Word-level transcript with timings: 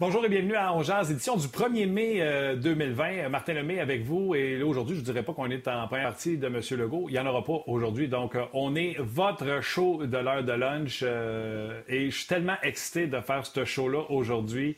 Bonjour 0.00 0.24
et 0.24 0.30
bienvenue 0.30 0.54
à 0.54 0.74
Ongeaz, 0.74 1.10
édition 1.10 1.36
du 1.36 1.46
1er 1.46 1.86
mai 1.86 2.56
2020. 2.56 3.04
Euh, 3.04 3.28
Martin 3.28 3.52
Lemay 3.52 3.80
avec 3.80 4.02
vous. 4.02 4.34
Et 4.34 4.56
là, 4.56 4.64
aujourd'hui, 4.64 4.94
je 4.94 5.00
ne 5.00 5.04
dirais 5.04 5.22
pas 5.22 5.34
qu'on 5.34 5.50
est 5.50 5.68
en 5.68 5.86
première 5.88 6.08
partie 6.08 6.38
de 6.38 6.46
M. 6.46 6.58
Legault. 6.78 7.10
Il 7.10 7.12
n'y 7.12 7.18
en 7.18 7.26
aura 7.26 7.44
pas 7.44 7.62
aujourd'hui. 7.66 8.08
Donc, 8.08 8.34
euh, 8.34 8.46
on 8.54 8.74
est 8.74 8.96
votre 8.98 9.60
show 9.60 10.06
de 10.06 10.16
l'heure 10.16 10.42
de 10.42 10.52
lunch. 10.52 11.00
Euh, 11.02 11.82
et 11.86 12.10
je 12.10 12.16
suis 12.16 12.26
tellement 12.26 12.56
excité 12.62 13.08
de 13.08 13.20
faire 13.20 13.44
ce 13.44 13.66
show-là 13.66 14.06
aujourd'hui. 14.08 14.74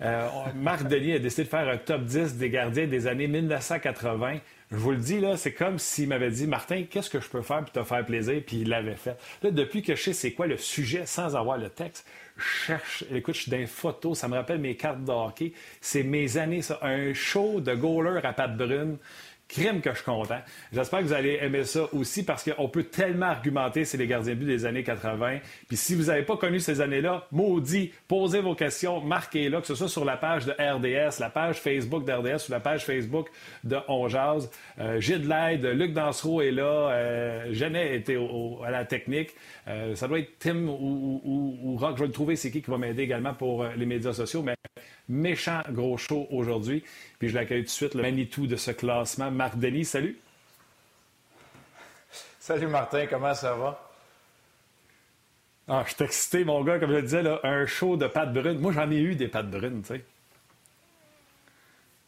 Marc 0.00 0.84
Denis 0.88 1.12
a 1.12 1.18
décidé 1.18 1.44
de 1.44 1.48
faire 1.48 1.68
un 1.68 1.76
top 1.76 2.04
10 2.04 2.38
des 2.38 2.48
gardiens 2.48 2.86
des 2.86 3.06
années 3.06 3.28
1980. 3.28 4.38
Je 4.70 4.76
vous 4.76 4.90
le 4.90 4.98
dis, 4.98 5.18
là, 5.18 5.36
c'est 5.36 5.52
comme 5.52 5.78
s'il 5.78 6.08
m'avait 6.08 6.30
dit 6.30 6.46
Martin, 6.46 6.84
qu'est-ce 6.88 7.08
que 7.08 7.20
je 7.20 7.28
peux 7.28 7.40
faire 7.40 7.60
pour 7.60 7.72
te 7.72 7.82
faire 7.82 8.04
plaisir? 8.04 8.42
Puis 8.46 8.58
il 8.58 8.68
l'avait 8.68 8.96
fait. 8.96 9.16
Là, 9.42 9.50
depuis 9.50 9.82
que 9.82 9.94
je 9.94 10.02
sais 10.02 10.12
c'est 10.12 10.32
quoi 10.32 10.46
le 10.46 10.56
sujet 10.58 11.06
sans 11.06 11.36
avoir 11.36 11.56
le 11.56 11.70
texte, 11.70 12.06
cherche. 12.38 13.04
Écoute, 13.12 13.34
je 13.34 13.42
suis 13.42 13.50
dans 13.50 13.66
photos, 13.66 14.18
ça 14.18 14.28
me 14.28 14.34
rappelle 14.34 14.58
mes 14.58 14.76
cartes 14.76 15.04
de. 15.04 15.52
C'est 15.80 16.02
mes 16.02 16.36
années, 16.36 16.62
ça. 16.62 16.78
Un 16.82 17.12
show 17.14 17.60
de 17.60 17.74
goaler 17.74 18.20
à 18.24 18.32
patte 18.32 18.56
brune. 18.56 18.98
Crime 19.48 19.80
que 19.80 19.90
je 19.90 19.96
suis 19.96 20.04
content. 20.04 20.40
J'espère 20.72 21.00
que 21.00 21.04
vous 21.04 21.12
allez 21.12 21.38
aimer 21.40 21.64
ça 21.64 21.88
aussi 21.92 22.24
parce 22.24 22.48
qu'on 22.48 22.68
peut 22.68 22.84
tellement 22.84 23.26
argumenter 23.26 23.84
c'est 23.84 23.96
les 23.96 24.06
gardiens 24.06 24.34
de 24.34 24.38
but 24.38 24.46
des 24.46 24.66
années 24.66 24.84
80. 24.84 25.38
Puis 25.66 25.76
si 25.76 25.94
vous 25.94 26.04
n'avez 26.04 26.22
pas 26.22 26.36
connu 26.36 26.60
ces 26.60 26.80
années-là, 26.80 27.26
maudit, 27.32 27.92
posez 28.06 28.40
vos 28.40 28.54
questions, 28.54 29.00
marquez-les, 29.00 29.60
que 29.60 29.66
ce 29.66 29.74
soit 29.74 29.88
sur 29.88 30.04
la 30.04 30.16
page 30.16 30.44
de 30.44 30.52
RDS, 30.52 31.18
la 31.18 31.30
page 31.30 31.60
Facebook 31.60 32.04
d'RDS 32.04 32.48
ou 32.48 32.52
la 32.52 32.60
page 32.60 32.84
Facebook 32.84 33.28
de 33.64 33.78
On 33.88 34.06
Jazz. 34.08 34.50
Euh, 34.78 34.98
de 34.98 35.28
l'aide, 35.28 35.64
Luc 35.64 35.94
Dansereau 35.94 36.42
est 36.42 36.50
là, 36.50 36.90
euh, 36.90 37.52
Genet 37.52 37.96
était 37.96 38.18
à 38.64 38.70
la 38.70 38.84
technique. 38.84 39.30
Euh, 39.68 39.94
ça 39.94 40.08
doit 40.08 40.18
être 40.18 40.38
Tim 40.38 40.66
ou, 40.68 41.76
Rock. 41.78 41.96
Je 41.96 42.02
vais 42.02 42.06
le 42.06 42.12
trouver, 42.12 42.36
c'est 42.36 42.50
qui 42.50 42.62
qui 42.62 42.70
va 42.70 42.78
m'aider 42.78 43.02
également 43.02 43.34
pour 43.34 43.62
euh, 43.62 43.70
les 43.76 43.86
médias 43.86 44.12
sociaux. 44.12 44.42
Mais 44.42 44.54
méchant 45.08 45.62
gros 45.70 45.96
show 45.96 46.26
aujourd'hui. 46.30 46.84
Puis 47.18 47.28
je 47.28 47.34
l'accueille 47.34 47.62
tout 47.62 47.66
de 47.66 47.70
suite, 47.70 47.94
le 47.94 48.02
Manitou 48.02 48.46
de 48.46 48.56
ce 48.56 48.70
classement. 48.70 49.30
Marc 49.30 49.58
Denis, 49.58 49.84
salut. 49.84 50.18
Salut 52.40 52.66
Martin, 52.66 53.06
comment 53.06 53.34
ça 53.34 53.54
va? 53.54 53.88
Ah, 55.70 55.84
je 55.86 55.94
suis 55.94 56.04
excité, 56.04 56.44
mon 56.44 56.64
gars, 56.64 56.78
comme 56.78 56.90
je 56.90 56.96
le 56.96 57.02
disais, 57.02 57.22
là, 57.22 57.40
un 57.42 57.66
show 57.66 57.98
de 57.98 58.06
pâtes 58.06 58.32
brunes. 58.32 58.58
Moi, 58.58 58.72
j'en 58.72 58.90
ai 58.90 58.96
eu 58.96 59.16
des 59.16 59.28
pâtes 59.28 59.50
brunes, 59.50 59.82
tu 59.82 59.94
sais. 59.94 60.04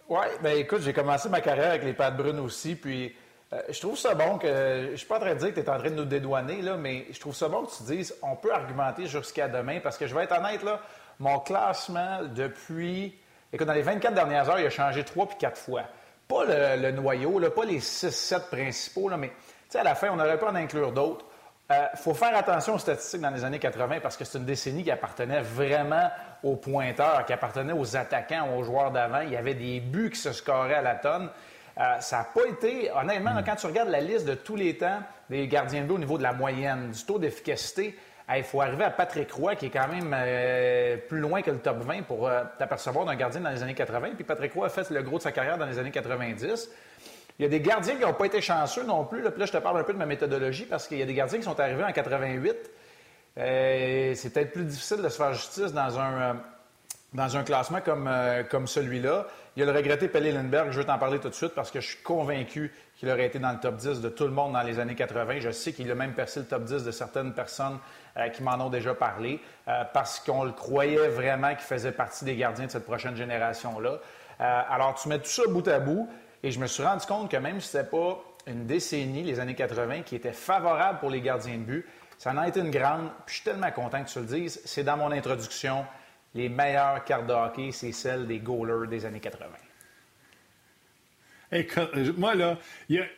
Oui, 0.08 0.26
ben 0.42 0.56
écoute, 0.56 0.80
j'ai 0.80 0.94
commencé 0.94 1.28
ma 1.28 1.42
carrière 1.42 1.68
avec 1.68 1.84
les 1.84 1.92
pâtes 1.92 2.16
brunes 2.16 2.40
aussi, 2.40 2.74
puis 2.74 3.14
euh, 3.52 3.60
je 3.68 3.78
trouve 3.78 3.98
ça 3.98 4.14
bon 4.14 4.38
que. 4.38 4.88
Je 4.92 4.96
suis 4.96 5.06
pas 5.06 5.18
en 5.18 5.20
train 5.20 5.34
de 5.34 5.38
dire 5.38 5.50
que 5.50 5.60
tu 5.60 5.60
es 5.60 5.68
en 5.68 5.78
train 5.78 5.90
de 5.90 5.94
nous 5.94 6.06
dédouaner, 6.06 6.62
là, 6.62 6.76
mais 6.76 7.06
je 7.10 7.20
trouve 7.20 7.34
ça 7.34 7.48
bon 7.48 7.64
que 7.64 7.76
tu 7.76 7.82
dises 7.82 8.14
on 8.22 8.34
peut 8.34 8.52
argumenter 8.52 9.06
jusqu'à 9.06 9.46
demain, 9.46 9.78
parce 9.80 9.98
que 9.98 10.06
je 10.06 10.14
vais 10.14 10.24
être 10.24 10.36
honnête, 10.36 10.62
là, 10.62 10.80
mon 11.20 11.38
classement 11.38 12.22
depuis. 12.34 13.14
Écoute, 13.52 13.66
dans 13.66 13.74
les 13.74 13.82
24 13.82 14.14
dernières 14.14 14.48
heures, 14.48 14.58
il 14.58 14.66
a 14.66 14.70
changé 14.70 15.04
trois 15.04 15.26
puis 15.28 15.36
quatre 15.38 15.58
fois. 15.58 15.82
Pas 16.26 16.44
le, 16.76 16.90
noyau, 16.92 17.38
là, 17.38 17.50
pas 17.50 17.64
les 17.64 17.80
6-7 17.80 18.48
principaux, 18.48 19.08
là, 19.08 19.16
mais 19.16 19.32
à 19.75 19.82
la 19.82 19.94
fin, 19.94 20.08
on 20.12 20.19
aurait 20.19 20.38
pu 20.38 20.44
en 20.44 20.54
inclure 20.54 20.92
d'autres. 20.92 21.25
Il 21.69 21.75
euh, 21.75 21.86
faut 21.97 22.14
faire 22.14 22.36
attention 22.36 22.75
aux 22.75 22.78
statistiques 22.78 23.20
dans 23.20 23.31
les 23.31 23.44
années 23.44 23.58
80 23.60 24.00
parce 24.00 24.16
que 24.16 24.25
c'est 24.25 24.38
une 24.38 24.44
décennie 24.44 24.82
qui 24.82 24.91
appartenait 24.91 25.41
vraiment 25.41 26.10
aux 26.42 26.56
pointeurs, 26.56 27.25
qui 27.26 27.32
appartenait 27.32 27.72
aux 27.72 27.97
attaquants, 27.97 28.56
aux 28.56 28.64
joueurs 28.64 28.91
d'avant. 28.91 29.20
Il 29.20 29.31
y 29.31 29.37
avait 29.37 29.54
des 29.54 29.78
buts 29.78 30.10
qui 30.10 30.19
se 30.19 30.32
scoraient 30.32 30.75
à 30.75 30.82
la 30.82 30.97
tonne. 30.97 31.31
Euh, 31.78 32.00
ça 32.00 32.19
n'a 32.19 32.25
pas 32.25 32.48
été, 32.48 32.91
honnêtement, 32.92 33.31
quand 33.44 33.56
tu 33.56 33.66
regardes 33.66 33.88
la 33.88 34.00
liste 34.00 34.26
de 34.26 34.34
tous 34.34 34.56
les 34.56 34.76
temps 34.78 35.00
des 35.28 35.47
gardiens 35.47 35.82
de 35.82 35.87
but 35.87 35.94
au 35.94 35.98
niveau 35.98 36.19
de 36.19 36.25
la 36.25 36.32
moyenne, 36.32 36.91
du 36.91 37.04
taux 37.04 37.19
d'efficacité, 37.19 37.97
il 38.36 38.44
faut 38.44 38.60
arriver 38.60 38.84
à 38.84 38.91
Patrick 38.91 39.30
Roy, 39.32 39.56
qui 39.56 39.66
est 39.66 39.70
quand 39.70 39.88
même 39.88 40.14
euh, 40.16 40.96
plus 41.08 41.20
loin 41.20 41.42
que 41.42 41.50
le 41.50 41.58
top 41.58 41.78
20 41.78 42.02
pour 42.02 42.28
euh, 42.28 42.42
t'apercevoir 42.58 43.04
d'un 43.04 43.16
gardien 43.16 43.41
dans 43.41 43.50
les 43.50 43.62
années 43.62 43.74
80. 43.74 44.10
Puis 44.14 44.24
Patrick 44.24 44.52
Roy 44.52 44.66
a 44.66 44.68
fait 44.68 44.88
le 44.91 45.02
gros 45.02 45.18
de 45.18 45.22
sa 45.22 45.32
carrière 45.32 45.58
dans 45.58 45.66
les 45.66 45.78
années 45.78 45.91
90. 45.91 46.70
Il 47.38 47.42
y 47.42 47.46
a 47.46 47.48
des 47.48 47.60
gardiens 47.60 47.96
qui 47.96 48.02
n'ont 48.02 48.12
pas 48.12 48.26
été 48.26 48.40
chanceux 48.40 48.84
non 48.84 49.04
plus. 49.04 49.22
Là, 49.22 49.30
puis 49.30 49.40
là, 49.40 49.46
je 49.46 49.52
te 49.52 49.56
parle 49.56 49.78
un 49.78 49.82
peu 49.82 49.92
de 49.92 49.98
ma 49.98 50.06
méthodologie 50.06 50.66
parce 50.66 50.86
qu'il 50.86 50.98
y 50.98 51.02
a 51.02 51.06
des 51.06 51.14
gardiens 51.14 51.38
qui 51.38 51.44
sont 51.44 51.58
arrivés 51.58 51.82
en 51.82 51.92
88. 51.92 52.54
Euh, 53.38 54.14
c'est 54.14 54.32
peut-être 54.32 54.52
plus 54.52 54.64
difficile 54.64 55.02
de 55.02 55.08
se 55.08 55.16
faire 55.16 55.32
justice 55.32 55.72
dans 55.72 55.98
un, 55.98 56.36
dans 57.14 57.36
un 57.36 57.42
classement 57.42 57.80
comme, 57.80 58.10
comme 58.50 58.66
celui-là. 58.66 59.26
Il 59.56 59.60
y 59.60 59.62
a 59.62 59.66
le 59.66 59.76
regretté 59.76 60.06
Pelé 60.08 60.30
Lindbergh, 60.30 60.70
je 60.70 60.78
vais 60.78 60.86
t'en 60.86 60.98
parler 60.98 61.19
tout 61.19 61.28
de 61.28 61.34
suite 61.34 61.54
parce 61.54 61.70
que 61.70 61.80
je 61.80 61.88
suis 61.88 62.02
convaincu 62.02 62.72
qu'il 63.00 63.09
aurait 63.09 63.25
été 63.25 63.38
dans 63.38 63.53
le 63.53 63.59
top 63.59 63.77
10 63.77 64.03
de 64.03 64.11
tout 64.11 64.25
le 64.25 64.31
monde 64.31 64.53
dans 64.53 64.62
les 64.62 64.78
années 64.78 64.94
80. 64.94 65.41
Je 65.41 65.50
sais 65.50 65.72
qu'il 65.72 65.91
a 65.91 65.94
même 65.94 66.12
percé 66.12 66.41
le 66.41 66.47
top 66.47 66.65
10 66.65 66.84
de 66.84 66.91
certaines 66.91 67.33
personnes 67.33 67.78
euh, 68.19 68.28
qui 68.28 68.43
m'en 68.43 68.61
ont 68.61 68.69
déjà 68.69 68.93
parlé 68.93 69.41
euh, 69.69 69.84
parce 69.94 70.21
qu'on 70.21 70.44
le 70.44 70.53
croyait 70.53 71.09
vraiment 71.09 71.49
qu'il 71.49 71.65
faisait 71.65 71.93
partie 71.93 72.27
des 72.27 72.37
gardiens 72.37 72.66
de 72.66 72.71
cette 72.71 72.84
prochaine 72.84 73.16
génération-là. 73.16 73.93
Euh, 74.41 74.62
alors, 74.69 74.97
tu 74.97 75.09
mets 75.09 75.19
tout 75.19 75.31
ça 75.31 75.44
bout 75.49 75.66
à 75.66 75.81
bout 75.81 76.11
et 76.43 76.50
je 76.50 76.61
me 76.61 76.66
suis 76.66 76.83
rendu 76.83 77.06
compte 77.06 77.31
que 77.31 77.38
même 77.38 77.59
si 77.62 77.69
ce 77.69 77.78
n'était 77.78 77.88
pas 77.88 78.22
une 78.47 78.66
décennie, 78.66 79.22
les 79.22 79.41
années 79.41 79.55
80, 79.55 80.03
qui 80.03 80.15
était 80.15 80.34
favorable 80.34 80.99
pour 80.99 81.09
les 81.09 81.22
gardiens 81.22 81.56
de 81.56 81.62
but, 81.62 81.87
ça 82.19 82.32
en 82.32 82.37
a 82.37 82.49
été 82.49 82.61
une 82.61 82.71
grande. 82.71 83.09
Puis 83.25 83.37
je 83.37 83.41
suis 83.41 83.44
tellement 83.44 83.71
content 83.71 84.05
que 84.05 84.11
tu 84.11 84.19
le 84.19 84.27
dises. 84.27 84.61
C'est 84.67 84.84
dans 84.84 84.99
mon 84.99 85.11
introduction 85.11 85.87
les 86.34 86.50
meilleures 86.50 87.03
cartes 87.05 87.27
de 87.27 87.32
hockey, 87.32 87.72
c'est 87.72 87.93
celles 87.93 88.27
des 88.27 88.41
goalers 88.41 88.88
des 88.88 89.06
années 89.06 89.21
80. 89.21 89.47
Écoute, 91.53 91.91
moi, 92.16 92.34
là, 92.34 92.59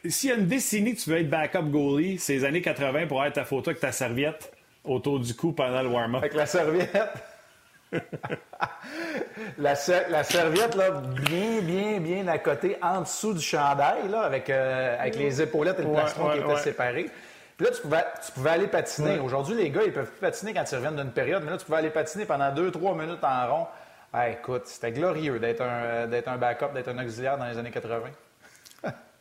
s'il 0.06 0.30
y 0.30 0.32
a 0.32 0.36
une 0.36 0.46
décennie 0.46 0.94
que 0.94 1.00
tu 1.00 1.10
veux 1.10 1.18
être 1.18 1.28
backup 1.28 1.64
goalie, 1.64 2.18
c'est 2.18 2.32
les 2.32 2.44
années 2.44 2.62
80 2.62 3.06
pour 3.06 3.24
être 3.24 3.34
ta 3.34 3.44
photo 3.44 3.70
avec 3.70 3.80
ta 3.80 3.92
serviette 3.92 4.52
autour 4.84 5.20
du 5.20 5.34
cou 5.34 5.52
pendant 5.52 5.82
le 5.82 5.88
warm-up. 5.88 6.22
Avec 6.22 6.34
la 6.34 6.46
serviette. 6.46 6.96
la, 9.58 9.74
serviette, 9.74 10.74
là, 10.74 10.90
bien, 10.90 11.60
bien, 11.60 12.00
bien 12.00 12.26
à 12.26 12.38
côté, 12.38 12.76
en 12.80 13.02
dessous 13.02 13.34
du 13.34 13.42
chandail, 13.42 14.08
là, 14.08 14.22
avec, 14.22 14.48
euh, 14.48 14.96
avec 14.98 15.16
les 15.16 15.42
épaulettes 15.42 15.78
et 15.78 15.82
le 15.82 15.92
plastron 15.92 16.30
qui 16.30 16.38
étaient 16.38 16.56
séparés. 16.56 17.10
Puis 17.56 17.66
là, 17.66 17.72
tu 17.72 17.82
pouvais, 17.82 18.04
tu 18.24 18.32
pouvais 18.32 18.50
aller 18.50 18.66
patiner. 18.66 19.18
Aujourd'hui, 19.18 19.56
les 19.56 19.68
gars, 19.70 19.82
ils 19.84 19.92
peuvent 19.92 20.10
plus 20.10 20.20
patiner 20.20 20.54
quand 20.54 20.64
ils 20.70 20.74
reviennent 20.74 20.96
d'une 20.96 21.12
période, 21.12 21.42
mais 21.44 21.50
là, 21.50 21.58
tu 21.58 21.66
pouvais 21.66 21.78
aller 21.78 21.90
patiner 21.90 22.24
pendant 22.24 22.50
deux, 22.50 22.70
trois 22.70 22.94
minutes 22.94 23.22
en 23.22 23.54
rond. 23.54 23.66
Ah, 24.12 24.28
écoute, 24.28 24.66
c'était 24.66 24.92
glorieux 24.92 25.38
d'être 25.38 25.62
un, 25.62 26.06
d'être 26.06 26.28
un 26.28 26.36
backup, 26.36 26.72
d'être 26.74 26.88
un 26.88 27.02
auxiliaire 27.02 27.38
dans 27.38 27.46
les 27.46 27.56
années 27.56 27.70
80. 27.70 28.10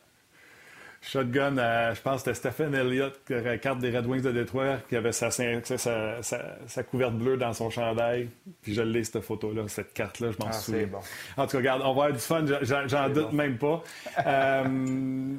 Shotgun, 1.04 1.56
je 1.56 2.00
pense 2.00 2.22
que 2.22 2.32
c'était 2.32 2.50
Stephen 2.50 2.74
Elliott, 2.76 3.20
carte 3.60 3.80
des 3.80 3.90
Red 3.90 4.06
Wings 4.06 4.22
de 4.22 4.30
Détroit, 4.30 4.78
qui 4.88 4.94
avait 4.94 5.10
sa, 5.10 5.30
sa, 5.32 6.22
sa, 6.22 6.82
couverte 6.84 7.14
bleue 7.14 7.36
dans 7.36 7.52
son 7.52 7.70
chandail. 7.70 8.28
Puis 8.62 8.72
je 8.72 8.82
l'ai, 8.82 9.02
cette 9.02 9.20
photo-là, 9.20 9.64
cette 9.66 9.92
carte-là, 9.92 10.30
je 10.30 10.38
m'en 10.38 10.50
ah, 10.50 10.52
souviens. 10.52 10.86
Bon. 10.86 10.98
En 11.36 11.46
tout 11.46 11.52
cas, 11.52 11.58
regarde, 11.58 11.82
on 11.84 11.92
va 11.92 12.04
avoir 12.04 12.12
du 12.12 12.20
fun, 12.20 12.44
j'en 12.62 13.08
doute 13.08 13.32
même 13.32 13.58
pas. 13.58 13.82
euh, 14.26 15.36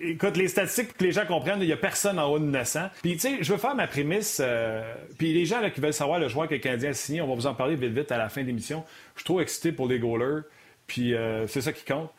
écoute, 0.00 0.36
les 0.36 0.46
statistiques, 0.46 0.88
pour 0.88 0.98
que 0.98 1.04
les 1.04 1.12
gens 1.12 1.26
comprennent, 1.26 1.60
il 1.60 1.66
n'y 1.66 1.72
a 1.72 1.76
personne 1.76 2.20
en 2.20 2.30
haut 2.30 2.38
de 2.38 2.44
900. 2.44 2.90
Puis, 3.02 3.14
tu 3.14 3.18
sais, 3.18 3.38
je 3.40 3.52
veux 3.52 3.58
faire 3.58 3.74
ma 3.74 3.88
prémisse. 3.88 4.40
Euh, 4.40 4.82
puis 5.18 5.32
les 5.34 5.46
gens 5.46 5.60
là, 5.60 5.70
qui 5.70 5.80
veulent 5.80 5.92
savoir 5.92 6.20
le 6.20 6.28
joueur 6.28 6.46
que 6.46 6.54
le 6.54 6.60
Canadien 6.60 6.90
a 6.90 6.94
signé, 6.94 7.20
on 7.20 7.26
va 7.26 7.34
vous 7.34 7.46
en 7.48 7.54
parler 7.54 7.74
vite, 7.74 7.92
vite 7.92 8.12
à 8.12 8.18
la 8.18 8.28
fin 8.28 8.42
de 8.42 8.46
l'émission. 8.46 8.84
Je 9.16 9.22
suis 9.22 9.26
trop 9.26 9.40
excité 9.40 9.72
pour 9.72 9.88
les 9.88 9.98
goalers. 9.98 10.42
Puis 10.86 11.14
euh, 11.14 11.46
c'est 11.46 11.60
ça 11.60 11.72
qui 11.72 11.84
compte. 11.84 12.10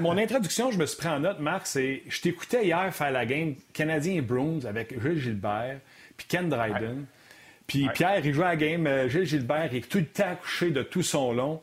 Mon 0.00 0.16
introduction, 0.16 0.70
je 0.70 0.78
me 0.78 0.86
suis 0.86 0.96
pris 0.96 1.08
en 1.08 1.20
note, 1.20 1.40
Marc, 1.40 1.66
c'est 1.66 2.02
je 2.08 2.20
t'écoutais 2.20 2.64
hier 2.64 2.92
faire 2.94 3.10
la 3.10 3.26
game 3.26 3.54
Canadien 3.72 4.14
et 4.14 4.20
Bruins 4.20 4.64
avec 4.66 5.00
Gilles 5.00 5.20
Gilbert, 5.20 5.78
puis 6.16 6.26
Ken 6.28 6.48
Dryden. 6.48 7.06
Puis 7.66 7.88
Pierre, 7.92 8.24
il 8.24 8.32
jouait 8.32 8.46
à 8.46 8.48
la 8.50 8.56
game, 8.56 8.86
euh, 8.86 9.08
Gilles 9.08 9.26
Gilbert, 9.26 9.68
il 9.72 9.78
est 9.78 9.88
tout 9.88 9.98
le 9.98 10.06
temps 10.06 10.36
couché 10.40 10.70
de 10.70 10.82
tout 10.82 11.02
son 11.02 11.32
long. 11.32 11.60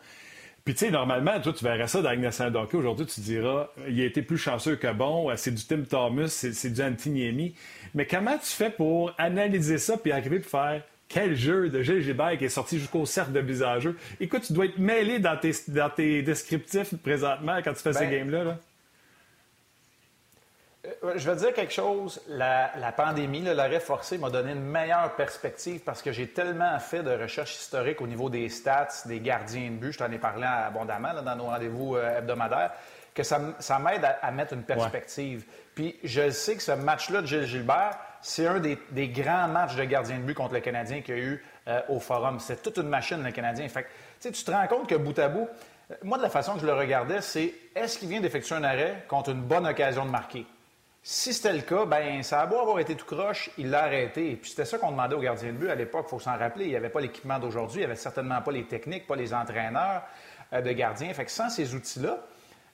Puis, 0.65 0.73
tu 0.73 0.85
sais, 0.85 0.91
normalement, 0.91 1.39
toi, 1.39 1.53
tu 1.53 1.63
verrais 1.63 1.87
ça 1.87 2.01
dans 2.01 2.63
Hockey. 2.63 2.75
Aujourd'hui, 2.75 3.05
tu 3.05 3.21
diras, 3.21 3.67
il 3.87 4.01
a 4.01 4.05
été 4.05 4.23
plus 4.23 4.39
chanceux 4.39 4.75
que 4.75 4.91
bon, 4.91 5.31
c'est 5.35 5.53
du 5.53 5.63
Tim 5.63 5.83
Thomas, 5.83 6.27
c'est 6.27 6.71
du 6.71 6.81
Antiniemi. 6.81 7.53
Mais 7.93 8.07
comment 8.07 8.35
tu 8.39 8.47
fais 8.47 8.71
pour 8.71 9.13
analyser 9.19 9.77
ça 9.77 9.95
puis 9.95 10.11
arriver 10.11 10.39
pour 10.39 10.49
faire 10.49 10.81
quel 11.07 11.35
jeu 11.35 11.69
de 11.69 11.81
Gilles 11.81 12.01
Gilbert 12.01 12.37
qui 12.37 12.45
est 12.45 12.49
sorti 12.49 12.79
jusqu'au 12.79 13.05
cercle 13.05 13.31
de 13.31 13.39
visageux? 13.39 13.97
Écoute, 14.19 14.43
tu 14.43 14.53
dois 14.53 14.65
être 14.65 14.79
mêlé 14.79 15.19
dans 15.19 15.37
tes, 15.37 15.51
dans 15.67 15.89
tes 15.89 16.21
descriptifs 16.21 16.95
présentement 16.97 17.59
quand 17.63 17.73
tu 17.73 17.81
fais 17.81 17.93
ces 17.93 18.05
ben, 18.05 18.11
games-là. 18.11 18.43
là 18.43 18.57
euh, 21.03 21.13
je 21.15 21.29
vais 21.29 21.35
dire 21.35 21.53
quelque 21.53 21.73
chose. 21.73 22.21
La, 22.27 22.69
pandémie, 22.95 23.41
l'arrêt 23.41 23.79
forcé 23.79 24.17
m'a 24.17 24.29
donné 24.29 24.51
une 24.51 24.63
meilleure 24.63 25.15
perspective 25.15 25.81
parce 25.81 26.01
que 26.01 26.11
j'ai 26.11 26.27
tellement 26.27 26.77
fait 26.79 27.03
de 27.03 27.11
recherches 27.11 27.55
historiques 27.55 28.01
au 28.01 28.07
niveau 28.07 28.29
des 28.29 28.49
stats, 28.49 29.03
des 29.05 29.19
gardiens 29.19 29.71
de 29.71 29.75
but. 29.75 29.93
Je 29.93 29.97
t'en 29.97 30.11
ai 30.11 30.17
parlé 30.17 30.45
abondamment 30.45 31.21
dans 31.21 31.35
nos 31.35 31.45
rendez-vous 31.45 31.95
euh, 31.95 32.19
hebdomadaires 32.19 32.71
que 33.15 33.23
ça, 33.23 33.39
m'aide 33.79 34.05
à, 34.21 34.31
mettre 34.31 34.53
une 34.53 34.63
perspective. 34.63 35.45
Puis 35.73 35.95
je 36.03 36.29
sais 36.31 36.55
que 36.55 36.61
ce 36.61 36.73
match-là 36.73 37.21
de 37.21 37.27
Gilles 37.27 37.45
Gilbert, 37.45 37.97
c'est 38.27 38.47
un 38.47 38.59
des, 38.59 39.07
grands 39.09 39.47
matchs 39.47 39.75
de 39.75 39.83
gardien 39.83 40.17
de 40.17 40.23
but 40.23 40.33
contre 40.33 40.55
le 40.55 40.59
Canadien 40.59 41.01
qu'il 41.01 41.15
y 41.15 41.19
a 41.19 41.21
eu 41.21 41.45
euh, 41.67 41.81
au 41.89 41.99
Forum. 41.99 42.39
C'est 42.39 42.59
toute 42.63 42.77
une 42.77 42.89
machine, 42.89 43.23
le 43.23 43.31
Canadien. 43.31 43.67
Fait 43.69 43.85
tu 44.19 44.31
te 44.31 44.49
rends 44.49 44.65
compte 44.65 44.89
que 44.89 44.95
bout 44.95 45.17
à 45.19 45.27
bout, 45.27 45.47
moi, 46.03 46.17
de 46.17 46.23
la 46.23 46.31
façon 46.31 46.55
que 46.55 46.61
je 46.61 46.65
le 46.65 46.73
regardais, 46.73 47.21
c'est 47.21 47.53
est-ce 47.75 47.99
qu'il 47.99 48.09
vient 48.09 48.21
d'effectuer 48.21 48.55
un 48.55 48.63
arrêt 48.63 49.05
contre 49.07 49.29
une 49.29 49.41
bonne 49.41 49.67
occasion 49.67 50.05
de 50.05 50.09
marquer? 50.09 50.47
Si 51.03 51.35
c'était 51.35 51.53
le 51.53 51.61
cas, 51.61 51.85
ben 51.85 52.23
ça 52.23 52.41
a 52.41 52.47
beau 52.47 52.57
avoir 52.57 52.79
été 52.79 52.95
tout 52.95 53.05
croche, 53.05 53.51
il 53.59 53.69
l'a 53.69 53.83
arrêté. 53.83 54.31
Et 54.31 54.35
puis 54.37 54.49
c'était 54.49 54.65
ça 54.65 54.79
qu'on 54.79 54.89
demandait 54.89 55.13
au 55.13 55.21
gardien 55.21 55.49
de 55.49 55.57
but 55.57 55.69
à 55.69 55.75
l'époque, 55.75 56.05
il 56.07 56.09
faut 56.09 56.19
s'en 56.19 56.35
rappeler. 56.35 56.65
Il 56.65 56.71
n'y 56.71 56.75
avait 56.75 56.89
pas 56.89 57.01
l'équipement 57.01 57.37
d'aujourd'hui, 57.37 57.81
il 57.81 57.85
n'y 57.85 57.91
avait 57.91 57.95
certainement 57.95 58.41
pas 58.41 58.51
les 58.51 58.65
techniques, 58.65 59.05
pas 59.05 59.15
les 59.15 59.35
entraîneurs 59.35 60.01
euh, 60.51 60.61
de 60.61 60.71
gardiens. 60.71 61.13
Fait 61.13 61.25
que 61.25 61.31
sans 61.31 61.51
ces 61.51 61.75
outils-là, 61.75 62.17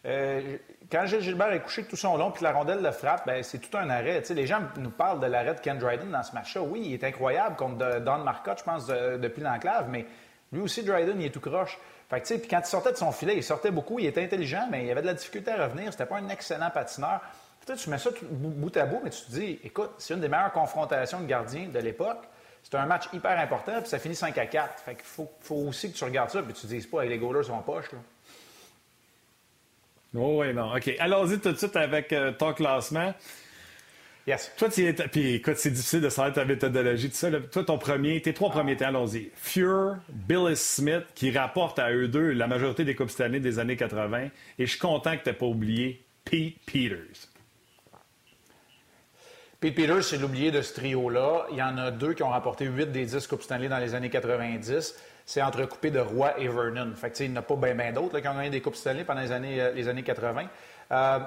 euh, 0.06 0.58
quand 0.92 1.06
Gilles 1.06 1.22
Gilbert 1.22 1.52
est 1.54 1.60
couché 1.60 1.84
tout 1.84 1.96
son 1.96 2.18
long 2.18 2.32
puis 2.32 2.44
la 2.44 2.52
rondelle 2.52 2.82
le 2.82 2.92
frappe, 2.92 3.26
ben, 3.26 3.44
c'est 3.44 3.60
tout 3.60 3.78
un 3.78 3.90
arrêt. 3.90 4.24
les 4.30 4.48
gens 4.48 4.62
nous 4.78 4.90
parlent 4.90 5.20
de 5.20 5.28
l'arrêt 5.28 5.54
de 5.54 5.60
Ken 5.60 5.78
Dryden 5.78 6.12
dans 6.12 6.24
ce 6.24 6.34
match-là. 6.34 6.62
Oui, 6.62 6.82
il 6.86 6.94
est 6.94 7.04
incroyable 7.04 7.56
contre 7.56 8.00
Don 8.00 8.20
Marcotte, 8.20 8.60
je 8.60 8.64
pense, 8.64 8.88
depuis 8.88 9.42
l'enclave, 9.42 9.88
mais 9.90 10.06
lui 10.52 10.62
aussi, 10.62 10.84
Dryden, 10.84 11.20
il 11.20 11.28
est 11.28 11.30
tout 11.30 11.40
croche. 11.40 11.78
Fait 12.10 12.20
que, 12.20 12.34
puis 12.34 12.48
quand 12.50 12.60
il 12.60 12.66
sortait 12.66 12.92
de 12.92 12.98
son 12.98 13.12
filet, 13.12 13.38
il 13.38 13.44
sortait 13.44 13.72
beaucoup, 13.72 13.98
il 14.00 14.06
était 14.06 14.22
intelligent, 14.22 14.68
mais 14.70 14.86
il 14.86 14.92
avait 14.92 15.02
de 15.02 15.08
la 15.08 15.14
difficulté 15.14 15.52
à 15.52 15.64
revenir. 15.66 15.92
C'était 15.94 16.06
pas 16.06 16.18
un 16.18 16.28
excellent 16.28 16.70
patineur. 16.70 17.22
tu 17.66 17.90
mets 17.90 17.98
ça 17.98 18.10
bout 18.30 18.76
à 18.76 18.86
bout, 18.86 19.00
mais 19.02 19.12
tu 19.12 19.22
te 19.22 19.32
dis, 19.32 19.60
écoute, 19.64 19.92
c'est 19.98 20.14
une 20.14 20.20
des 20.20 20.28
meilleures 20.28 20.52
confrontations 20.52 21.22
de 21.22 21.26
gardiens 21.26 21.70
de 21.70 21.80
l'époque. 21.80 22.28
C'est 22.64 22.76
un 22.76 22.86
match 22.86 23.06
hyper 23.14 23.40
important, 23.40 23.80
puis 23.80 23.90
ça 23.90 23.98
finit 23.98 24.16
5 24.16 24.38
à 24.38 24.46
4. 24.46 24.80
Fait 24.82 24.96
qu'il 24.96 25.06
faut, 25.06 25.30
aussi 25.56 25.92
que 25.92 25.98
tu 25.98 26.04
regardes 26.04 26.30
ça, 26.30 26.44
puis 26.44 26.54
tu 26.54 26.62
te 26.64 26.68
dises 26.68 26.86
pas, 26.86 27.06
les 27.06 27.18
goalers 27.18 27.44
sont 27.44 27.54
en 27.54 27.62
poche. 27.62 27.92
Là. 27.94 28.00
Oh, 30.16 30.42
oui, 30.42 30.54
non. 30.54 30.76
OK. 30.76 30.94
Allons-y 31.00 31.40
tout 31.40 31.52
de 31.52 31.58
suite 31.58 31.76
avec 31.76 32.12
euh, 32.12 32.32
ton 32.34 32.54
classement. 32.54 33.14
Yes. 34.28 34.52
Toi, 34.56 34.70
tu 34.70 34.94
puis 35.12 35.36
écoute, 35.36 35.58
c'est 35.58 35.72
difficile 35.72 36.02
de 36.02 36.10
savoir 36.10 36.34
ta 36.34 36.46
méthodologie, 36.46 37.10
tout 37.10 37.16
ça. 37.16 37.32
Toi, 37.32 37.64
ton 37.64 37.78
premier, 37.80 38.22
tes 38.22 38.34
trois 38.34 38.52
premiers 38.52 38.78
temps, 38.78 38.88
allons-y. 38.88 39.32
Fuhr, 39.36 39.96
Billy 40.10 40.56
Smith, 40.56 41.06
qui 41.16 41.32
rapporte 41.32 41.80
à 41.80 41.92
eux 41.92 42.08
deux 42.08 42.32
la 42.32 42.46
majorité 42.46 42.84
des 42.86 42.94
Coupes 42.94 43.10
Stanley 43.10 43.40
des 43.40 43.58
années 43.58 43.78
80. 43.78 44.28
Et 44.60 44.66
je 44.66 44.72
suis 44.72 44.80
content 44.80 45.18
que 45.18 45.24
tu 45.24 45.34
pas 45.34 45.46
oublié 45.46 46.04
Pete 46.24 46.58
Peters. 46.66 47.30
Pete 49.60 49.76
Peters, 49.76 50.04
c'est 50.04 50.18
l'oublié 50.18 50.52
de 50.52 50.62
ce 50.62 50.74
trio-là. 50.76 51.48
Il 51.52 51.58
y 51.58 51.64
en 51.64 51.78
a 51.78 51.90
deux 51.90 52.14
qui 52.14 52.22
ont 52.22 52.30
rapporté 52.30 52.66
8 52.66 52.92
des 52.92 53.06
10 53.06 53.26
Coupes 53.26 53.42
Stanley 53.42 53.70
dans 53.70 53.80
les 53.80 53.96
années 53.96 54.10
90. 54.10 54.96
C'est 55.32 55.42
entrecoupé 55.42 55.92
de 55.92 56.00
Roy 56.02 56.38
et 56.40 56.50
Vernon. 56.50 56.92
Il 57.22 57.30
n'y 57.32 57.38
en 57.38 57.40
a 57.40 57.42
pas 57.42 57.56
bien 57.56 57.94
d'autres 57.94 58.20
qui 58.20 58.28
ont 58.28 58.36
gagné 58.36 58.50
des 58.50 58.60
Coupes 58.60 58.76
Stanley 58.76 59.06
pendant 59.06 59.22
les 59.22 59.32
années, 59.32 59.62
euh, 59.62 59.72
les 59.72 59.88
années 59.88 60.04
80. 60.04 60.44
Euh, 60.92 61.20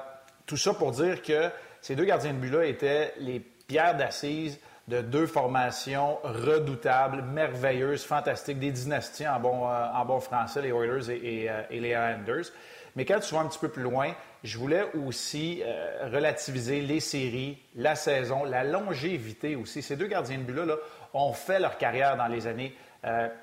tout 0.45 0.59
ça 0.59 0.75
pour 0.75 0.93
dire 0.93 1.23
que 1.23 1.49
ces 1.81 1.97
deux 1.97 2.05
gardiens 2.05 2.35
de 2.35 2.39
but-là 2.39 2.67
étaient 2.67 3.15
les 3.21 3.41
pierres 3.41 3.97
d'assises 3.97 4.61
de 4.89 5.01
deux 5.01 5.27
formations 5.27 6.19
redoutables, 6.23 7.23
merveilleuses, 7.23 8.05
fantastiques, 8.05 8.59
des 8.59 8.73
dynasties 8.73 9.27
en 9.27 9.41
bon, 9.41 9.67
euh, 9.71 9.87
en 9.95 10.05
bon 10.05 10.21
français, 10.21 10.61
les 10.61 10.69
Oilers 10.69 11.09
et, 11.09 11.49
les 11.71 11.89
Islanders. 11.89 12.53
Mais 12.97 13.07
quand 13.07 13.21
tu 13.21 13.35
vas 13.35 13.41
un 13.41 13.49
petit 13.49 13.59
peu 13.59 13.71
plus 13.71 13.85
loin, 13.85 14.13
je 14.43 14.59
voulais 14.59 14.85
aussi 15.07 15.63
relativiser 16.13 16.83
les 16.83 17.01
séries, 17.01 17.59
la 17.75 17.95
saison, 17.97 18.45
la 18.45 18.65
longévité 18.65 19.57
aussi. 19.57 19.81
Ces 19.81 19.97
deux 19.97 20.07
gardiens 20.07 20.37
de 20.37 20.43
but-là 20.43 20.77
ont 21.15 21.33
fait 21.33 21.59
leur 21.59 21.79
carrière 21.79 22.19
dans 22.19 22.29
les 22.29 22.47
années 22.47 22.75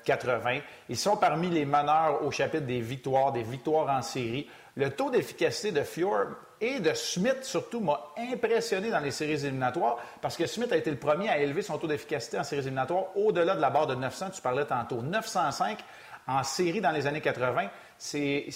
80. 0.04 0.58
Ils 0.88 0.96
sont 0.96 1.16
parmi 1.16 1.48
les 1.48 1.64
meneurs 1.64 2.24
au 2.24 2.30
chapitre 2.30 2.66
des 2.66 2.80
victoires, 2.80 3.32
des 3.32 3.42
victoires 3.42 3.88
en 3.88 4.02
série. 4.02 4.48
Le 4.76 4.90
taux 4.90 5.10
d'efficacité 5.10 5.70
de 5.70 5.82
Fjord 5.82 6.28
et 6.60 6.80
de 6.80 6.94
Smith, 6.94 7.38
surtout, 7.42 7.80
m'a 7.80 8.00
impressionné 8.32 8.90
dans 8.90 9.00
les 9.00 9.10
séries 9.10 9.44
éliminatoires 9.44 9.98
parce 10.20 10.36
que 10.36 10.46
Smith 10.46 10.72
a 10.72 10.76
été 10.76 10.90
le 10.90 10.96
premier 10.96 11.28
à 11.28 11.38
élever 11.38 11.62
son 11.62 11.78
taux 11.78 11.86
d'efficacité 11.86 12.38
en 12.38 12.44
séries 12.44 12.62
éliminatoires 12.62 13.16
au-delà 13.16 13.54
de 13.54 13.60
la 13.60 13.70
barre 13.70 13.86
de 13.86 13.94
900. 13.94 14.30
Tu 14.30 14.42
parlais 14.42 14.64
tantôt. 14.64 15.02
905 15.02 15.78
en 16.26 16.42
série 16.44 16.80
dans 16.80 16.92
les 16.92 17.06
années 17.06 17.20
80, 17.20 17.68
c'est 17.98 18.48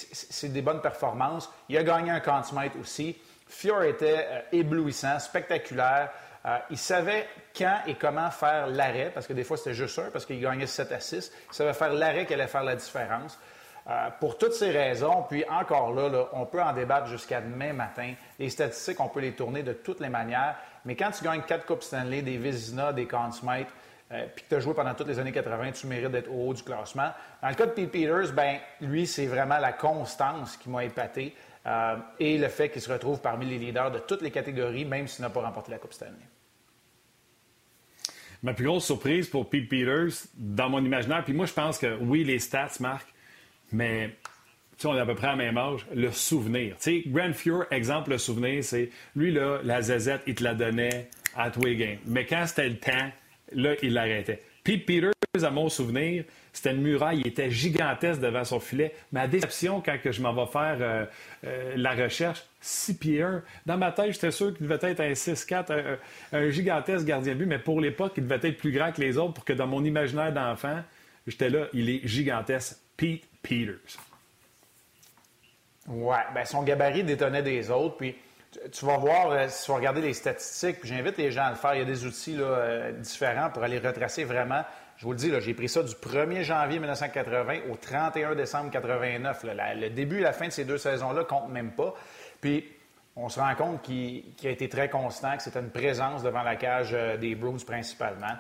des 0.44 0.62
bonnes 0.62 0.81
performances. 0.81 1.50
Il 1.69 1.76
a 1.76 1.82
gagné 1.82 2.11
un 2.11 2.20
Conn 2.20 2.43
aussi. 2.81 3.17
Fior 3.49 3.82
était 3.82 4.26
euh, 4.29 4.41
éblouissant, 4.52 5.19
spectaculaire. 5.19 6.11
Euh, 6.44 6.59
il 6.70 6.79
savait 6.79 7.26
quand 7.56 7.79
et 7.87 7.94
comment 7.94 8.31
faire 8.31 8.67
l'arrêt, 8.67 9.11
parce 9.12 9.26
que 9.26 9.32
des 9.32 9.44
fois 9.44 9.56
c'était 9.56 9.75
juste 9.75 9.99
un, 9.99 10.11
parce 10.11 10.26
qu'il 10.26 10.41
gagnait 10.41 10.67
7 10.67 10.93
à 10.93 11.00
6. 11.00 11.32
Il 11.50 11.55
savait 11.55 11.73
faire 11.73 11.93
l'arrêt 11.93 12.26
qui 12.26 12.35
allait 12.35 12.47
faire 12.47 12.64
la 12.64 12.76
différence. 12.76 13.38
Euh, 13.88 14.08
pour 14.19 14.37
toutes 14.37 14.55
ces 14.55 14.73
raisons, 14.73 15.23
puis 15.29 15.44
encore 15.49 15.93
là, 15.94 16.29
on 16.32 16.44
peut 16.44 16.61
en 16.61 16.73
débattre 16.73 17.06
jusqu'à 17.06 17.41
demain 17.41 17.73
matin. 17.73 18.14
Les 18.38 18.50
statistiques, 18.50 18.99
on 18.99 19.08
peut 19.08 19.20
les 19.20 19.32
tourner 19.32 19.62
de 19.62 19.75
toutes 19.75 20.00
les 20.00 20.08
manières. 20.08 20.56
Mais 20.85 20.97
quand 20.97 21.12
tu 21.12 21.23
gagnes 21.23 21.43
quatre 21.43 21.67
Coupes 21.67 21.85
Stanley, 21.85 22.23
des 22.23 22.37
Vizina, 22.37 22.93
des 22.93 23.06
Conn 23.06 23.31
Smythe, 23.31 23.69
euh, 24.11 24.26
puis 24.35 24.44
que 24.44 24.49
tu 24.49 24.55
as 24.56 24.61
joué 24.61 24.75
pendant 24.75 24.94
toutes 24.94 25.06
les 25.06 25.20
années 25.20 25.31
80, 25.31 25.70
tu 25.73 25.87
mérites 25.87 26.11
d'être 26.11 26.31
au 26.32 26.49
haut 26.49 26.55
du 26.55 26.64
classement. 26.64 27.11
Dans 27.41 27.49
le 27.49 27.55
cas 27.55 27.67
de 27.67 27.73
Pete 27.73 27.93
Peters, 27.93 28.32
ben, 28.32 28.59
lui, 28.81 29.06
c'est 29.06 29.26
vraiment 29.26 29.59
la 29.59 29.73
constance 29.73 30.56
qui 30.56 30.69
m'a 30.69 30.85
épaté 30.85 31.37
euh, 31.67 31.97
et 32.19 32.38
le 32.38 32.49
fait 32.49 32.70
qu'il 32.70 32.82
se 32.82 32.93
retrouve 32.93 33.20
parmi 33.20 33.47
les 33.47 33.59
leaders 33.59 33.93
de 33.93 34.00
toutes 34.00 34.23
les 34.23 34.32
catégories, 34.32 34.85
même 34.85 35.06
s'il 35.06 35.23
n'a 35.23 35.31
pas 35.31 35.43
remporté 35.43 35.70
la 35.70 35.79
Coupe 35.79 35.93
Stanley. 35.93 36.12
Ma 38.47 38.55
plus 38.55 38.67
grosse 38.67 38.85
surprise 38.85 39.27
pour 39.27 39.51
Pete 39.51 39.69
Peters, 39.69 40.29
dans 40.37 40.71
mon 40.71 40.79
imaginaire, 40.85 41.25
puis 41.25 41.33
moi, 41.33 41.47
je 41.47 41.53
pense 41.53 41.79
que 41.79 41.99
oui, 42.01 42.23
les 42.23 42.39
stats, 42.39 42.77
Marc, 42.79 43.05
mais 43.73 44.11
on 44.85 44.97
est 44.97 45.01
à 45.01 45.05
peu 45.05 45.17
près 45.17 45.27
à 45.27 45.35
même 45.35 45.59
âge, 45.59 45.85
le 45.93 46.13
souvenir. 46.13 46.77
Grand 47.09 47.33
Fuhr, 47.33 47.65
exemple, 47.73 48.11
le 48.11 48.19
souvenir, 48.19 48.63
c'est 48.63 48.91
lui, 49.17 49.33
là, 49.33 49.59
la 49.65 49.83
zazette, 49.83 50.21
il 50.29 50.37
te 50.37 50.45
la 50.45 50.55
donnait 50.55 51.11
à 51.37 51.51
tous 51.51 51.67
Mais 52.07 52.25
quand 52.25 52.47
c'était 52.47 52.69
le 52.69 52.79
temps, 52.79 53.11
là, 53.51 53.75
il 53.83 53.95
l'arrêtait. 53.95 54.41
Pete 54.63 54.87
Peters, 54.87 55.16
à 55.44 55.50
mon 55.50 55.69
souvenir, 55.69 56.25
c'était 56.56 56.73
une 56.73 56.81
muraille, 56.81 57.21
il 57.21 57.27
était 57.27 57.50
gigantesque 57.50 58.21
devant 58.21 58.44
son 58.44 58.61
filet. 58.61 58.94
Ma 59.12 59.27
déception, 59.27 59.83
quand 59.85 59.99
que 60.03 60.11
je 60.11 60.23
m'en 60.23 60.33
vais 60.33 60.50
faire 60.50 60.79
euh, 60.81 61.05
euh, 61.44 61.75
la 61.77 61.93
recherche, 61.93 62.43
6 62.62 62.94
pieds 62.97 63.23
1. 63.23 63.43
Dans 63.67 63.77
ma 63.77 63.93
tête, 63.93 64.12
j'étais 64.12 64.31
sûr 64.31 64.56
qu'il 64.56 64.67
devait 64.67 64.91
être 64.91 65.00
un 65.00 65.12
6-4, 65.12 65.99
un, 66.33 66.49
gigantesque 66.49 67.05
gardien 67.05 67.35
de 67.35 67.38
but, 67.41 67.47
mais 67.47 67.59
pour 67.59 67.81
l'époque, 67.81 68.15
il 68.17 68.27
devait 68.27 68.49
être 68.49 68.56
plus 68.56 68.73
grand 68.73 68.91
que 68.91 69.03
les 69.03 69.19
autres 69.19 69.35
pour 69.35 69.44
que 69.44 69.53
dans 69.53 69.67
mon 69.67 69.85
imaginaire 69.85 70.33
d'enfant, 70.33 70.81
j'étais 71.27 71.50
là, 71.50 71.67
il 71.75 71.91
est 71.91 72.06
gigantesque. 72.09 72.79
Pete 72.97 73.25
Peters. 73.43 73.99
Oui, 75.88 76.16
bien, 76.33 76.45
son 76.47 76.62
gabarit 76.62 77.05
détonnait 77.05 77.43
des 77.43 77.71
autres. 77.71 77.99
Puis 77.99 78.16
tu 78.73 78.87
vas 78.87 78.97
voir, 78.97 79.31
euh, 79.31 79.47
si 79.50 79.66
tu 79.66 79.71
vas 79.73 79.76
regarder 79.76 80.00
les 80.00 80.14
statistiques, 80.14 80.81
puis 80.81 80.88
j'invite 80.88 81.19
les 81.19 81.31
gens 81.31 81.45
à 81.45 81.50
le 81.50 81.57
faire, 81.57 81.75
il 81.75 81.81
y 81.81 81.83
a 81.83 81.85
des 81.85 82.07
outils 82.07 82.38
différents 82.99 83.50
pour 83.50 83.62
aller 83.62 83.78
retracer 83.78 84.25
vraiment. 84.25 84.64
Je 84.97 85.05
vous 85.05 85.12
le 85.12 85.19
dis, 85.19 85.31
j'ai 85.41 85.55
pris 85.55 85.69
ça 85.69 85.83
du 85.83 85.95
1er 85.95 86.43
janvier 86.43 86.79
1980 86.79 87.71
au 87.71 87.76
31 87.76 88.35
décembre 88.35 88.65
1989. 88.65 89.45
le 89.45 89.88
début 89.91 90.19
et 90.19 90.23
la 90.23 90.33
fin 90.33 90.47
de 90.47 90.53
ces 90.53 90.65
deux 90.65 90.79
saisons-là 90.79 91.21
ne 91.21 91.26
comptent 91.26 91.50
même 91.50 91.73
pas. 91.73 91.95
Puis 92.41 92.65
on 93.15 93.29
se 93.29 93.38
rend 93.38 93.55
compte 93.55 93.83
qu'il 93.83 94.25
a 94.45 94.49
été 94.49 94.69
très 94.69 94.88
constant, 94.88 95.37
que 95.37 95.43
c'était 95.43 95.61
une 95.61 95.71
présence 95.71 96.23
devant 96.23 96.43
la 96.43 96.57
cage 96.57 96.91
euh, 96.93 97.17
des 97.17 97.35
Bruins 97.35 97.57
principalement. 97.67 98.37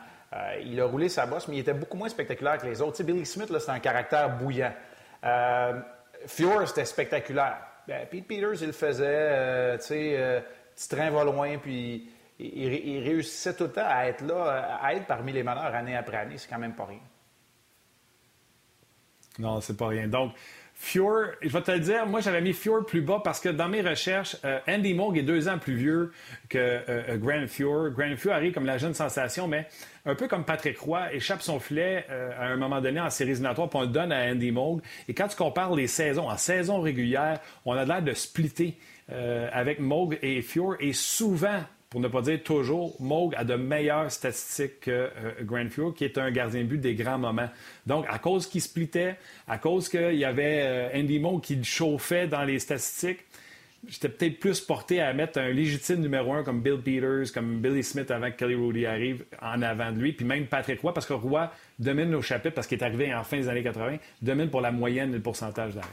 il 0.64 0.80
a 0.80 0.84
roulé 0.84 1.08
sa 1.08 1.26
bosse, 1.26 1.48
mais 1.48 1.56
il 1.56 1.60
était 1.60 1.72
beaucoup 1.72 1.96
moins 1.96 2.08
spectaculaire 2.08 2.58
que 2.58 2.66
les 2.66 2.82
autres. 2.82 3.02
Billy 3.02 3.24
Smith, 3.24 3.50
c'est 3.58 3.70
un 3.70 3.78
caractère 3.78 4.36
bouillant. 4.36 4.72
Euh, 5.24 5.80
c'était 6.26 6.84
spectaculaire. 6.84 7.58
Ben, 7.86 8.06
Pete 8.10 8.26
Peters, 8.26 8.62
il 8.62 8.66
le 8.66 8.72
faisait, 8.72 9.04
euh, 9.06 9.78
tu 9.78 9.84
sais, 9.84 10.14
euh, 10.16 10.40
petit 10.74 10.88
train 10.88 11.10
va 11.10 11.24
loin, 11.24 11.56
puis 11.58 12.08
il, 12.38 12.98
réussissait 13.02 13.54
tout 13.54 13.64
le 13.64 13.72
temps 13.72 13.86
à 13.86 14.06
être 14.06 14.24
là, 14.24 14.78
à 14.82 14.94
être 14.94 15.06
parmi 15.06 15.32
les 15.32 15.42
meneurs 15.42 15.74
année 15.74 15.96
après 15.96 16.18
année. 16.18 16.38
C'est 16.38 16.48
quand 16.48 16.58
même 16.58 16.74
pas 16.74 16.86
rien. 16.86 17.00
Non, 19.38 19.60
c'est 19.60 19.76
pas 19.76 19.88
rien. 19.88 20.08
Donc, 20.08 20.32
Fjord, 20.74 21.32
je 21.40 21.48
vais 21.48 21.62
te 21.62 21.70
le 21.70 21.80
dire, 21.80 22.06
moi 22.06 22.20
j'avais 22.20 22.42
mis 22.42 22.52
Fjord 22.52 22.84
plus 22.84 23.00
bas 23.00 23.20
parce 23.24 23.40
que 23.40 23.48
dans 23.48 23.68
mes 23.68 23.80
recherches, 23.80 24.36
Andy 24.68 24.92
Moog 24.92 25.16
est 25.16 25.22
deux 25.22 25.48
ans 25.48 25.58
plus 25.58 25.74
vieux 25.74 26.12
que 26.50 27.16
Grand 27.16 27.46
Fjord. 27.46 27.90
Grand 27.90 28.14
Fjord 28.16 28.34
arrive 28.34 28.52
comme 28.52 28.66
la 28.66 28.76
jeune 28.76 28.92
sensation, 28.92 29.48
mais 29.48 29.66
un 30.06 30.14
peu 30.14 30.28
comme 30.28 30.44
Patrick 30.44 30.78
Roy, 30.78 31.12
échappe 31.12 31.42
son 31.42 31.58
filet 31.58 32.06
euh, 32.10 32.30
à 32.38 32.44
un 32.46 32.56
moment 32.56 32.80
donné 32.80 33.00
en 33.00 33.10
séries 33.10 33.32
éliminatoires, 33.32 33.68
puis 33.68 33.78
on 33.78 33.82
le 33.82 33.88
donne 33.88 34.12
à 34.12 34.30
Andy 34.30 34.52
Moog. 34.52 34.80
Et 35.08 35.14
quand 35.14 35.26
tu 35.26 35.36
compares 35.36 35.74
les 35.74 35.88
saisons, 35.88 36.30
en 36.30 36.36
saison 36.36 36.80
régulière, 36.80 37.40
on 37.64 37.72
a 37.72 37.84
l'air 37.84 38.02
de 38.02 38.12
splitter 38.12 38.78
euh, 39.10 39.48
avec 39.52 39.80
Moog 39.80 40.16
et 40.22 40.42
Fjord. 40.42 40.76
Et 40.78 40.92
souvent, 40.92 41.60
pour 41.90 42.00
ne 42.00 42.08
pas 42.08 42.22
dire 42.22 42.42
toujours, 42.42 42.96
Moog 43.00 43.34
a 43.36 43.44
de 43.44 43.54
meilleures 43.54 44.10
statistiques 44.10 44.80
que 44.80 44.90
euh, 44.90 45.32
Grand 45.42 45.68
Fjord, 45.70 45.94
qui 45.94 46.04
est 46.04 46.18
un 46.18 46.30
gardien 46.30 46.64
but 46.64 46.78
des 46.78 46.94
grands 46.94 47.18
moments. 47.18 47.48
Donc, 47.86 48.06
à 48.08 48.18
cause 48.18 48.46
qu'il 48.46 48.60
splitait, 48.60 49.16
à 49.46 49.58
cause 49.58 49.88
qu'il 49.88 50.16
y 50.16 50.24
avait 50.24 50.90
Andy 50.94 51.18
Moog 51.18 51.42
qui 51.42 51.62
chauffait 51.62 52.26
dans 52.26 52.44
les 52.44 52.58
statistiques, 52.58 53.20
j'étais 53.88 54.08
peut-être 54.08 54.38
plus 54.38 54.60
porté 54.60 55.00
à 55.00 55.12
mettre 55.12 55.38
un 55.38 55.48
légitime 55.48 56.00
numéro 56.00 56.32
un 56.32 56.42
comme 56.42 56.60
Bill 56.60 56.78
Peters, 56.78 57.32
comme 57.32 57.60
Billy 57.60 57.82
Smith 57.82 58.10
avant 58.10 58.30
que 58.30 58.36
Kelly 58.36 58.54
Rudy 58.54 58.86
arrive 58.86 59.24
en 59.40 59.62
avant 59.62 59.92
de 59.92 59.98
lui, 59.98 60.12
puis 60.12 60.24
même 60.24 60.46
Patrick 60.46 60.80
Roy, 60.80 60.92
parce 60.92 61.06
que 61.06 61.12
Roy 61.12 61.50
domine 61.78 62.10
nos 62.10 62.22
chapitres 62.22 62.54
parce 62.54 62.66
qu'il 62.66 62.78
est 62.78 62.84
arrivé 62.84 63.14
en 63.14 63.24
fin 63.24 63.36
des 63.38 63.48
années 63.48 63.62
80, 63.62 63.98
domine 64.22 64.50
pour 64.50 64.60
la 64.60 64.72
moyenne 64.72 65.10
et 65.10 65.16
le 65.16 65.22
pourcentage 65.22 65.74
d'arrêt. 65.74 65.88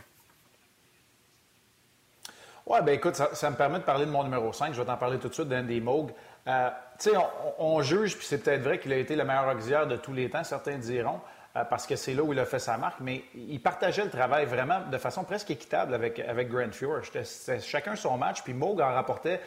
Oui, 2.66 2.80
bien 2.82 2.94
écoute, 2.94 3.16
ça, 3.16 3.50
me 3.50 3.56
permet 3.58 3.80
de 3.80 3.84
parler 3.84 4.06
de 4.06 4.12
mon 4.12 4.24
numéro 4.24 4.54
5. 4.54 4.74
Je 4.74 4.80
vais 4.80 4.86
t'en 4.86 4.96
parler 4.96 5.20
tout 5.20 5.28
de 5.28 5.34
suite 5.34 5.50
d'Andy 5.50 5.82
Moog. 5.82 6.12
Euh, 6.48 6.70
tu 6.98 7.10
sais, 7.10 7.18
on, 7.60 7.82
juge, 7.82 8.18
puis 8.18 8.26
c'est 8.26 8.38
peut-être 8.38 8.62
vrai 8.62 8.80
qu'il 8.80 8.94
a 8.94 8.98
été 8.98 9.18
le 9.18 9.26
meilleur 9.26 9.54
auxiliaire 9.54 9.86
de 9.86 9.98
tous 9.98 10.14
les 10.14 10.30
temps, 10.30 10.46
certains 10.46 10.78
diront. 10.78 11.20
Euh, 11.58 11.66
parce 11.66 11.86
que 11.86 11.98
c'est 11.98 12.14
là 12.14 12.24
où 12.24 12.32
il 12.32 12.40
a 12.40 12.46
fait 12.46 12.60
sa 12.60 12.78
marque, 12.78 13.02
mais 13.02 13.26
il 13.36 13.62
partageait 13.62 14.06
le 14.06 14.10
travail 14.10 14.46
vraiment 14.46 14.80
de 14.90 14.98
façon 14.98 15.26
presque 15.26 15.52
équitable 15.52 15.94
avec, 15.94 16.20
avec 16.20 16.50
Grant 16.50 16.72
Fuhr. 16.72 17.02
C'était 17.26 17.60
chacun 17.60 17.98
son 17.98 18.18
match, 18.18 18.44
puis 18.44 18.54
Moog 18.54 18.80
en 18.80 18.94
rapportait 18.94 19.42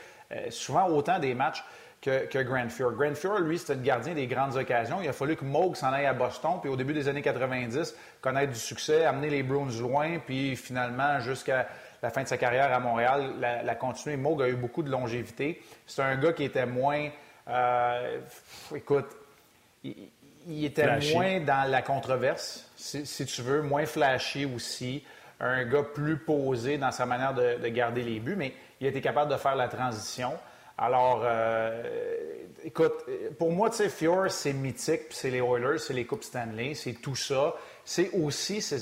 souvent 0.50 0.86
autant 0.88 1.18
des 1.18 1.34
matchs 1.34 1.64
que, 2.02 2.26
que 2.26 2.38
Grant 2.38 2.68
Fuhr. 2.68 2.92
Grant 2.92 3.14
Fuhr, 3.14 3.40
lui, 3.40 3.58
c'était 3.58 3.74
le 3.74 3.80
gardien 3.80 4.14
des 4.14 4.26
grandes 4.26 4.56
occasions. 4.56 4.98
Il 5.02 5.08
a 5.08 5.12
fallu 5.12 5.36
que 5.36 5.44
Moog 5.44 5.74
s'en 5.74 5.92
aille 5.92 6.06
à 6.06 6.12
Boston, 6.12 6.58
puis 6.60 6.70
au 6.70 6.76
début 6.76 6.92
des 6.92 7.08
années 7.08 7.22
90, 7.22 7.96
connaître 8.20 8.52
du 8.52 8.58
succès, 8.58 9.04
amener 9.04 9.30
les 9.30 9.42
Bruins 9.42 9.80
loin, 9.80 10.18
puis 10.18 10.54
finalement, 10.54 11.20
jusqu'à 11.20 11.66
la 12.02 12.10
fin 12.10 12.22
de 12.22 12.28
sa 12.28 12.36
carrière 12.36 12.72
à 12.72 12.78
Montréal, 12.80 13.34
la, 13.40 13.62
la 13.62 13.74
continuer. 13.74 14.16
Moog 14.16 14.42
a 14.42 14.48
eu 14.48 14.56
beaucoup 14.56 14.82
de 14.82 14.90
longévité. 14.90 15.62
C'est 15.86 16.02
un 16.02 16.16
gars 16.16 16.32
qui 16.32 16.44
était 16.44 16.66
moins... 16.66 17.08
Euh, 17.48 18.18
écoute, 18.74 19.06
il, 19.84 20.64
était 20.64 20.98
moins 21.12 21.40
dans 21.40 21.70
la 21.70 21.82
controverse, 21.82 22.70
si, 22.76 23.26
tu 23.26 23.42
veux, 23.42 23.62
moins 23.62 23.86
flashy 23.86 24.44
aussi. 24.46 25.04
Un 25.38 25.64
gars 25.64 25.82
plus 25.82 26.18
posé 26.18 26.78
dans 26.78 26.90
sa 26.90 27.06
manière 27.06 27.34
de, 27.34 27.58
de 27.58 27.68
garder 27.68 28.02
les 28.02 28.20
buts, 28.20 28.36
mais 28.36 28.54
il 28.80 28.86
a 28.86 28.90
été 28.90 29.00
capable 29.00 29.30
de 29.30 29.36
faire 29.36 29.54
la 29.54 29.68
transition. 29.68 30.32
Alors, 30.78 31.22
euh, 31.24 31.82
écoute, 32.64 32.92
pour 33.38 33.50
moi, 33.50 33.70
tu 33.70 33.76
sais, 33.76 33.88
Fjord, 33.88 34.30
c'est 34.30 34.52
mythique, 34.52 35.04
c'est 35.10 35.30
les 35.30 35.40
Oilers, 35.40 35.78
c'est 35.78 35.94
les 35.94 36.04
Coupes 36.04 36.24
Stanley, 36.24 36.74
c'est 36.74 36.94
tout 36.94 37.16
ça. 37.16 37.54
C'est 37.86 38.10
aussi 38.10 38.60
ses, 38.60 38.80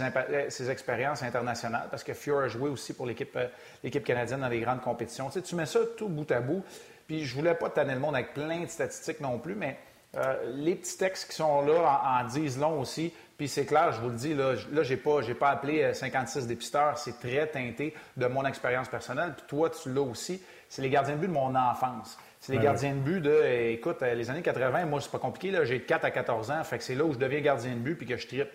ses, 0.49 0.71
expériences 0.71 1.23
internationales, 1.23 1.89
parce 1.91 2.03
que 2.03 2.15
Fjord 2.15 2.43
a 2.43 2.49
joué 2.49 2.71
aussi 2.71 2.95
pour 2.95 3.07
l'équipe 3.07 3.37
euh, 3.37 4.01
canadienne 4.01 4.41
dans 4.41 4.49
les 4.49 4.61
grandes 4.61 4.81
compétitions. 4.81 5.27
Tu, 5.27 5.35
sais, 5.35 5.43
tu 5.43 5.55
mets 5.55 5.67
ça 5.67 5.81
tout 5.97 6.09
bout 6.09 6.31
à 6.33 6.41
bout, 6.41 6.65
puis 7.07 7.25
je 7.25 7.35
voulais 7.35 7.55
pas 7.55 7.71
tanner 7.71 7.95
le 7.95 8.01
monde 8.01 8.15
avec 8.15 8.35
plein 8.35 8.61
de 8.61 8.67
statistiques 8.67 9.21
non 9.21 9.39
plus, 9.39 9.55
mais 9.55 9.79
euh, 10.17 10.35
les 10.57 10.75
petits 10.75 10.97
textes 10.97 11.31
qui 11.31 11.37
sont 11.37 11.61
là 11.63 12.03
en, 12.03 12.27
disent 12.27 12.59
long 12.59 12.81
aussi. 12.81 13.13
Puis 13.37 13.49
c'est 13.49 13.67
clair, 13.67 13.93
je 13.93 14.01
vous 14.01 14.09
le 14.09 14.17
dis, 14.17 14.33
là, 14.33 14.55
là 14.73 14.83
j'ai 14.83 14.97
pas, 14.97 15.21
pas 15.39 15.51
appelé 15.51 15.93
56 15.93 16.47
dépisteurs, 16.47 16.97
c'est 16.99 17.21
très 17.21 17.47
teinté 17.47 17.95
de 18.17 18.27
mon 18.27 18.45
expérience 18.47 18.89
personnelle. 18.89 19.35
Puis 19.37 19.47
toi, 19.49 19.71
tu 19.71 19.93
l'as 19.93 20.03
aussi 20.03 20.41
c'est 20.75 20.83
les 20.83 20.91
gardiens 20.91 21.15
de 21.15 21.21
but 21.21 21.29
de 21.29 21.33
mon 21.33 21.55
enfance. 21.55 22.19
C'est 22.41 22.53
les 22.53 22.59
gardiens 22.59 22.95
de 22.95 22.99
but 22.99 23.21
de, 23.21 23.71
écoute, 23.71 24.03
euh, 24.03 24.15
les 24.15 24.29
années 24.29 24.43
80, 24.43 24.87
moi, 24.87 25.01
c'est 25.01 25.11
pas 25.11 25.21
compliqué, 25.21 25.53
là, 25.53 25.65
j'ai 25.65 25.79
de 25.79 25.85
4 25.85 26.05
à 26.05 26.11
14 26.11 26.51
ans, 26.51 26.65
fait 26.65 26.79
que 26.79 26.85
c'est 26.85 26.97
là 26.97 27.05
où 27.05 27.13
je 27.13 27.19
deviens 27.19 27.41
gardien 27.41 27.75
de 27.75 27.79
but 27.79 27.95
puis 27.95 28.07
que 28.07 28.17
je 28.17 28.27
tripe. 28.27 28.51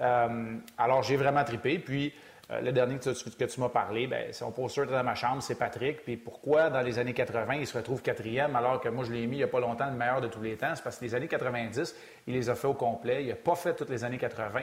Euh, 0.00 0.56
alors, 0.78 1.02
j'ai 1.02 1.16
vraiment 1.16 1.44
trippé. 1.44 1.78
Puis, 1.78 2.12
euh, 2.50 2.60
le 2.60 2.72
dernier 2.72 2.98
que 2.98 3.44
tu, 3.44 3.60
m'as 3.60 3.68
parlé, 3.68 4.06
ben, 4.06 4.32
son 4.32 4.52
poster 4.52 4.86
dans 4.86 5.02
ma 5.02 5.14
chambre, 5.14 5.42
c'est 5.42 5.56
Patrick. 5.56 6.04
Puis, 6.04 6.16
pourquoi 6.16 6.70
dans 6.70 6.82
les 6.82 6.98
années 6.98 7.12
80, 7.12 7.54
il 7.54 7.66
se 7.66 7.76
retrouve 7.76 8.02
quatrième 8.02 8.54
alors 8.54 8.80
que 8.80 8.88
moi, 8.88 9.04
je 9.04 9.12
l'ai 9.12 9.26
mis 9.26 9.36
il 9.36 9.38
n'y 9.38 9.44
a 9.44 9.48
pas 9.48 9.60
longtemps 9.60 9.86
le 9.86 9.96
meilleur 9.96 10.20
de 10.20 10.28
tous 10.28 10.42
les 10.42 10.56
temps? 10.56 10.74
C'est 10.74 10.84
parce 10.84 10.98
que 10.98 11.04
les 11.04 11.14
années 11.14 11.28
90, 11.28 11.94
il 12.26 12.34
les 12.34 12.48
a 12.48 12.54
fait 12.54 12.68
au 12.68 12.74
complet. 12.74 13.24
Il 13.24 13.28
n'a 13.28 13.34
pas 13.34 13.56
fait 13.56 13.74
toutes 13.74 13.90
les 13.90 14.04
années 14.04 14.18
80. 14.18 14.60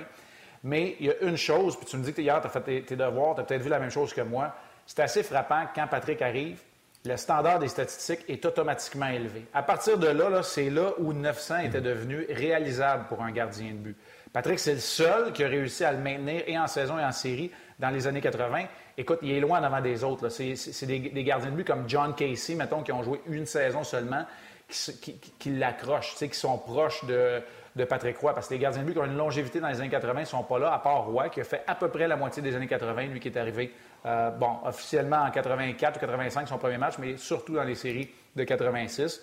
Mais 0.64 0.96
il 1.00 1.08
y 1.08 1.10
a 1.10 1.22
une 1.22 1.36
chose, 1.36 1.76
puis 1.76 1.86
tu 1.86 1.98
me 1.98 2.04
dis 2.04 2.14
que 2.14 2.22
hier, 2.22 2.40
tu 2.40 2.48
as 2.48 2.50
fait 2.50 2.82
tes, 2.84 2.96
devoirs, 2.96 3.36
tu 3.36 3.42
as 3.42 3.44
peut-être 3.44 3.64
vu 3.64 3.70
la 3.70 3.80
même 3.80 3.92
chose 3.92 4.14
que 4.14 4.22
moi. 4.22 4.56
C'est 4.86 5.02
assez 5.02 5.24
frappant 5.24 5.66
quand 5.76 5.88
Patrick 5.88 6.22
arrive, 6.22 6.62
le 7.06 7.18
standard 7.18 7.60
des 7.60 7.68
statistiques 7.68 8.24
est 8.30 8.46
automatiquement 8.46 9.08
élevé. 9.08 9.46
À 9.54 9.62
partir 9.62 9.98
de 9.98 10.08
là, 10.08 10.42
c'est 10.42 10.70
là 10.70 10.94
où 11.00 11.12
900 11.12 11.60
était 11.60 11.82
devenu 11.82 12.26
réalisable 12.30 13.08
pour 13.10 13.22
un 13.22 13.32
gardien 13.32 13.72
de 13.72 13.78
but. 13.78 13.98
Patrick, 14.34 14.58
c'est 14.58 14.74
le 14.74 14.80
seul 14.80 15.32
qui 15.32 15.44
a 15.44 15.48
réussi 15.48 15.86
à 15.86 15.92
le 15.92 16.00
maintenir 16.00 16.42
et 16.48 16.58
en 16.58 16.66
saison 16.66 16.98
et 16.98 17.06
en 17.06 17.12
série 17.12 17.52
dans 17.78 17.92
les 17.92 18.08
années 18.08 18.20
80. 18.20 18.66
Écoute, 18.98 19.20
il 19.22 19.32
est 19.32 19.40
loin 19.40 19.60
en 19.60 19.64
avant 19.64 19.80
des 19.80 20.04
autres. 20.04 20.30
C'est 20.30 20.86
des, 20.88 21.24
gardiens 21.24 21.52
de 21.52 21.56
but 21.56 21.68
comme 21.68 21.88
John 21.88 22.16
Casey, 22.16 22.56
mettons, 22.56 22.82
qui 22.82 22.92
ont 22.92 23.04
joué 23.04 23.22
une 23.28 23.46
saison 23.46 23.84
seulement, 23.84 24.26
qui, 24.68 25.50
l'accrochent, 25.52 26.16
qui 26.16 26.34
sont 26.34 26.58
proches 26.58 27.06
de, 27.06 27.44
Patrick 27.86 28.18
Roy. 28.18 28.34
Parce 28.34 28.48
que 28.48 28.56
les 28.56 28.60
gardiens 28.60 28.82
de 28.82 28.88
but 28.88 28.94
qui 28.94 29.00
ont 29.00 29.06
une 29.06 29.18
longévité 29.18 29.60
dans 29.60 29.68
les 29.68 29.80
années 29.80 29.90
80 29.90 30.22
ne 30.22 30.26
sont 30.26 30.44
pas 30.44 30.58
là, 30.58 30.74
à 30.74 30.80
part 30.80 31.06
Roy, 31.06 31.30
qui 31.30 31.42
a 31.42 31.44
fait 31.44 31.62
à 31.68 31.76
peu 31.76 31.90
près 31.90 32.08
la 32.08 32.16
moitié 32.16 32.42
des 32.42 32.56
années 32.56 32.68
80, 32.68 33.06
lui 33.06 33.20
qui 33.20 33.28
est 33.28 33.38
arrivé 33.38 33.72
euh, 34.08 34.32
bon, 34.32 34.58
officiellement 34.66 35.18
en 35.18 35.30
84 35.30 35.98
ou 35.98 36.00
85, 36.00 36.48
son 36.48 36.58
premier 36.58 36.80
match, 36.80 36.96
mais 36.98 37.18
surtout 37.18 37.54
dans 37.54 37.64
les 37.64 37.76
séries 37.76 38.10
de 38.36 38.44
86, 38.44 39.22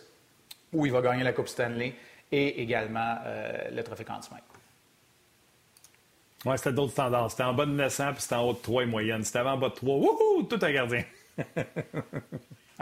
où 0.73 0.87
il 0.87 0.93
va 0.93 1.01
gagner 1.01 1.25
la 1.25 1.33
Coupe 1.33 1.49
Stanley 1.49 1.95
et 2.31 2.63
également 2.63 3.17
euh, 3.27 3.71
le 3.73 3.83
Trophée 3.83 4.05
Conn 4.05 4.21
Oui, 6.47 6.57
c'était 6.57 6.73
d'autres 6.73 6.95
tendances. 6.95 7.33
C'était 7.33 7.45
en 7.45 7.53
bas 7.53 7.67
de 7.67 7.73
900 7.73 8.13
puis 8.13 8.23
c'était 8.23 8.35
en 8.35 8.49
haut 8.49 8.53
de 8.55 8.59
3 8.59 8.83
et 8.83 8.87
moyenne. 8.87 9.23
C'était 9.25 9.41
en 9.41 9.57
bas 9.57 9.69
de 9.69 9.75
3. 9.75 9.97
Wouhou! 9.97 10.43
Tout 10.49 10.59
un 10.63 10.73
gardien. 10.73 11.05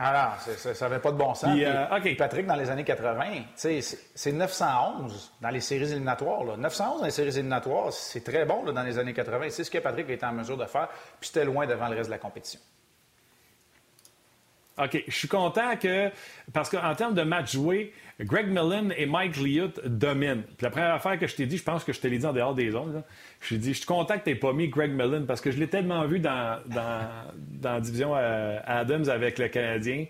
Ah 0.01 0.37
non, 0.47 0.55
ça 0.55 0.89
n'avait 0.89 1.01
pas 1.01 1.11
de 1.11 1.17
bon 1.17 1.35
sens. 1.35 1.59
Euh, 1.59 2.15
Patrick, 2.17 2.47
dans 2.47 2.55
les 2.55 2.71
années 2.71 2.85
80, 2.85 3.25
c'est 3.57 4.33
911 4.33 5.33
dans 5.41 5.49
les 5.49 5.61
séries 5.61 5.91
éliminatoires. 5.91 6.45
Là. 6.45 6.57
911 6.57 7.01
dans 7.01 7.05
les 7.05 7.11
séries 7.11 7.31
éliminatoires, 7.31 7.93
c'est 7.93 8.23
très 8.23 8.45
bon 8.45 8.63
dans 8.63 8.83
les 8.85 8.97
années 8.97 9.13
80. 9.13 9.47
C'est 9.51 9.65
ce 9.65 9.71
que 9.73 9.79
Patrick 9.79 10.09
était 10.09 10.25
en 10.25 10.35
mesure 10.35 10.57
de 10.57 10.67
faire, 10.67 10.89
puis 11.19 11.27
c'était 11.27 11.45
loin 11.45 11.67
devant 11.67 11.89
le 11.89 11.97
reste 11.97 12.11
de 12.11 12.13
la 12.15 12.19
compétition. 12.19 12.61
OK. 14.79 15.05
Je 15.07 15.15
suis 15.15 15.29
content 15.29 15.77
que, 15.77 16.11
parce 16.53 16.71
qu'en 16.71 16.95
termes 16.95 17.15
de 17.15 17.23
match 17.23 17.53
joué, 17.53 17.93
Greg 18.21 18.49
Millen 18.49 18.93
et 18.97 19.07
Mike 19.07 19.37
Liut 19.37 19.73
dominent. 19.85 20.43
Puis 20.43 20.65
la 20.65 20.71
première 20.71 20.95
affaire 20.95 21.19
que 21.19 21.27
je 21.27 21.37
t'ai 21.37 21.47
dit, 21.47 21.59
je 21.59 21.63
pense 21.63 21.85
que 21.85 21.93
je 21.93 22.01
te 22.01 22.07
l'ai 22.07 22.19
dit 22.19 22.27
en 22.27 22.33
dehors 22.33 22.55
des 22.55 22.75
ondes, 22.75 23.03
je 23.41 23.51
t'ai 23.51 23.59
dit, 23.59 23.73
je 23.73 23.79
suis 23.79 23.87
content 23.87 24.19
que 24.19 24.29
tu 24.29 24.37
pas 24.37 24.53
mis 24.53 24.69
Greg 24.69 24.91
Millen 24.91 25.27
parce 25.27 25.41
que 25.41 25.51
je 25.51 25.59
l'ai 25.59 25.69
tellement 25.69 26.05
vu 26.07 26.19
dans, 26.19 26.59
la 27.63 27.81
division 27.81 28.15
euh, 28.17 28.59
Adams 28.67 29.09
avec 29.09 29.39
le 29.39 29.49
Canadien. 29.49 30.07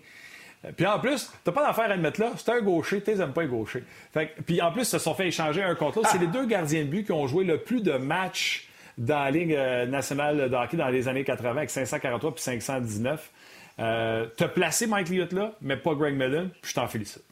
Puis 0.75 0.85
en 0.85 0.99
plus, 0.99 1.31
t'as 1.43 1.51
pas 1.51 1.65
d'affaire 1.65 1.85
à 1.85 1.95
le 1.95 2.01
mettre 2.01 2.19
là. 2.19 2.31
C'est 2.35 2.51
un 2.51 2.61
gaucher, 2.61 3.01
t'es 3.01 3.15
pas 3.15 3.41
un 3.41 3.45
gaucher. 3.45 3.83
Fait, 4.13 4.33
puis 4.45 4.61
en 4.61 4.71
plus, 4.71 4.81
ils 4.81 4.85
se 4.85 4.99
sont 4.99 5.13
fait 5.13 5.27
échanger 5.27 5.63
un 5.63 5.73
contre 5.75 5.97
l'autre. 5.97 6.09
C'est 6.11 6.17
les 6.17 6.27
deux 6.27 6.45
gardiens 6.45 6.83
de 6.83 6.89
but 6.89 7.05
qui 7.05 7.11
ont 7.13 7.27
joué 7.27 7.45
le 7.45 7.59
plus 7.59 7.81
de 7.81 7.93
matchs 7.93 8.67
dans 8.97 9.19
la 9.19 9.31
Ligue 9.31 9.53
euh, 9.53 9.85
nationale 9.85 10.49
de 10.49 10.55
hockey 10.55 10.75
dans 10.75 10.89
les 10.89 11.07
années 11.07 11.23
80 11.23 11.51
avec 11.51 11.69
543 11.69 12.35
puis 12.35 12.43
519. 12.43 13.31
Euh, 13.79 14.27
tu 14.35 14.43
as 14.43 14.49
placé 14.49 14.87
Mike 14.87 15.09
Liott 15.09 15.31
là, 15.31 15.53
mais 15.61 15.77
pas 15.77 15.93
Greg 15.93 16.13
Millen, 16.13 16.49
puis 16.61 16.71
je 16.71 16.75
t'en 16.75 16.87
félicite. 16.87 17.23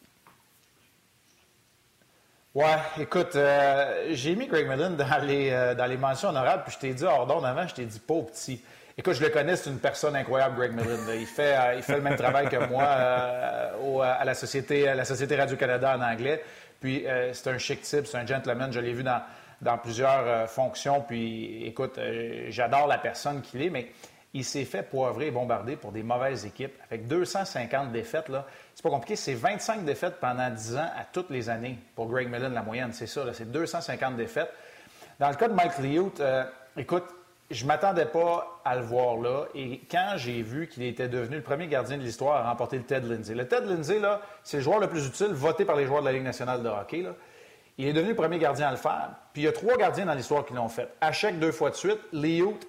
Ouais, 2.55 2.77
écoute, 2.99 3.35
euh, 3.35 4.07
j'ai 4.11 4.35
mis 4.35 4.47
Greg 4.47 4.67
Millen 4.67 4.95
dans 4.95 5.25
les, 5.25 5.51
euh, 5.51 5.75
dans 5.75 5.85
les 5.85 5.97
mentions 5.97 6.29
honorables, 6.29 6.63
puis 6.63 6.73
je 6.73 6.79
t'ai 6.79 6.93
dit 6.93 7.03
hors 7.03 7.27
d'ordre 7.27 7.45
avant, 7.45 7.67
je 7.67 7.75
t'ai 7.75 7.85
dit 7.85 7.99
pas 7.99 8.21
petit. 8.21 8.61
Écoute, 8.97 9.13
je 9.13 9.21
le 9.21 9.29
connais, 9.29 9.55
c'est 9.55 9.69
une 9.69 9.79
personne 9.79 10.15
incroyable, 10.15 10.55
Greg 10.55 10.71
Millen. 10.71 10.99
Il 11.19 11.27
fait, 11.27 11.55
il 11.75 11.83
fait 11.83 11.97
le 11.97 12.01
même 12.01 12.15
travail 12.15 12.49
que 12.49 12.67
moi 12.67 12.83
à, 12.83 14.25
la 14.25 14.33
société, 14.33 14.91
Société 15.03 15.35
Radio-Canada 15.35 15.95
en 15.97 16.01
anglais. 16.01 16.43
Puis 16.79 17.05
c'est 17.31 17.47
un 17.51 17.59
chic 17.59 17.81
type, 17.81 18.07
c'est 18.07 18.17
un 18.17 18.25
gentleman. 18.25 18.73
Je 18.73 18.79
l'ai 18.79 18.93
vu 18.93 19.03
dans, 19.03 19.21
dans 19.61 19.77
plusieurs 19.77 20.49
fonctions. 20.49 21.01
Puis 21.01 21.63
écoute, 21.67 21.99
j'adore 22.49 22.87
la 22.87 22.97
personne 22.97 23.41
qu'il 23.41 23.61
est, 23.61 23.69
mais 23.69 23.91
il 24.33 24.43
s'est 24.43 24.65
fait 24.65 24.83
poivrer 24.83 25.27
et 25.27 25.31
bombarder 25.31 25.75
pour 25.75 25.91
des 25.91 26.03
mauvaises 26.03 26.45
équipes. 26.45 26.73
Avec 26.89 27.07
250 27.07 27.91
défaites, 27.91 28.29
là, 28.29 28.45
c'est 28.75 28.83
pas 28.83 28.89
compliqué. 28.89 29.15
C'est 29.15 29.33
25 29.33 29.85
défaites 29.85 30.19
pendant 30.19 30.49
10 30.49 30.77
ans 30.77 30.89
à 30.97 31.03
toutes 31.11 31.29
les 31.29 31.49
années 31.49 31.77
pour 31.95 32.07
Greg 32.07 32.29
Millen, 32.29 32.53
la 32.53 32.61
moyenne. 32.61 32.91
C'est 32.93 33.07
ça, 33.07 33.21
c'est 33.33 33.51
250 33.51 34.15
défaites. 34.15 34.51
Dans 35.19 35.29
le 35.29 35.35
cas 35.35 35.47
de 35.47 35.53
Mike 35.53 35.79
Liut, 35.79 36.11
euh, 36.19 36.43
écoute, 36.75 37.05
je 37.49 37.65
m'attendais 37.65 38.05
pas 38.05 38.61
à 38.65 38.75
le 38.75 38.81
voir 38.81 39.17
là. 39.17 39.45
Et 39.55 39.81
quand 39.89 40.13
j'ai 40.17 40.41
vu 40.41 40.67
qu'il 40.67 40.83
était 40.83 41.07
devenu 41.07 41.37
le 41.37 41.41
premier 41.41 41.67
gardien 41.67 41.97
de 41.97 42.03
l'histoire 42.03 42.45
à 42.45 42.49
remporter 42.49 42.77
le 42.77 42.83
Ted 42.83 43.07
Lindsay. 43.07 43.33
Le 43.33 43.47
Ted 43.47 43.65
Lindsay, 43.65 43.99
là, 43.99 44.21
c'est 44.43 44.57
le 44.57 44.63
joueur 44.63 44.79
le 44.79 44.87
plus 44.87 45.07
utile, 45.07 45.31
voté 45.31 45.63
par 45.63 45.77
les 45.77 45.85
joueurs 45.85 46.01
de 46.01 46.05
la 46.07 46.11
Ligue 46.11 46.23
nationale 46.23 46.61
de 46.61 46.69
hockey. 46.69 47.05
Il 47.77 47.87
est 47.87 47.93
devenu 47.93 48.09
le 48.09 48.15
premier 48.15 48.39
gardien 48.39 48.67
à 48.67 48.71
le 48.71 48.77
faire. 48.77 49.11
Puis 49.33 49.43
il 49.43 49.45
y 49.45 49.47
a 49.47 49.51
trois 49.51 49.77
gardiens 49.77 50.05
dans 50.05 50.13
l'histoire 50.13 50.45
qui 50.45 50.53
l'ont 50.53 50.67
fait. 50.67 50.89
À 50.99 51.11
chaque 51.11 51.39
deux 51.39 51.51
fois 51.51 51.69
de 51.69 51.75
suite, 51.75 51.99
Liut 52.11 52.59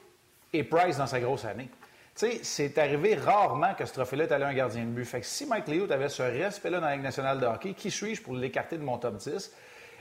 et 0.52 0.64
Price 0.64 0.98
dans 0.98 1.06
sa 1.06 1.20
grosse 1.20 1.44
année. 1.44 1.68
Tu 2.14 2.26
sais, 2.26 2.40
c'est 2.42 2.78
arrivé 2.78 3.14
rarement 3.14 3.74
que 3.74 3.84
ce 3.84 3.92
trophée-là 3.92 4.24
est 4.24 4.32
allé 4.32 4.44
à 4.44 4.48
un 4.48 4.54
gardien 4.54 4.82
de 4.82 4.90
but. 4.90 5.04
Fait 5.04 5.20
que 5.20 5.26
si 5.26 5.46
Mike 5.46 5.68
Leo 5.68 5.90
avait 5.92 6.08
ce 6.08 6.22
respect-là 6.22 6.80
dans 6.80 6.86
la 6.86 6.94
Ligue 6.94 7.04
nationale 7.04 7.38
de 7.38 7.46
hockey, 7.46 7.74
qui 7.74 7.90
suis-je 7.90 8.20
pour 8.22 8.34
l'écarter 8.34 8.76
de 8.76 8.82
mon 8.82 8.98
top 8.98 9.16
10? 9.16 9.52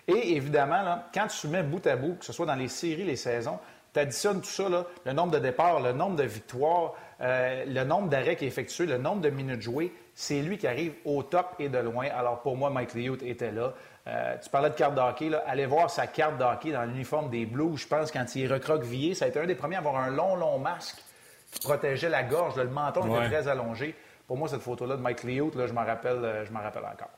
Et 0.08 0.36
évidemment, 0.36 0.82
là, 0.82 1.10
quand 1.14 1.28
tu 1.28 1.48
mets 1.48 1.64
bout 1.64 1.86
à 1.86 1.96
bout, 1.96 2.16
que 2.16 2.26
ce 2.26 2.34
soit 2.34 2.46
dans 2.46 2.56
les 2.56 2.70
séries, 2.70 3.04
les 3.04 3.18
saisons, 3.18 3.60
tu 3.94 4.00
additionnes 4.00 4.42
tout 4.42 4.50
ça, 4.50 4.70
là, 4.70 4.86
le 5.06 5.14
nombre 5.14 5.32
de 5.32 5.40
départs, 5.40 5.80
le 5.80 5.92
nombre 5.92 6.16
de 6.16 6.24
victoires, 6.24 6.94
euh, 7.22 7.66
le 7.68 7.84
nombre 7.84 8.10
d'arrêts 8.10 8.36
qui 8.36 8.46
est 8.46 8.48
effectué, 8.48 8.86
le 8.86 8.98
nombre 8.98 9.22
de 9.22 9.30
minutes 9.30 9.62
jouées, 9.62 9.94
c'est 10.14 10.42
lui 10.42 10.58
qui 10.58 10.68
arrive 10.68 10.94
au 11.06 11.24
top 11.24 11.56
et 11.60 11.70
de 11.70 11.78
loin. 11.78 12.08
Alors 12.16 12.42
pour 12.42 12.56
moi, 12.58 12.70
Mike 12.70 12.94
Leo 12.94 13.16
était 13.22 13.52
là. 13.52 13.74
Euh, 14.08 14.36
tu 14.42 14.50
parlais 14.50 14.70
de 14.70 14.76
carte 14.76 14.96
de 14.96 15.02
hockey. 15.02 15.30
Là. 15.30 15.44
Allez 15.48 15.66
voir 15.66 15.90
sa 15.90 16.08
carte 16.08 16.38
de 16.38 16.44
hockey 16.44 16.72
dans 16.72 16.84
l'uniforme 16.84 17.30
des 17.30 17.46
Blues. 17.46 17.78
Je 17.78 17.88
pense 17.88 18.12
quand 18.12 18.26
il 18.36 18.44
est 18.44 18.48
recroquevillé, 18.48 19.14
ça 19.14 19.26
a 19.26 19.28
été 19.28 19.40
un 19.40 19.46
des 19.46 19.56
premiers 19.56 19.76
à 19.76 19.80
avoir 19.80 19.98
un 19.98 20.10
long, 20.10 20.36
long 20.36 20.60
masque 20.60 21.04
qui 21.52 21.60
protégeait 21.60 22.10
la 22.10 22.24
gorge. 22.24 22.56
Le 22.56 22.70
menton 22.70 23.06
était 23.16 23.28
très 23.28 23.48
allongé. 23.48 23.96
Pour 24.26 24.38
moi, 24.38 24.48
cette 24.48 24.62
photo-là 24.62 24.96
de 24.96 25.02
Mike 25.02 25.24
Liout, 25.24 25.52
là, 25.56 25.68
je 25.68 25.74
m'en 25.74 25.86
rappelle, 25.86 26.24
euh, 26.24 26.46
je 26.46 26.52
m'en 26.52 26.62
rappelle 26.62 26.84
encore. 26.84 27.12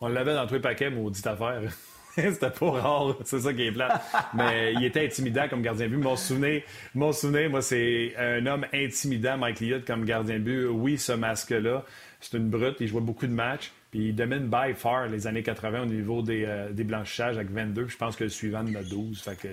On 0.00 0.08
l'avait 0.08 0.34
dans 0.34 0.46
tous 0.46 0.54
les 0.54 0.60
paquets, 0.60 0.90
maudite 0.90 1.26
affaire. 1.26 1.62
C'était 2.16 2.50
pas 2.50 2.70
rare, 2.70 3.14
c'est 3.24 3.40
ça 3.40 3.52
qui 3.52 3.66
est 3.66 3.72
plat. 3.72 4.00
Mais 4.34 4.72
il 4.74 4.84
était 4.84 5.04
intimidant 5.04 5.48
comme 5.48 5.62
gardien 5.62 5.86
de 5.86 5.90
but. 5.90 6.02
Mon 6.02 6.16
souvenir, 6.16 6.62
mon 6.94 7.12
souvenir 7.12 7.50
moi, 7.50 7.60
c'est 7.60 8.14
un 8.16 8.46
homme 8.46 8.66
intimidant, 8.72 9.36
Mike 9.36 9.60
Liout, 9.60 9.84
comme 9.86 10.04
gardien 10.04 10.38
de 10.38 10.44
but. 10.44 10.66
Oui, 10.66 10.96
ce 10.96 11.12
masque-là, 11.12 11.84
c'est 12.20 12.36
une 12.38 12.48
brute. 12.48 12.76
Il 12.80 12.88
jouait 12.88 13.02
beaucoup 13.02 13.26
de 13.26 13.32
matchs 13.32 13.70
Puis 13.90 14.08
il 14.08 14.14
domine 14.14 14.48
by 14.48 14.74
far 14.74 15.06
les 15.06 15.26
années 15.26 15.42
80 15.42 15.82
au 15.82 15.86
niveau 15.86 16.22
des, 16.22 16.44
euh, 16.44 16.70
des 16.70 16.84
blanchissages 16.84 17.36
avec 17.36 17.50
22. 17.50 17.88
Je 17.88 17.96
pense 17.96 18.16
que 18.16 18.24
le 18.24 18.30
suivant 18.30 18.60
en 18.60 18.74
a 18.74 18.82
12. 18.82 19.20
Fait 19.22 19.38
que, 19.38 19.48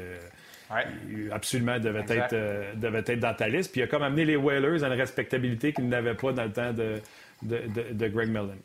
il, 1.10 1.32
absolument 1.32 1.80
devait 1.80 2.06
être, 2.08 2.34
euh, 2.34 2.74
devait 2.75 3.04
être 3.06 3.20
dans 3.20 3.34
ta 3.34 3.48
liste. 3.48 3.72
Puis 3.72 3.82
il 3.82 3.84
a 3.84 3.88
comme 3.88 4.04
amené 4.04 4.25
les 4.25 4.36
Whalers 4.36 4.84
à 4.84 4.88
une 4.88 5.00
respectabilité 5.00 5.74
qu'ils 5.74 5.88
n'avaient 5.88 6.16
pas 6.16 6.34
dans 6.34 6.46
le 6.46 6.52
temps 6.52 6.74
de, 6.74 7.00
de, 7.44 7.94
de, 7.94 8.08
Greg 8.08 8.30
Millen. 8.30 8.58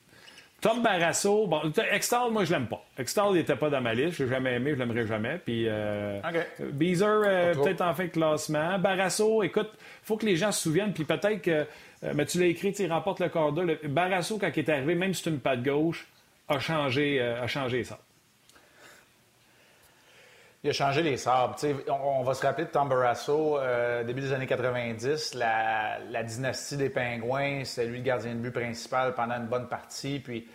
Tom 0.61 0.83
Barrasso, 0.83 1.47
bon, 1.47 1.61
Extall, 1.93 2.33
moi, 2.33 2.45
je 2.45 2.53
l'aime 2.53 2.67
pas. 2.67 2.85
Extall, 2.99 3.29
il 3.31 3.35
n'était 3.35 3.55
pas 3.55 3.71
dans 3.71 3.81
ma 3.81 3.95
liste. 3.95 4.19
Je 4.19 4.25
l'ai 4.25 4.31
jamais 4.31 4.55
aimé, 4.55 4.73
je 4.75 4.79
l'aimerai 4.79 5.07
jamais. 5.07 5.39
Puis, 5.45 5.67
euh, 5.69 6.21
Beezer, 6.73 7.23
euh, 7.25 7.55
peut-être 7.55 7.81
en 7.81 7.95
fin 7.95 8.07
de 8.07 8.11
classement. 8.11 8.77
Barrasso, 8.79 9.45
écoute, 9.45 9.71
faut 10.03 10.17
que 10.17 10.27
les 10.27 10.35
gens 10.35 10.51
se 10.51 10.63
souviennent. 10.63 10.93
Puis 10.93 11.05
peut-être 11.05 11.43
que, 11.43 11.51
euh, 12.03 12.13
mais 12.13 12.27
tu 12.27 12.41
l'as 12.41 12.47
écrit, 12.47 12.71
il 12.71 12.93
remporte 12.93 13.21
le 13.21 13.29
corps 13.29 13.53
Le... 13.53 13.79
Barrasso, 13.89 14.37
quand 14.39 14.51
il 14.57 14.59
est 14.59 14.69
arrivé, 14.69 14.97
même 14.97 15.15
si 15.15 15.23
c'est 15.23 15.31
une 15.31 15.39
patte 15.39 15.63
gauche, 15.63 16.09
a 16.49 16.59
changé, 16.59 17.21
a 17.21 17.47
changé 17.47 17.85
ça. 17.85 17.99
Il 20.69 20.73
a 20.73 20.75
changé 20.75 21.03
les 21.03 21.17
sabres. 21.17 21.57
on, 21.89 22.23
va 22.23 22.35
se 22.35 22.45
rappeler 22.45 22.67
de 22.67 22.71
Tom 22.71 22.91
Barrasso, 22.91 23.57
euh, 23.57 24.05
début 24.05 24.21
des 24.21 24.35
années 24.35 24.47
90, 24.47 25.33
la, 25.33 26.23
dynastie 26.23 26.77
des 26.77 26.91
Pingouins, 26.91 27.63
c'est 27.65 27.87
lui 27.87 27.97
le 27.97 28.05
gardien 28.05 28.35
de 28.35 28.41
but 28.41 28.51
principal 28.51 29.15
pendant 29.15 29.37
une 29.37 29.47
bonne 29.47 29.67
partie. 29.67 30.21
Puis, 30.21 30.47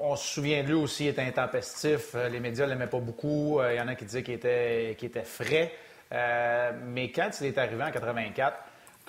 on, 0.00 0.16
se 0.16 0.34
souvient 0.34 0.64
de 0.64 0.66
lui 0.70 0.74
aussi, 0.74 1.04
il 1.04 1.08
était 1.10 1.22
intempestif. 1.22 2.16
Euh, 2.16 2.28
les 2.28 2.40
médias 2.40 2.64
ne 2.64 2.72
l'aimaient 2.72 2.88
pas 2.88 2.98
beaucoup. 2.98 3.60
Euh, 3.60 3.72
il 3.72 3.78
y 3.78 3.80
en 3.80 3.86
a 3.86 3.94
qui 3.94 4.04
disaient 4.04 4.24
qu'il 4.24 4.34
était, 4.34 4.90
était 5.00 5.22
frais. 5.22 5.70
mais 6.10 7.12
quand 7.12 7.30
il 7.40 7.46
est 7.46 7.58
arrivé 7.58 7.84
en 7.84 7.92
84, 7.92 8.56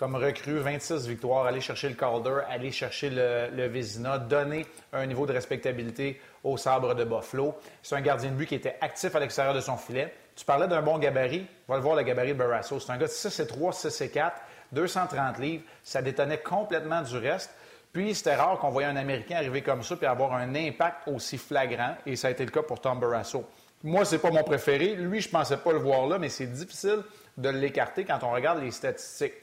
comme 0.01 0.15
recrue, 0.15 0.57
26 0.57 1.07
victoires, 1.07 1.45
aller 1.45 1.61
chercher 1.61 1.87
le 1.87 1.93
Calder, 1.93 2.39
aller 2.49 2.71
chercher 2.71 3.11
le, 3.11 3.49
le 3.55 3.67
Vézina, 3.67 4.17
donner 4.17 4.65
un 4.93 5.05
niveau 5.05 5.27
de 5.27 5.31
respectabilité 5.31 6.19
au 6.43 6.57
sabre 6.57 6.95
de 6.95 7.03
Buffalo. 7.03 7.53
C'est 7.83 7.93
un 7.93 8.01
gardien 8.01 8.31
de 8.31 8.35
but 8.35 8.47
qui 8.47 8.55
était 8.55 8.77
actif 8.81 9.15
à 9.15 9.19
l'extérieur 9.19 9.53
de 9.53 9.61
son 9.61 9.77
filet. 9.77 10.11
Tu 10.35 10.43
parlais 10.43 10.67
d'un 10.67 10.81
bon 10.81 10.97
gabarit. 10.97 11.45
Va 11.67 11.75
le 11.75 11.83
voir, 11.83 11.95
le 11.95 12.01
gabarit 12.01 12.29
de 12.29 12.33
Barrasso. 12.33 12.79
C'est 12.79 12.91
un 12.91 12.97
gars 12.97 13.05
de 13.05 13.11
6 13.11 13.41
et 13.41 13.45
3, 13.45 13.73
6 13.73 14.01
et 14.01 14.09
4, 14.09 14.41
230 14.71 15.37
livres. 15.37 15.63
Ça 15.83 16.01
détonnait 16.01 16.39
complètement 16.39 17.03
du 17.03 17.17
reste. 17.17 17.53
Puis, 17.93 18.15
c'était 18.15 18.33
rare 18.33 18.57
qu'on 18.57 18.71
voyait 18.71 18.89
un 18.89 18.95
Américain 18.95 19.35
arriver 19.35 19.61
comme 19.61 19.83
ça 19.83 19.95
puis 19.95 20.07
avoir 20.07 20.33
un 20.33 20.55
impact 20.55 21.09
aussi 21.09 21.37
flagrant. 21.37 21.95
Et 22.07 22.15
ça 22.15 22.29
a 22.29 22.31
été 22.31 22.43
le 22.43 22.49
cas 22.49 22.63
pour 22.63 22.81
Tom 22.81 22.99
Barrasso. 22.99 23.45
Moi, 23.83 24.03
c'est 24.05 24.17
pas 24.17 24.31
mon 24.31 24.43
préféré. 24.43 24.95
Lui, 24.95 25.21
je 25.21 25.29
pensais 25.29 25.57
pas 25.57 25.73
le 25.73 25.77
voir 25.77 26.07
là, 26.07 26.17
mais 26.17 26.29
c'est 26.29 26.47
difficile 26.47 27.03
de 27.37 27.49
l'écarter 27.49 28.03
quand 28.03 28.23
on 28.23 28.31
regarde 28.31 28.63
les 28.63 28.71
statistiques. 28.71 29.33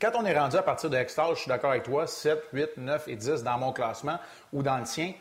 Quand 0.00 0.10
on 0.16 0.24
est 0.24 0.36
rendu 0.36 0.56
à 0.56 0.62
partir 0.62 0.90
de 0.90 0.96
Hextall, 0.96 1.34
je 1.34 1.40
suis 1.40 1.48
d'accord 1.48 1.70
avec 1.70 1.84
toi, 1.84 2.06
7, 2.06 2.48
8, 2.52 2.76
9 2.78 3.08
et 3.08 3.16
10 3.16 3.42
dans 3.44 3.58
mon 3.58 3.72
classement 3.72 4.18
ou 4.52 4.62
dans 4.62 4.78
le 4.78 4.84
tien, 4.84 5.12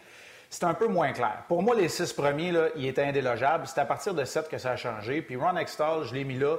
c'est 0.50 0.64
un 0.64 0.74
peu 0.74 0.88
moins 0.88 1.14
clair. 1.14 1.44
Pour 1.48 1.62
moi, 1.62 1.76
les 1.76 1.90
six 1.90 2.12
premiers, 2.14 2.52
là, 2.52 2.68
ils 2.76 2.88
étaient 2.88 3.04
indélogeables. 3.04 3.66
C'est 3.68 3.80
à 3.80 3.86
partir 3.86 4.14
de 4.14 4.24
7 4.24 4.50
que 4.50 4.58
ça 4.58 4.72
a 4.72 4.76
changé. 4.76 5.22
Puis 5.22 5.36
Ron 5.36 5.58
Hextall, 5.58 6.06
je 6.06 6.14
l'ai 6.14 6.24
mis 6.24 6.38
là. 6.38 6.58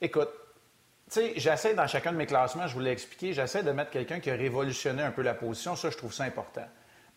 Écoute, 0.00 0.30
tu 1.10 1.20
sais, 1.20 1.32
j'essaie 1.36 1.74
dans 1.74 1.86
chacun 1.86 2.12
de 2.12 2.16
mes 2.16 2.26
classements, 2.26 2.68
je 2.68 2.74
vous 2.74 2.80
l'ai 2.80 2.92
expliqué, 2.92 3.32
j'essaie 3.32 3.64
de 3.64 3.72
mettre 3.72 3.90
quelqu'un 3.90 4.20
qui 4.20 4.30
a 4.30 4.34
révolutionné 4.34 5.02
un 5.02 5.10
peu 5.10 5.22
la 5.22 5.34
position. 5.34 5.74
Ça, 5.74 5.90
je 5.90 5.96
trouve 5.96 6.12
ça 6.12 6.24
important. 6.24 6.66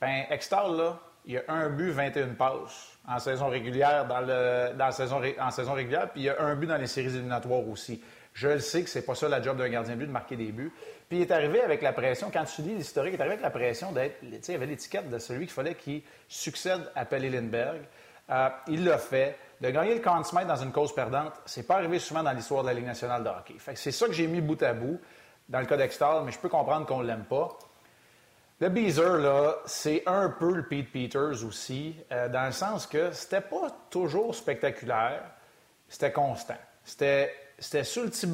Ben, 0.02 0.26
Hextall, 0.32 0.76
là, 0.76 1.00
il 1.26 1.34
y 1.34 1.38
a 1.38 1.44
un 1.48 1.70
but, 1.70 1.92
21 1.92 2.34
passes 2.34 2.90
en 3.08 3.20
saison 3.20 3.50
régulière, 3.50 4.08
dans, 4.08 4.22
le, 4.22 4.74
dans 4.76 4.92
saison, 4.92 5.22
en 5.40 5.52
saison 5.52 5.74
régulière, 5.74 6.10
puis 6.12 6.22
il 6.22 6.26
y 6.26 6.30
a 6.30 6.42
un 6.42 6.56
but 6.56 6.68
dans 6.68 6.78
les 6.78 6.88
séries 6.88 7.14
éliminatoires 7.14 7.68
aussi. 7.68 8.02
Je 8.34 8.48
le 8.48 8.60
sais 8.60 8.84
que 8.84 8.90
c'est 8.90 9.06
pas 9.06 9.16
ça 9.16 9.30
la 9.30 9.42
job 9.42 9.58
d'un 9.58 9.70
gardien 9.70 9.94
de 9.94 10.00
but 10.00 10.08
de 10.08 10.12
marquer 10.12 10.36
des 10.36 10.52
buts. 10.52 10.72
Puis 11.08 11.20
il 11.20 11.22
est 11.22 11.32
arrivé 11.32 11.62
avec 11.62 11.82
la 11.82 11.94
pression, 11.94 12.32
quand 12.32 12.46
tu 12.46 12.64
lis 12.64 12.76
l'historique, 12.76 13.14
il 13.14 13.18
est 13.18 13.22
arrivé 13.22 13.36
avec 13.36 13.44
la 13.44 13.52
pression 13.52 13.92
d'être, 13.92 14.20
tu 14.22 14.28
sais, 14.42 14.54
il 14.54 14.56
avait 14.56 14.66
l'étiquette 14.66 15.10
de 15.10 15.20
celui 15.20 15.46
qu'il 15.46 15.54
fallait 15.54 15.76
qu'il 15.76 16.02
succède 16.28 16.92
à 16.96 17.06
Pelle 17.06 17.32
Lindbergh. 17.32 17.82
Euh, 18.30 18.50
il 18.68 18.86
l'a 18.86 18.98
fait. 18.98 19.38
De 19.62 19.70
gagner 19.70 19.94
le 19.94 20.02
Conn 20.02 20.24
Smythe 20.24 20.48
dans 20.48 20.58
une 20.58 20.72
cause 20.72 20.94
perdante, 20.94 21.34
c'est 21.46 21.66
pas 21.66 21.76
arrivé 21.76 22.00
souvent 22.00 22.22
dans 22.22 22.34
l'histoire 22.34 22.64
de 22.64 22.68
la 22.68 22.74
Ligue 22.74 22.86
nationale 22.86 23.24
de 23.24 23.30
hockey. 23.30 23.56
C'est 23.76 23.92
ça 23.92 24.08
que 24.08 24.12
j'ai 24.12 24.28
mis 24.28 24.42
bout 24.42 24.62
à 24.62 24.74
bout 24.74 25.00
dans 25.48 25.60
le 25.60 25.66
cas 25.66 25.78
d'Extal, 25.78 26.24
mais 26.26 26.32
je 26.32 26.40
peux 26.40 26.50
comprendre 26.50 26.86
qu'on 26.86 27.02
l'aime 27.02 27.24
pas. 27.24 27.58
Le 28.60 28.70
Beezer, 28.70 29.18
là, 29.20 29.58
c'est 29.66 30.04
un 30.06 30.30
peu 30.30 30.54
le 30.54 30.68
Pete 30.68 30.92
Peters 30.92 31.46
aussi, 31.46 31.96
euh, 32.12 32.30
dans 32.30 32.46
le 32.46 32.52
sens 32.52 32.88
que 32.88 33.12
c'était 33.12 33.42
pas 33.42 33.68
toujours 33.90 34.34
spectaculaire, 34.36 35.24
c'était 35.88 36.12
constant. 36.12 36.58
C'était 36.84 37.34
c'était 37.64 37.86
sur 37.86 38.04
le 38.04 38.10
petit 38.10 38.28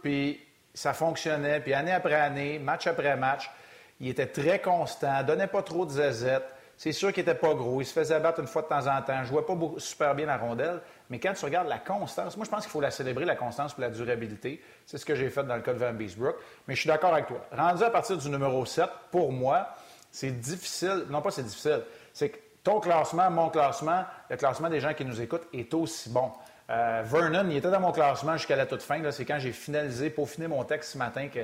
puis 0.00 0.40
ça 0.72 0.92
fonctionnait. 0.92 1.58
Puis 1.60 1.74
année 1.74 1.90
après 1.90 2.14
année, 2.14 2.60
match 2.60 2.86
après 2.86 3.16
match, 3.16 3.50
il 3.98 4.08
était 4.08 4.26
très 4.28 4.60
constant, 4.60 5.24
donnait 5.24 5.48
pas 5.48 5.62
trop 5.62 5.84
de 5.84 5.90
zézette. 5.90 6.44
C'est 6.76 6.92
sûr 6.92 7.12
qu'il 7.12 7.24
n'était 7.24 7.38
pas 7.38 7.54
gros. 7.54 7.80
Il 7.80 7.84
se 7.84 7.92
faisait 7.92 8.20
battre 8.20 8.38
une 8.38 8.46
fois 8.46 8.62
de 8.62 8.68
temps 8.68 8.86
en 8.86 9.02
temps. 9.02 9.24
Je 9.24 9.28
jouait 9.28 9.42
pas 9.42 9.54
super 9.78 10.14
bien 10.14 10.26
la 10.26 10.36
rondelle. 10.36 10.80
Mais 11.08 11.18
quand 11.18 11.32
tu 11.32 11.44
regardes 11.44 11.68
la 11.68 11.78
constance, 11.78 12.36
moi, 12.36 12.44
je 12.44 12.50
pense 12.50 12.62
qu'il 12.62 12.70
faut 12.70 12.82
la 12.82 12.90
célébrer, 12.90 13.24
la 13.24 13.34
constance 13.34 13.72
pour 13.72 13.80
la 13.80 13.88
durabilité. 13.88 14.62
C'est 14.84 14.98
ce 14.98 15.06
que 15.06 15.14
j'ai 15.14 15.30
fait 15.30 15.42
dans 15.42 15.56
le 15.56 15.62
cas 15.62 15.72
de 15.72 15.78
Van 15.78 15.94
Beesbrook. 15.94 16.36
Mais 16.68 16.74
je 16.74 16.80
suis 16.80 16.88
d'accord 16.88 17.14
avec 17.14 17.26
toi. 17.28 17.44
Rendu 17.50 17.82
à 17.82 17.90
partir 17.90 18.18
du 18.18 18.28
numéro 18.28 18.66
7, 18.66 18.84
pour 19.10 19.32
moi, 19.32 19.68
c'est 20.12 20.38
difficile. 20.38 21.06
Non, 21.08 21.22
pas 21.22 21.30
c'est 21.30 21.44
difficile. 21.44 21.82
C'est 22.12 22.28
que 22.28 22.38
ton 22.62 22.78
classement, 22.78 23.30
mon 23.30 23.48
classement, 23.48 24.04
le 24.28 24.36
classement 24.36 24.68
des 24.68 24.80
gens 24.80 24.92
qui 24.92 25.06
nous 25.06 25.20
écoutent 25.20 25.48
est 25.54 25.72
aussi 25.72 26.10
bon. 26.10 26.30
Euh, 26.68 27.02
Vernon, 27.04 27.48
il 27.48 27.56
était 27.56 27.70
dans 27.70 27.80
mon 27.80 27.92
classement 27.92 28.36
jusqu'à 28.36 28.56
la 28.56 28.66
toute 28.66 28.82
fin. 28.82 29.00
C'est 29.10 29.24
quand 29.24 29.38
j'ai 29.38 29.52
finalisé, 29.52 30.10
peaufiné 30.10 30.48
mon 30.48 30.64
texte 30.64 30.92
ce 30.92 30.98
matin, 30.98 31.28
que 31.28 31.40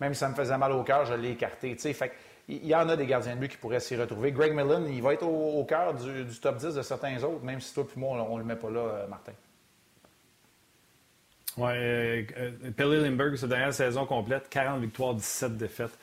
même 0.00 0.14
si 0.14 0.20
ça 0.20 0.28
me 0.28 0.34
faisait 0.34 0.56
mal 0.56 0.72
au 0.72 0.82
cœur, 0.82 1.04
je 1.04 1.14
l'ai 1.14 1.32
écarté. 1.32 1.76
Il 2.48 2.66
y 2.66 2.74
en 2.74 2.88
a 2.88 2.96
des 2.96 3.06
gardiens 3.06 3.34
de 3.34 3.40
but 3.40 3.50
qui 3.50 3.56
pourraient 3.56 3.80
s'y 3.80 3.96
retrouver. 3.96 4.32
Greg 4.32 4.52
Millen, 4.52 4.86
il 4.88 5.02
va 5.02 5.14
être 5.14 5.26
au, 5.26 5.64
cœur 5.64 5.94
du, 5.94 6.26
top 6.40 6.56
10 6.56 6.74
de 6.74 6.82
certains 6.82 7.22
autres, 7.22 7.42
même 7.42 7.60
si 7.60 7.72
toi 7.74 7.86
et 7.94 7.98
moi, 7.98 8.26
on 8.28 8.34
ne 8.34 8.40
le 8.40 8.46
met 8.46 8.56
pas 8.56 8.70
là, 8.70 8.80
euh, 8.80 9.06
Martin. 9.06 9.32
Oui, 11.56 11.70
euh, 11.72 12.22
Pelly 12.76 13.00
Lindbergh, 13.02 13.36
sa 13.36 13.46
dernière 13.46 13.72
saison 13.72 14.06
complète, 14.06 14.48
40 14.50 14.80
victoires, 14.80 15.14
17 15.14 15.56
défaites. 15.56 15.96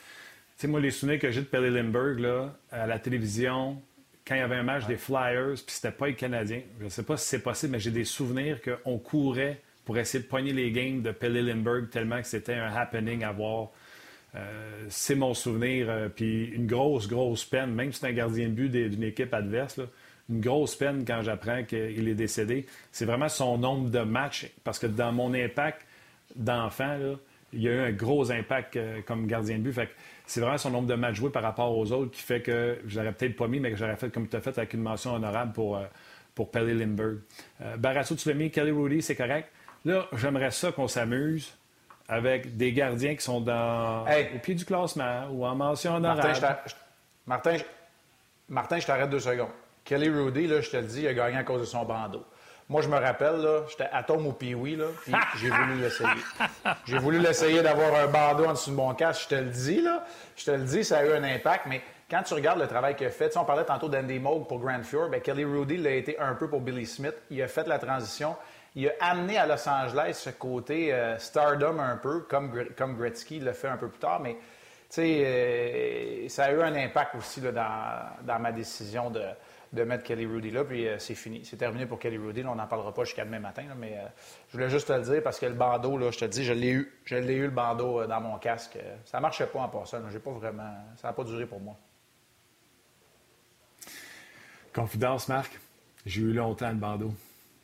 Tu 0.57 0.67
moi, 0.67 0.79
les 0.79 0.91
souvenirs 0.91 1.19
que 1.19 1.29
j'ai 1.29 1.41
de 1.41 1.47
Pelly 1.47 1.69
Lindbergh, 1.71 2.19
là, 2.19 2.53
à 2.71 2.87
la 2.87 2.99
télévision, 2.99 3.81
quand 4.31 4.37
il 4.37 4.39
y 4.39 4.43
avait 4.43 4.55
un 4.55 4.63
match 4.63 4.85
des 4.85 4.95
Flyers, 4.95 5.55
puis 5.55 5.75
c'était 5.75 5.91
pas 5.91 6.07
les 6.07 6.15
Canadiens, 6.15 6.61
je 6.79 6.85
ne 6.85 6.89
sais 6.89 7.03
pas 7.03 7.17
si 7.17 7.27
c'est 7.27 7.43
possible, 7.43 7.73
mais 7.73 7.81
j'ai 7.81 7.91
des 7.91 8.05
souvenirs 8.05 8.59
qu'on 8.61 8.97
courait 8.97 9.59
pour 9.83 9.97
essayer 9.97 10.23
de 10.23 10.29
poigner 10.29 10.53
les 10.53 10.71
games 10.71 11.01
de 11.01 11.11
Pelle 11.11 11.33
Lindbergh 11.33 11.89
tellement 11.89 12.21
que 12.21 12.27
c'était 12.27 12.53
un 12.53 12.73
happening 12.73 13.25
à 13.25 13.33
voir. 13.33 13.71
Euh, 14.35 14.85
c'est 14.87 15.15
mon 15.15 15.33
souvenir. 15.33 15.87
Euh, 15.89 16.07
puis 16.07 16.45
une 16.45 16.65
grosse, 16.65 17.09
grosse 17.09 17.43
peine, 17.43 17.73
même 17.73 17.91
si 17.91 17.99
c'est 17.99 18.07
un 18.07 18.13
gardien 18.13 18.47
de 18.47 18.53
but 18.53 18.69
d'une 18.69 19.03
équipe 19.03 19.33
adverse, 19.33 19.81
une 20.29 20.39
grosse 20.39 20.77
peine 20.77 21.03
quand 21.05 21.23
j'apprends 21.23 21.65
qu'il 21.65 22.07
est 22.07 22.15
décédé. 22.15 22.65
C'est 22.93 23.03
vraiment 23.03 23.27
son 23.27 23.57
nombre 23.57 23.89
de 23.89 23.99
matchs, 23.99 24.49
parce 24.63 24.79
que 24.79 24.87
dans 24.87 25.11
mon 25.11 25.33
impact 25.33 25.85
d'enfant, 26.37 26.97
il 27.53 27.61
y 27.61 27.67
a 27.67 27.71
eu 27.71 27.79
un 27.79 27.91
gros 27.91 28.31
impact 28.31 28.75
euh, 28.75 29.01
comme 29.05 29.27
gardien 29.27 29.57
de 29.57 29.63
but. 29.63 29.73
Fait 29.73 29.89
c'est 30.25 30.39
vraiment 30.39 30.57
son 30.57 30.69
nombre 30.69 30.87
de 30.87 30.95
matchs 30.95 31.15
joués 31.15 31.29
par 31.29 31.43
rapport 31.43 31.77
aux 31.77 31.91
autres 31.91 32.11
qui 32.11 32.21
fait 32.21 32.41
que 32.41 32.79
je 32.85 32.99
l'aurais 32.99 33.11
peut-être 33.11 33.35
pas 33.35 33.47
mis, 33.47 33.59
mais 33.59 33.71
que 33.71 33.77
j'aurais 33.77 33.97
fait 33.97 34.11
comme 34.11 34.27
tu 34.27 34.35
as 34.35 34.41
fait 34.41 34.57
avec 34.57 34.73
une 34.73 34.81
mention 34.81 35.13
honorable 35.13 35.51
pour, 35.51 35.77
euh, 35.77 35.83
pour 36.35 36.51
Pelly 36.51 36.73
Lindbergh. 36.73 37.19
Euh, 37.61 37.77
Barrasso, 37.77 38.15
tu 38.15 38.29
l'as 38.29 38.35
mis, 38.35 38.49
Kelly 38.49 38.71
Rudy, 38.71 39.01
c'est 39.01 39.15
correct. 39.15 39.49
Là, 39.83 40.07
j'aimerais 40.13 40.51
ça 40.51 40.71
qu'on 40.71 40.87
s'amuse 40.87 41.53
avec 42.07 42.55
des 42.55 42.71
gardiens 42.71 43.15
qui 43.15 43.23
sont 43.23 43.41
dans, 43.41 44.03
au 44.03 44.39
pied 44.41 44.55
du 44.55 44.65
classement 44.65 45.27
ou 45.31 45.45
en 45.45 45.55
mention 45.55 45.95
honorable. 45.95 46.33
Martin, 47.25 47.57
je, 47.57 47.63
Martin, 48.49 48.79
je 48.79 48.85
t'arrête 48.85 49.09
deux 49.09 49.19
secondes. 49.19 49.49
Kelly 49.83 50.09
Rudy, 50.09 50.47
là, 50.47 50.61
je 50.61 50.69
te 50.69 50.77
le 50.77 50.83
dis, 50.83 51.01
il 51.01 51.07
a 51.07 51.13
gagné 51.13 51.37
à 51.37 51.43
cause 51.43 51.61
de 51.61 51.65
son 51.65 51.83
bandeau. 51.83 52.23
Moi, 52.71 52.81
je 52.81 52.87
me 52.87 52.97
rappelle, 52.97 53.35
là, 53.41 53.63
j'étais 53.67 53.89
Tom 54.07 54.25
ou 54.25 54.31
pee 54.31 54.55
là, 54.77 54.85
puis 55.03 55.13
j'ai 55.41 55.49
voulu 55.49 55.81
l'essayer. 55.81 56.09
J'ai 56.85 56.99
voulu 56.99 57.19
l'essayer 57.19 57.61
d'avoir 57.61 57.93
un 57.95 58.07
bandeau 58.07 58.45
en 58.45 58.53
dessous 58.53 58.71
de 58.71 58.77
mon 58.77 58.93
casque, 58.93 59.23
je 59.23 59.35
te 59.35 59.35
le 59.35 59.49
dis, 59.49 59.81
là. 59.81 60.05
Je 60.37 60.45
te 60.45 60.51
le 60.51 60.63
dis, 60.63 60.85
ça 60.85 60.99
a 60.99 61.05
eu 61.05 61.11
un 61.11 61.23
impact, 61.25 61.65
mais 61.65 61.81
quand 62.09 62.23
tu 62.23 62.33
regardes 62.33 62.61
le 62.61 62.67
travail 62.67 62.95
qu'il 62.95 63.07
a 63.07 63.09
fait, 63.09 63.35
on 63.35 63.43
parlait 63.43 63.65
tantôt 63.65 63.89
d'Andy 63.89 64.19
Moog 64.19 64.47
pour 64.47 64.59
Grand 64.59 64.81
Fjord, 64.83 65.09
bien, 65.09 65.19
Kelly 65.19 65.43
Rudy 65.43 65.75
l'a 65.75 65.91
été 65.91 66.17
un 66.17 66.33
peu 66.33 66.47
pour 66.47 66.61
Billy 66.61 66.85
Smith. 66.85 67.15
Il 67.29 67.41
a 67.41 67.49
fait 67.49 67.67
la 67.67 67.77
transition. 67.77 68.37
Il 68.73 68.87
a 68.87 68.93
amené 69.01 69.37
à 69.37 69.45
Los 69.45 69.67
Angeles 69.67 70.13
ce 70.13 70.29
côté 70.29 70.93
euh, 70.93 71.17
stardom 71.17 71.77
un 71.77 71.97
peu, 71.97 72.21
comme, 72.21 72.53
comme 72.77 72.95
Gretzky 72.95 73.41
l'a 73.41 73.51
fait 73.51 73.67
un 73.67 73.75
peu 73.75 73.89
plus 73.89 73.99
tard, 73.99 74.21
mais 74.21 74.37
euh, 74.97 76.29
ça 76.29 76.45
a 76.45 76.51
eu 76.53 76.61
un 76.61 76.73
impact 76.73 77.15
aussi 77.15 77.41
là, 77.41 77.51
dans, 77.51 78.25
dans 78.33 78.39
ma 78.39 78.53
décision 78.53 79.09
de, 79.09 79.23
de 79.73 79.83
mettre 79.83 80.03
Kelly 80.03 80.25
Rudy 80.25 80.51
là, 80.51 80.65
puis 80.65 80.87
euh, 80.87 80.99
c'est 80.99 81.15
fini. 81.15 81.45
C'est 81.45 81.55
terminé 81.55 81.85
pour 81.85 81.97
Kelly 81.97 82.17
Rudy. 82.17 82.43
on 82.45 82.55
n'en 82.55 82.67
parlera 82.67 82.93
pas 82.93 83.05
jusqu'à 83.05 83.23
demain 83.23 83.39
matin, 83.39 83.63
mais 83.77 83.97
euh, 83.97 84.07
je 84.49 84.53
voulais 84.53 84.69
juste 84.69 84.87
te 84.87 84.93
le 84.93 85.01
dire 85.01 85.23
parce 85.23 85.39
que 85.39 85.45
le 85.45 85.53
bandeau, 85.53 85.97
là, 85.97 86.11
je 86.11 86.19
te 86.19 86.25
dis, 86.25 86.43
je 86.43 86.53
l'ai 86.53 86.71
eu. 86.71 86.91
Je 87.05 87.15
l'ai 87.15 87.35
eu 87.35 87.43
le 87.43 87.51
bandeau 87.51 88.01
euh, 88.01 88.07
dans 88.07 88.19
mon 88.19 88.37
casque. 88.37 88.77
Ça 89.05 89.17
ne 89.17 89.21
marchait 89.21 89.47
pas 89.47 89.59
en 89.59 89.69
passant. 89.69 89.97
J'ai 90.11 90.19
pas 90.19 90.31
vraiment. 90.31 90.73
Ça 90.97 91.07
n'a 91.07 91.13
pas 91.13 91.23
duré 91.23 91.45
pour 91.45 91.61
moi. 91.61 91.77
Confidence, 94.73 95.27
Marc. 95.29 95.57
J'ai 96.05 96.21
eu 96.21 96.33
longtemps 96.33 96.69
le 96.69 96.75
bandeau. 96.75 97.13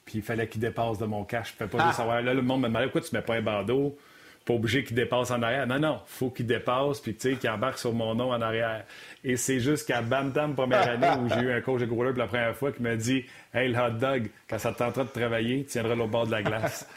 Puis 0.06 0.20
il 0.20 0.24
fallait 0.24 0.48
qu'il 0.48 0.62
dépasse 0.62 0.98
de 0.98 1.06
mon 1.06 1.26
casque. 1.26 1.56
Je 1.58 1.64
ne 1.64 1.70
pouvais 1.70 1.84
pas 1.84 1.90
ah. 1.90 1.94
savoir. 1.94 2.22
Là, 2.22 2.34
le 2.34 2.42
monde 2.42 2.62
me 2.62 2.68
demandait 2.68 2.86
pourquoi 2.86 3.02
tu 3.02 3.14
ne 3.14 3.20
mets 3.20 3.26
pas 3.26 3.36
un 3.36 3.42
bandeau? 3.42 3.98
Pas 4.48 4.54
obligé 4.54 4.86
qu'il 4.86 4.96
dépasse 4.96 5.30
en 5.30 5.42
arrière. 5.44 5.68
Non, 5.68 5.78
non, 5.78 6.00
faut 6.08 6.30
qu'il 6.30 6.48
dépasse 6.48 7.02
puis 7.02 7.14
qu'il 7.14 7.50
embarque 7.50 7.78
sur 7.78 7.92
mon 7.92 8.16
nom 8.16 8.32
en 8.32 8.42
arrière. 8.42 8.86
Et 9.24 9.36
c'est 9.36 9.60
juste 9.60 9.86
qu'à 9.86 10.02
Bantam, 10.02 10.56
première 10.56 10.90
année, 10.90 11.12
où 11.20 11.28
j'ai 11.28 11.42
eu 11.42 11.52
un 11.52 11.60
coach 11.60 11.82
de 11.82 11.86
goaler 11.86 12.12
pour 12.12 12.20
la 12.20 12.28
première 12.28 12.56
fois 12.56 12.72
qui 12.72 12.82
m'a 12.82 12.96
dit 12.96 13.26
Hey, 13.54 13.68
le 13.68 13.78
hot 13.78 13.92
dog, 14.00 14.30
quand 14.50 14.58
ça 14.58 14.72
te 14.72 14.78
tentera 14.78 15.04
de 15.04 15.10
travailler, 15.10 15.64
tu 15.66 15.72
tiendras 15.72 15.96
au 15.96 16.08
bord 16.08 16.26
de 16.26 16.32
la 16.32 16.44
glace. 16.44 16.88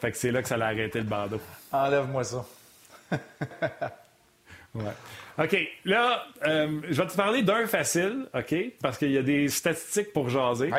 fait 0.00 0.12
que 0.12 0.16
c'est 0.16 0.30
là 0.30 0.42
que 0.42 0.48
ça 0.48 0.56
l'a 0.56 0.66
arrêté 0.66 1.00
le 1.00 1.06
bandeau. 1.06 1.40
Enlève-moi 1.72 2.22
ça. 2.22 2.44
ouais. 4.74 4.84
OK, 5.38 5.56
là, 5.84 6.24
euh, 6.46 6.80
je 6.88 7.02
vais 7.02 7.08
te 7.08 7.16
parler 7.16 7.42
d'un 7.42 7.66
facile, 7.66 8.26
OK, 8.32 8.54
parce 8.80 8.96
qu'il 8.96 9.10
y 9.10 9.18
a 9.18 9.22
des 9.22 9.48
statistiques 9.48 10.12
pour 10.12 10.28
jaser. 10.28 10.70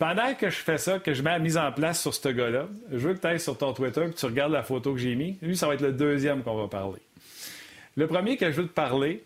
Pendant 0.00 0.34
que 0.34 0.48
je 0.48 0.56
fais 0.56 0.78
ça, 0.78 0.98
que 0.98 1.12
je 1.12 1.22
mets 1.22 1.28
la 1.28 1.38
mise 1.38 1.58
en 1.58 1.70
place 1.72 2.00
sur 2.00 2.14
ce 2.14 2.30
gars-là, 2.30 2.68
je 2.90 2.96
veux 2.96 3.12
que 3.12 3.20
tu 3.20 3.26
ailles 3.26 3.38
sur 3.38 3.58
ton 3.58 3.74
Twitter, 3.74 4.06
que 4.06 4.18
tu 4.18 4.24
regardes 4.24 4.52
la 4.52 4.62
photo 4.62 4.94
que 4.94 4.98
j'ai 4.98 5.14
mise. 5.14 5.36
Lui, 5.42 5.58
ça 5.58 5.66
va 5.66 5.74
être 5.74 5.82
le 5.82 5.92
deuxième 5.92 6.42
qu'on 6.42 6.56
va 6.56 6.68
parler. 6.68 7.02
Le 7.96 8.06
premier 8.06 8.38
que 8.38 8.50
je 8.50 8.62
veux 8.62 8.66
te 8.66 8.72
parler 8.72 9.22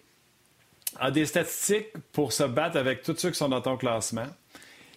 a 0.98 1.12
des 1.12 1.26
statistiques 1.26 1.92
pour 2.10 2.32
se 2.32 2.42
battre 2.42 2.76
avec 2.76 3.04
tous 3.04 3.14
ceux 3.16 3.30
qui 3.30 3.38
sont 3.38 3.50
dans 3.50 3.60
ton 3.60 3.76
classement. 3.76 4.26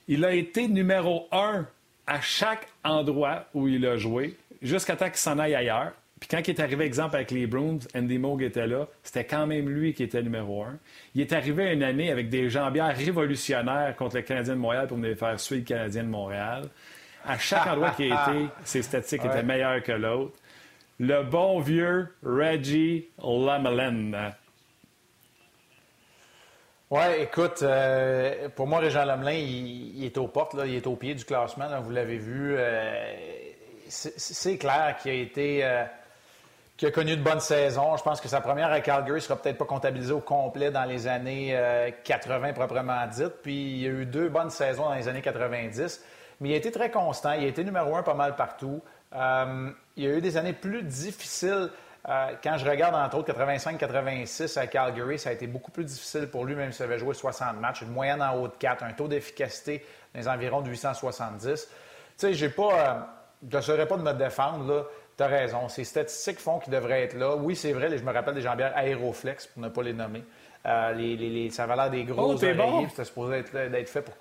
Il 0.07 0.25
a 0.25 0.33
été 0.33 0.67
numéro 0.67 1.27
un 1.31 1.67
à 2.07 2.21
chaque 2.21 2.67
endroit 2.83 3.45
où 3.53 3.67
il 3.67 3.85
a 3.85 3.97
joué, 3.97 4.35
jusqu'à 4.63 4.95
temps 4.95 5.09
qu'il 5.09 5.17
s'en 5.17 5.37
aille 5.37 5.53
ailleurs. 5.53 5.91
Puis 6.19 6.27
quand 6.29 6.39
il 6.47 6.49
est 6.49 6.59
arrivé, 6.59 6.85
exemple, 6.85 7.15
avec 7.15 7.29
les 7.31 7.45
Bruins, 7.45 7.79
Andy 7.95 8.17
Moog 8.17 8.41
était 8.41 8.65
là, 8.65 8.87
c'était 9.03 9.25
quand 9.25 9.45
même 9.45 9.69
lui 9.69 9.93
qui 9.93 10.03
était 10.03 10.21
numéro 10.23 10.63
un. 10.63 10.79
Il 11.13 11.21
est 11.21 11.31
arrivé 11.31 11.71
une 11.71 11.83
année 11.83 12.11
avec 12.11 12.29
des 12.29 12.49
jambières 12.49 12.95
révolutionnaires 12.95 13.95
contre 13.95 14.15
le 14.15 14.21
Canadien 14.23 14.55
de 14.55 14.59
Montréal 14.59 14.87
pour 14.87 14.97
venir 14.97 15.15
faire 15.15 15.39
suivre 15.39 15.61
le 15.61 15.67
Canadien 15.67 16.03
de 16.03 16.09
Montréal. 16.09 16.63
À 17.23 17.37
chaque 17.37 17.67
endroit 17.67 17.91
qu'il 17.91 18.11
a 18.11 18.31
été, 18.31 18.47
ses 18.63 18.81
statistiques 18.81 19.25
étaient 19.25 19.43
meilleures 19.43 19.83
que 19.83 19.91
l'autre. 19.91 20.33
Le 20.99 21.21
bon 21.21 21.59
vieux 21.59 22.07
Reggie 22.23 23.09
Lamelin. 23.19 24.33
Oui, 26.89 27.01
écoute, 27.19 27.59
euh, 27.61 28.49
pour 28.55 28.65
moi, 28.65 28.79
Régent 28.79 29.03
Lamelin, 29.03 29.33
il, 29.33 30.03
est 30.03 30.17
aux 30.17 30.27
portes, 30.27 30.53
là, 30.55 30.65
il 30.65 30.73
est 30.73 30.87
au 30.87 30.95
pied 30.95 31.13
du 31.13 31.25
classement, 31.25 31.67
vous 31.81 31.91
l'avez 31.91 32.17
vu. 32.17 32.55
Euh, 32.57 33.13
c'est 33.89 34.57
clair 34.57 34.97
qu'il 35.01 35.11
a 35.11 35.13
été. 35.15 35.63
Euh, 35.63 35.83
qui 36.77 36.85
a 36.85 36.91
connu 36.91 37.17
de 37.17 37.23
bonnes 37.23 37.39
saisons. 37.39 37.97
Je 37.97 38.03
pense 38.03 38.21
que 38.21 38.27
sa 38.27 38.39
première 38.39 38.71
à 38.71 38.79
Calgary 38.81 39.19
sera 39.19 39.35
peut-être 39.35 39.57
pas 39.57 39.65
comptabilisée 39.65 40.13
au 40.13 40.19
complet 40.19 40.69
dans 40.69 40.83
les 40.83 41.07
années 41.07 41.59
80 42.03 42.49
euh, 42.49 42.53
proprement 42.53 43.07
dites. 43.07 43.41
Puis 43.41 43.71
il 43.71 43.77
y 43.79 43.87
a 43.87 43.89
eu 43.89 44.05
deux 44.05 44.29
bonnes 44.29 44.51
saisons 44.51 44.83
dans 44.83 44.93
les 44.93 45.07
années 45.07 45.23
90. 45.23 46.03
Mais 46.39 46.49
il 46.49 46.53
a 46.53 46.57
été 46.57 46.71
très 46.71 46.91
constant. 46.91 47.33
Il 47.33 47.45
a 47.45 47.47
été 47.47 47.63
numéro 47.63 47.95
un 47.95 48.03
pas 48.03 48.13
mal 48.13 48.35
partout. 48.35 48.81
Euh, 49.15 49.71
il 49.95 50.03
y 50.03 50.07
a 50.07 50.11
eu 50.11 50.21
des 50.21 50.37
années 50.37 50.53
plus 50.53 50.83
difficiles. 50.83 51.71
Euh, 52.07 52.27
quand 52.43 52.57
je 52.57 52.69
regarde, 52.69 52.93
entre 52.93 53.17
autres, 53.17 53.33
85-86 53.33 54.59
à 54.59 54.67
Calgary, 54.67 55.17
ça 55.17 55.31
a 55.31 55.33
été 55.33 55.47
beaucoup 55.47 55.71
plus 55.71 55.83
difficile 55.83 56.27
pour 56.27 56.45
lui, 56.45 56.53
même 56.53 56.71
s'il 56.71 56.85
avait 56.85 56.99
joué 56.99 57.15
60 57.15 57.59
matchs. 57.59 57.81
Une 57.81 57.91
moyenne 57.91 58.21
en 58.21 58.35
haut 58.35 58.47
de 58.47 58.53
4, 58.53 58.83
un 58.83 58.93
taux 58.93 59.07
d'efficacité 59.07 59.83
dans 60.13 60.19
les 60.19 60.27
environs 60.27 60.61
de 60.61 60.69
870. 60.69 61.67
Tu 61.67 61.73
sais, 62.15 62.33
j'ai 62.35 62.49
pas... 62.49 63.07
je 63.49 63.57
ne 63.57 63.61
saurais 63.61 63.87
pas 63.87 63.97
de 63.97 64.03
me 64.03 64.13
défendre, 64.13 64.71
là. 64.71 64.83
Tu 65.17 65.23
as 65.23 65.27
raison. 65.27 65.67
Ces 65.67 65.83
statistiques 65.83 66.39
font 66.39 66.59
qu'ils 66.59 66.73
devraient 66.73 67.03
être 67.03 67.15
là. 67.15 67.35
Oui, 67.35 67.55
c'est 67.55 67.73
vrai, 67.73 67.97
je 67.97 68.03
me 68.03 68.13
rappelle 68.13 68.35
des 68.35 68.41
jambières 68.41 68.71
Aéroflex, 68.75 69.47
pour 69.47 69.63
ne 69.63 69.69
pas 69.69 69.81
les 69.81 69.93
nommer. 69.93 70.23
Euh, 70.67 70.93
les, 70.93 71.49
ça 71.49 71.63
avait 71.63 71.75
l'air 71.75 71.89
des 71.89 72.03
gros 72.03 72.33
oh, 72.33 72.35
oreillers. 72.35 72.87
C'était 72.89 73.05
supposé 73.05 73.37
être, 73.37 73.89
fait 73.89 74.01
pour, 74.01 74.15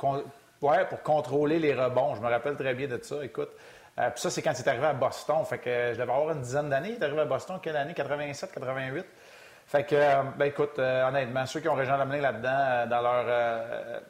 pour 0.58 1.02
contrôler 1.02 1.58
les 1.58 1.74
rebonds. 1.74 2.14
Je 2.14 2.20
me 2.22 2.28
rappelle 2.28 2.56
très 2.56 2.74
bien 2.74 2.88
de 2.88 2.98
ça. 3.02 3.22
Écoute, 3.22 3.50
euh, 3.98 4.10
puis 4.10 4.20
ça, 4.20 4.30
c'est 4.30 4.40
quand 4.40 4.52
il 4.52 4.62
est 4.62 4.68
arrivé 4.68 4.86
à 4.86 4.94
Boston. 4.94 5.44
Fait 5.44 5.58
que 5.58 5.70
je 5.92 5.98
devais 5.98 6.12
avoir 6.12 6.30
une 6.30 6.40
dizaine 6.40 6.70
d'années. 6.70 6.90
Il 6.90 6.94
est 6.94 7.04
arrivé 7.04 7.20
à 7.20 7.24
Boston, 7.26 7.58
quelle 7.60 7.76
année? 7.76 7.92
87, 7.92 8.52
88? 8.52 9.04
Fait 9.66 9.84
que, 9.84 9.96
euh, 9.96 10.22
ben 10.38 10.46
écoute, 10.46 10.78
honnêtement, 10.78 11.44
ceux 11.44 11.60
qui 11.60 11.68
ont 11.68 11.74
Régent 11.74 11.96
Lamelin 11.96 12.22
là-dedans, 12.22 12.86
dans 12.88 13.02
leur, 13.02 14.02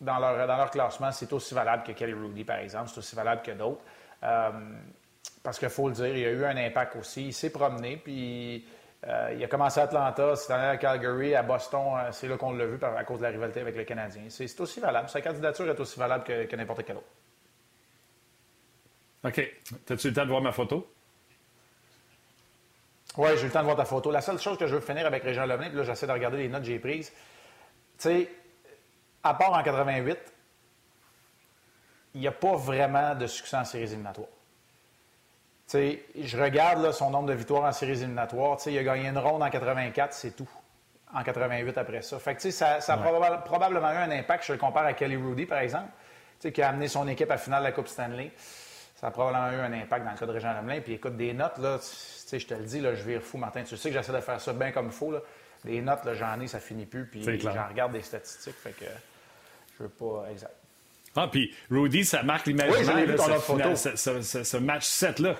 dans, 0.00 0.18
leur, 0.18 0.46
dans 0.46 0.56
leur 0.56 0.70
classement, 0.70 1.10
c'est 1.12 1.30
aussi 1.32 1.52
valable 1.52 1.82
que 1.82 1.92
Kelly 1.92 2.14
Rudy, 2.14 2.44
par 2.44 2.58
exemple. 2.58 2.88
C'est 2.88 2.98
aussi 2.98 3.16
valable 3.16 3.42
que 3.42 3.50
d'autres 3.50 3.82
parce 5.42 5.58
qu'il 5.58 5.70
faut 5.70 5.88
le 5.88 5.94
dire, 5.94 6.16
il 6.16 6.24
a 6.24 6.30
eu 6.30 6.44
un 6.44 6.56
impact 6.56 6.96
aussi. 6.96 7.26
Il 7.28 7.32
s'est 7.32 7.50
promené, 7.50 7.96
puis 7.96 8.64
euh, 9.06 9.34
il 9.34 9.42
a 9.42 9.48
commencé 9.48 9.80
à 9.80 9.84
Atlanta, 9.84 10.36
c'est 10.36 10.52
allé 10.52 10.66
à 10.66 10.76
Calgary, 10.76 11.34
à 11.34 11.42
Boston, 11.42 11.94
euh, 11.96 12.12
c'est 12.12 12.28
là 12.28 12.36
qu'on 12.36 12.52
l'a 12.52 12.66
vu 12.66 12.78
à 12.82 13.04
cause 13.04 13.18
de 13.18 13.24
la 13.24 13.30
rivalité 13.30 13.60
avec 13.60 13.76
le 13.76 13.84
Canadien. 13.84 14.24
C'est 14.28 14.60
aussi 14.60 14.80
valable. 14.80 15.08
Sa 15.08 15.22
candidature 15.22 15.68
est 15.68 15.80
aussi 15.80 15.98
valable 15.98 16.24
que, 16.24 16.56
n'importe 16.56 16.84
quel 16.84 16.96
autre. 16.96 17.06
OK. 19.24 19.38
As-tu 19.90 20.06
eu 20.06 20.10
le 20.10 20.14
temps 20.14 20.24
de 20.24 20.30
voir 20.30 20.42
ma 20.42 20.52
photo? 20.52 20.86
Oui, 23.16 23.30
j'ai 23.36 23.42
eu 23.42 23.46
le 23.46 23.50
temps 23.50 23.60
de 23.60 23.64
voir 23.64 23.76
ta 23.76 23.84
photo. 23.84 24.10
La 24.10 24.20
seule 24.20 24.38
chose 24.38 24.56
que 24.56 24.66
je 24.66 24.74
veux 24.74 24.80
finir 24.80 25.06
avec 25.06 25.22
Régent 25.22 25.46
Levelin, 25.46 25.68
puis 25.68 25.78
là, 25.78 25.82
j'essaie 25.82 26.06
de 26.06 26.12
regarder 26.12 26.38
les 26.38 26.48
notes 26.48 26.60
que 26.60 26.68
j'ai 26.68 26.78
prises. 26.78 27.10
Tu 27.10 27.14
sais, 27.98 28.30
à 29.22 29.34
part 29.34 29.52
en 29.52 29.62
88, 29.62 30.18
il 32.14 32.20
n'y 32.20 32.28
a 32.28 32.32
pas 32.32 32.54
vraiment 32.56 33.14
de 33.14 33.26
succès 33.26 33.56
en 33.56 33.64
séries 33.64 33.84
éliminatoires 33.84 34.28
je 35.72 36.40
regarde 36.40 36.90
son 36.92 37.10
nombre 37.10 37.28
de 37.28 37.34
victoires 37.34 37.64
en 37.64 37.72
séries 37.72 38.02
éliminatoires. 38.02 38.58
il 38.66 38.78
a 38.78 38.82
gagné 38.82 39.08
une 39.08 39.18
ronde 39.18 39.42
en 39.42 39.50
84, 39.50 40.12
c'est 40.12 40.36
tout. 40.36 40.48
En 41.12 41.24
88 41.24 41.76
après 41.76 42.02
ça. 42.02 42.18
Fait 42.20 42.36
que, 42.36 42.50
ça, 42.50 42.80
ça 42.80 42.94
a 42.94 43.38
probablement 43.38 43.90
eu 43.90 43.96
un 43.96 44.10
impact. 44.12 44.44
Je 44.46 44.52
le 44.52 44.58
compare 44.58 44.86
à 44.86 44.92
Kelly 44.92 45.16
Rudy, 45.16 45.44
par 45.44 45.58
exemple, 45.58 45.90
qui 46.40 46.62
a 46.62 46.68
amené 46.68 46.86
son 46.86 47.06
équipe 47.08 47.30
à 47.30 47.34
la 47.34 47.40
finale 47.40 47.62
de 47.62 47.66
la 47.66 47.72
Coupe 47.72 47.88
Stanley. 47.88 48.30
Ça 48.94 49.08
a 49.08 49.10
probablement 49.10 49.50
eu 49.50 49.60
un 49.60 49.72
impact 49.72 50.04
dans 50.04 50.12
le 50.12 50.16
cas 50.16 50.26
de 50.26 50.32
Régent 50.32 50.52
Lemelin. 50.52 50.80
Puis 50.80 50.94
écoute, 50.94 51.16
des 51.16 51.32
notes, 51.32 51.58
là, 51.58 51.78
je 52.32 52.46
te 52.46 52.54
le 52.54 52.64
dis, 52.64 52.80
là, 52.80 52.94
je 52.94 53.02
vire 53.02 53.22
fou, 53.22 53.38
Martin. 53.38 53.64
Tu 53.64 53.76
sais 53.76 53.90
que 53.90 53.94
j'essaie 53.96 54.12
de 54.12 54.20
faire 54.20 54.40
ça 54.40 54.52
bien 54.52 54.70
comme 54.70 54.86
il 54.86 54.92
faut. 54.92 55.10
Là. 55.10 55.18
Des 55.64 55.80
notes, 55.80 56.00
j'en 56.12 56.40
ai, 56.40 56.46
ça 56.46 56.60
finit 56.60 56.86
plus. 56.86 57.06
Puis 57.06 57.40
j'en 57.40 57.68
regarde 57.68 57.92
des 57.92 58.02
statistiques. 58.02 58.56
Fait 58.56 58.72
que 58.72 58.84
je 59.78 59.82
veux 59.82 59.88
pas. 59.88 60.26
Exact. 60.30 60.54
Ah, 61.16 61.28
puis 61.30 61.52
Rudy, 61.70 62.04
ça 62.04 62.22
marque 62.22 62.46
l'imaginaire. 62.46 63.04
Oui, 63.08 63.76
ce 63.76 64.56
match 64.58 64.86
7-là 64.86 65.34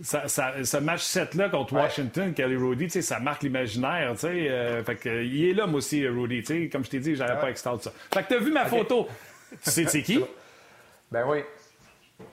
ça, 0.00 0.28
ce 0.28 0.76
match 0.76 1.02
7-là 1.02 1.48
contre 1.48 1.72
Washington, 1.74 2.32
Kelly 2.32 2.56
Rudy, 2.56 2.90
ça 3.02 3.18
marque 3.18 3.42
l'imaginaire. 3.42 4.14
Euh, 4.24 4.84
fait 4.84 4.96
que, 4.96 5.24
il 5.24 5.50
est 5.50 5.54
là, 5.54 5.66
moi 5.66 5.78
aussi, 5.78 6.06
Rudy. 6.06 6.68
Comme 6.70 6.84
je 6.84 6.90
t'ai 6.90 7.00
dit, 7.00 7.16
j'avais 7.16 7.34
ouais. 7.34 7.40
pas 7.40 7.50
extendre 7.50 7.82
ça. 7.82 7.90
Fait 8.12 8.22
que 8.22 8.28
tu 8.28 8.34
as 8.34 8.38
vu 8.38 8.52
ma 8.52 8.66
photo. 8.66 9.08
Tu 9.64 9.70
sais 9.70 9.86
c'est 9.86 10.02
qui? 10.02 10.22
Ben 11.10 11.24
oui. 11.26 11.38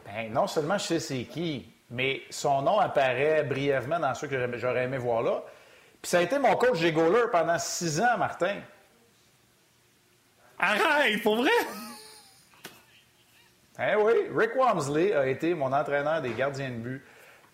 Ben, 0.05 0.33
non 0.33 0.47
seulement 0.47 0.77
je 0.77 0.83
sais 0.83 0.99
c'est 0.99 1.23
qui, 1.23 1.65
mais 1.89 2.23
son 2.29 2.61
nom 2.61 2.77
apparaît 2.77 3.45
brièvement 3.45 3.99
dans 3.99 4.13
ceux 4.13 4.27
que 4.27 4.57
j'aurais 4.57 4.83
aimé 4.83 4.97
voir 4.97 5.21
là. 5.23 5.41
Puis 6.01 6.09
ça 6.09 6.17
a 6.17 6.21
été 6.23 6.37
mon 6.39 6.57
coach 6.57 6.77
G-Goaler 6.77 7.31
pendant 7.31 7.57
six 7.57 8.01
ans, 8.01 8.17
Martin. 8.17 8.57
Arrête, 10.59 11.23
pour 11.23 11.37
vrai? 11.37 11.51
Eh 13.79 13.95
oui, 13.95 14.13
Rick 14.35 14.57
Wamsley 14.57 15.13
a 15.13 15.27
été 15.27 15.53
mon 15.53 15.71
entraîneur 15.71 16.21
des 16.21 16.31
gardiens 16.31 16.69
de 16.69 16.75
but 16.75 17.01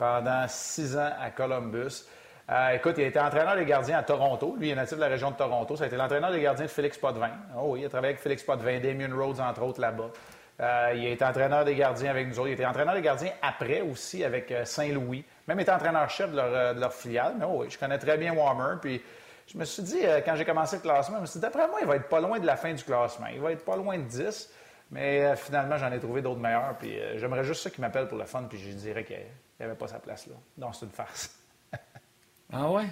pendant 0.01 0.47
six 0.47 0.97
ans 0.97 1.11
à 1.21 1.29
Columbus. 1.29 2.07
Euh, 2.49 2.69
écoute, 2.71 2.95
il 2.97 3.03
a 3.03 3.07
été 3.07 3.19
entraîneur 3.19 3.55
des 3.55 3.65
gardiens 3.65 3.99
à 3.99 4.01
Toronto. 4.01 4.55
Lui, 4.57 4.69
il 4.69 4.71
est 4.71 4.75
natif 4.75 4.95
de 4.95 5.01
la 5.01 5.07
région 5.07 5.29
de 5.29 5.35
Toronto. 5.35 5.75
Ça 5.75 5.83
a 5.83 5.87
été 5.87 5.95
l'entraîneur 5.95 6.31
des 6.31 6.41
gardiens 6.41 6.65
de 6.65 6.71
Félix 6.71 6.97
Potvin. 6.97 7.29
Oh 7.55 7.65
oui, 7.67 7.81
il 7.81 7.85
a 7.85 7.89
travaillé 7.89 8.13
avec 8.13 8.19
Félix 8.19 8.41
Potvin, 8.41 8.79
Damien 8.79 9.15
Rhodes, 9.15 9.39
entre 9.39 9.61
autres, 9.61 9.79
là-bas. 9.79 10.09
Euh, 10.59 10.93
il 10.95 11.05
a 11.05 11.09
été 11.09 11.23
entraîneur 11.23 11.65
des 11.65 11.75
gardiens 11.75 12.09
avec 12.09 12.27
nous 12.27 12.39
autres. 12.39 12.47
Il 12.47 12.53
a 12.53 12.55
été 12.55 12.65
entraîneur 12.65 12.95
des 12.95 13.03
gardiens 13.03 13.31
après 13.43 13.81
aussi 13.81 14.23
avec 14.23 14.51
euh, 14.51 14.65
Saint-Louis. 14.65 15.23
Même 15.47 15.59
été 15.59 15.71
entraîneur-chef 15.71 16.31
de 16.31 16.79
leur, 16.79 16.93
filiale. 16.93 17.35
Mais 17.37 17.45
oh 17.47 17.57
oui, 17.59 17.67
je 17.69 17.77
connais 17.77 17.99
très 17.99 18.17
bien 18.17 18.33
Warmer. 18.33 18.79
Puis 18.81 19.03
je 19.45 19.55
me 19.55 19.65
suis 19.65 19.83
dit, 19.83 19.99
quand 20.25 20.35
j'ai 20.35 20.45
commencé 20.45 20.77
le 20.77 20.81
classement, 20.81 21.17
je 21.17 21.21
me 21.21 21.25
suis 21.27 21.39
dit, 21.39 21.45
d'après 21.45 21.67
moi, 21.67 21.77
il 21.79 21.87
va 21.87 21.97
être 21.97 22.09
pas 22.09 22.21
loin 22.21 22.39
de 22.39 22.47
la 22.47 22.55
fin 22.55 22.73
du 22.73 22.83
classement. 22.83 23.27
Il 23.31 23.39
va 23.39 23.51
être 23.51 23.63
pas 23.63 23.75
loin 23.75 23.99
de 23.99 24.05
10. 24.05 24.51
Mais 24.89 25.35
finalement, 25.35 25.77
j'en 25.77 25.91
ai 25.91 25.99
trouvé 25.99 26.23
d'autres 26.23 26.41
meilleurs. 26.41 26.75
Puis 26.79 26.97
j'aimerais 27.17 27.43
juste 27.43 27.61
ça 27.61 27.69
qui 27.69 27.81
m'appelle 27.81 28.07
pour 28.07 28.17
le 28.17 28.25
fun. 28.25 28.45
Puis 28.49 28.57
je 28.57 28.71
dirais 28.71 29.03
que 29.03 29.13
il 29.61 29.65
avait 29.65 29.75
pas 29.75 29.87
sa 29.87 29.99
place 29.99 30.25
là. 30.27 30.33
Donc, 30.57 30.75
c'est 30.75 30.85
une 30.85 30.91
farce. 30.91 31.37
ah 32.51 32.71
ouais? 32.71 32.87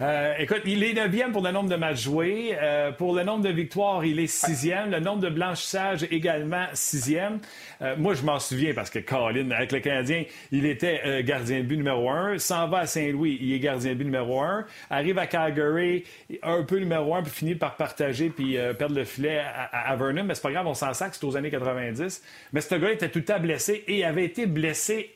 Euh, 0.00 0.32
écoute, 0.38 0.62
il 0.64 0.82
est 0.82 0.94
neuvième 0.94 1.30
pour 1.30 1.42
le 1.42 1.50
nombre 1.50 1.68
de 1.68 1.76
matchs 1.76 2.04
joués. 2.04 2.56
Euh, 2.58 2.90
pour 2.90 3.14
le 3.14 3.22
nombre 3.22 3.44
de 3.44 3.50
victoires, 3.50 4.02
il 4.02 4.18
est 4.18 4.26
sixième. 4.26 4.90
Le 4.90 4.98
nombre 4.98 5.20
de 5.20 5.28
blanchissages, 5.28 6.04
également 6.10 6.64
sixième. 6.72 7.38
Euh, 7.82 7.96
moi, 7.98 8.14
je 8.14 8.22
m'en 8.22 8.38
souviens 8.38 8.72
parce 8.72 8.88
que 8.88 8.98
Colin, 8.98 9.50
avec 9.50 9.72
le 9.72 9.80
Canadien, 9.80 10.24
il 10.52 10.64
était 10.64 11.22
gardien 11.22 11.58
de 11.58 11.64
but 11.64 11.76
numéro 11.76 12.08
un. 12.08 12.38
S'en 12.38 12.66
va 12.68 12.78
à 12.78 12.86
Saint-Louis, 12.86 13.38
il 13.42 13.52
est 13.52 13.58
gardien 13.58 13.90
de 13.90 13.96
but 13.96 14.04
numéro 14.04 14.40
un. 14.40 14.64
Arrive 14.88 15.18
à 15.18 15.26
Calgary, 15.26 16.04
un 16.42 16.62
peu 16.62 16.78
numéro 16.78 17.14
un, 17.14 17.22
puis 17.22 17.32
finit 17.32 17.54
par 17.54 17.76
partager 17.76 18.30
puis 18.30 18.56
perdre 18.78 18.94
le 18.94 19.04
filet 19.04 19.42
à, 19.70 19.94
Vernon. 19.96 20.24
Mais 20.24 20.34
c'est 20.34 20.42
pas 20.42 20.52
grave, 20.52 20.66
on 20.66 20.74
s'en 20.74 20.94
sac, 20.94 21.14
c'est 21.14 21.24
aux 21.24 21.36
années 21.36 21.50
90. 21.50 22.22
Mais 22.54 22.62
ce 22.62 22.74
gars 22.74 22.90
était 22.90 23.10
tout 23.10 23.24
à 23.28 23.38
blessé 23.38 23.84
et 23.86 24.02
avait 24.06 24.24
été 24.24 24.46
blessé 24.46 25.14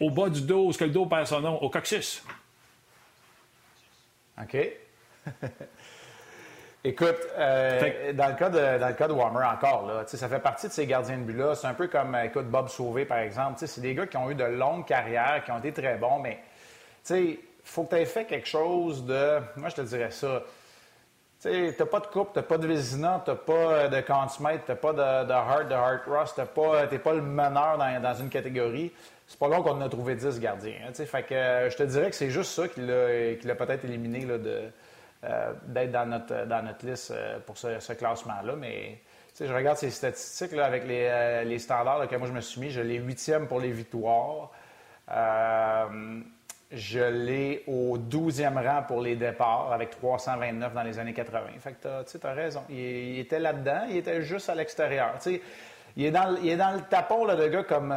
au 0.00 0.10
bas 0.10 0.28
du 0.28 0.42
dos, 0.42 0.72
ce 0.72 0.78
que 0.78 0.84
le 0.84 0.90
dos 0.90 1.06
perd 1.06 1.26
son 1.26 1.40
nom, 1.40 1.62
au 1.62 1.70
coccyx. 1.70 2.22
OK. 4.40 4.56
Écoute, 6.84 7.16
euh, 7.36 8.12
dans, 8.12 8.28
le 8.28 8.34
cas 8.34 8.48
de, 8.48 8.78
dans 8.78 8.86
le 8.86 8.94
cas 8.94 9.08
de 9.08 9.12
Warmer 9.12 9.44
encore, 9.44 9.86
là, 9.88 10.04
ça 10.06 10.28
fait 10.28 10.38
partie 10.38 10.68
de 10.68 10.72
ces 10.72 10.86
gardiens 10.86 11.18
de 11.18 11.24
but-là. 11.24 11.56
C'est 11.56 11.66
un 11.66 11.74
peu 11.74 11.88
comme 11.88 12.14
écoute, 12.14 12.46
Bob 12.46 12.68
Sauvé, 12.68 13.04
par 13.04 13.18
exemple. 13.18 13.54
C'est 13.66 13.80
des 13.80 13.92
gars 13.92 14.06
qui 14.06 14.16
ont 14.16 14.30
eu 14.30 14.36
de 14.36 14.44
longues 14.44 14.86
carrières, 14.86 15.42
qui 15.44 15.50
ont 15.50 15.58
été 15.58 15.72
très 15.72 15.96
bons, 15.96 16.20
mais 16.20 16.38
il 17.10 17.38
faut 17.64 17.82
que 17.82 17.96
tu 17.96 17.96
aies 17.96 18.06
fait 18.06 18.24
quelque 18.24 18.46
chose 18.46 19.04
de. 19.04 19.40
Moi, 19.56 19.68
je 19.70 19.74
te 19.74 19.80
dirais 19.80 20.12
ça. 20.12 20.44
Tu 21.46 21.74
n'as 21.78 21.86
pas 21.86 22.00
de 22.00 22.06
coupe, 22.06 22.32
tu 22.32 22.38
n'as 22.38 22.42
pas 22.42 22.58
de 22.58 22.66
Vézina, 22.66 23.22
tu 23.24 23.30
n'as 23.30 23.36
pas 23.36 23.88
de 23.88 24.00
Consmate, 24.00 24.64
tu 24.64 24.72
n'as 24.72 24.76
pas 24.76 24.92
de, 24.92 25.24
de 25.24 25.68
de 25.68 25.74
Heart 25.74 26.02
Rust, 26.06 26.34
tu 26.34 26.94
n'es 26.94 26.98
pas 26.98 27.14
le 27.14 27.22
meneur 27.22 27.78
dans, 27.78 28.02
dans 28.02 28.14
une 28.14 28.28
catégorie. 28.28 28.92
C'est 29.26 29.38
pas 29.38 29.48
long 29.48 29.62
qu'on 29.62 29.80
a 29.80 29.88
trouvé 29.88 30.14
10 30.14 30.38
gardiens. 30.40 30.74
Hein, 30.86 30.92
euh, 31.32 31.70
je 31.70 31.76
te 31.76 31.82
dirais 31.82 32.10
que 32.10 32.16
c'est 32.16 32.30
juste 32.30 32.52
ça 32.52 32.68
qui 32.68 32.80
l'a 32.80 33.54
peut-être 33.54 33.84
éliminé 33.84 34.24
là, 34.24 34.36
euh, 35.24 35.52
d'être 35.66 35.90
dans 35.90 36.06
notre, 36.06 36.46
dans 36.46 36.62
notre 36.62 36.86
liste 36.86 37.10
euh, 37.10 37.38
pour 37.44 37.56
ce, 37.58 37.92
classement-là. 37.92 38.54
Mais 38.54 39.00
je 39.40 39.52
regarde 39.52 39.76
ces 39.76 39.90
statistiques 39.90 40.52
là, 40.52 40.66
avec 40.66 40.86
les, 40.86 41.08
euh, 41.10 41.42
les 41.42 41.58
standards 41.58 42.06
que 42.06 42.16
moi 42.16 42.28
je 42.28 42.32
me 42.32 42.40
suis 42.40 42.60
mis. 42.60 42.70
Je 42.70 42.80
l'ai 42.80 42.96
huitième 42.96 43.48
pour 43.48 43.60
les 43.60 43.72
victoires. 43.72 44.50
Je 46.72 47.00
l'ai 47.00 47.62
au 47.66 47.96
12e 47.96 48.62
rang 48.64 48.82
pour 48.82 49.00
les 49.00 49.16
départs 49.16 49.72
avec 49.72 49.90
329 49.90 50.74
dans 50.74 50.82
les 50.82 50.98
années 50.98 51.12
80. 51.12 51.40
Fait 51.60 51.72
que 51.72 52.18
tu 52.18 52.26
as 52.26 52.32
raison. 52.32 52.62
Il, 52.68 53.18
était 53.18 53.38
là-dedans, 53.38 53.86
il 53.88 53.96
était 53.96 54.22
juste 54.22 54.48
à 54.48 54.54
l'extérieur. 54.54 55.14
Il 55.96 56.04
est, 56.04 56.10
dans, 56.10 56.36
il 56.42 56.50
est 56.50 56.56
dans 56.56 56.74
le 56.74 56.80
tapon 56.82 57.24
là, 57.24 57.36
de 57.36 57.48
gars 57.48 57.62
comme 57.62 57.94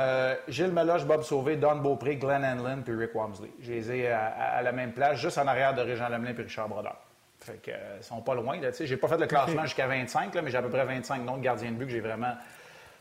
Gilles 0.47 0.71
Meloche, 0.71 1.05
Bob 1.05 1.23
Sauvé, 1.23 1.57
Don 1.57 1.77
Beaupré, 1.77 2.15
Glenn 2.15 2.45
Hanlon 2.45 2.81
puis 2.83 2.95
Rick 2.95 3.13
Wamsley. 3.13 3.49
Je 3.61 3.71
les 3.71 3.91
ai 3.91 4.07
à, 4.07 4.61
la 4.61 4.71
même 4.71 4.93
place, 4.93 5.19
juste 5.19 5.37
en 5.37 5.47
arrière 5.47 5.73
de 5.73 5.81
Régent 5.81 6.07
Lemelin 6.07 6.33
et 6.37 6.41
Richard 6.41 6.69
Brodeur. 6.69 6.95
Fait 7.39 7.61
que, 7.61 7.71
euh, 7.71 7.97
ils 7.99 8.03
sont 8.03 8.21
pas 8.21 8.35
loin. 8.35 8.59
Je 8.61 8.83
n'ai 8.83 8.97
pas 8.97 9.07
fait 9.07 9.17
le 9.17 9.27
classement 9.27 9.63
jusqu'à 9.63 9.87
25, 9.87 10.33
mais 10.43 10.51
j'ai 10.51 10.57
à 10.57 10.61
peu 10.61 10.69
près 10.69 10.85
25 10.85 11.23
noms 11.23 11.37
de 11.37 11.43
gardiens 11.43 11.71
de 11.71 11.75
but 11.75 11.85
que 11.85 11.91
j'ai 11.91 12.01
vraiment 12.01 12.33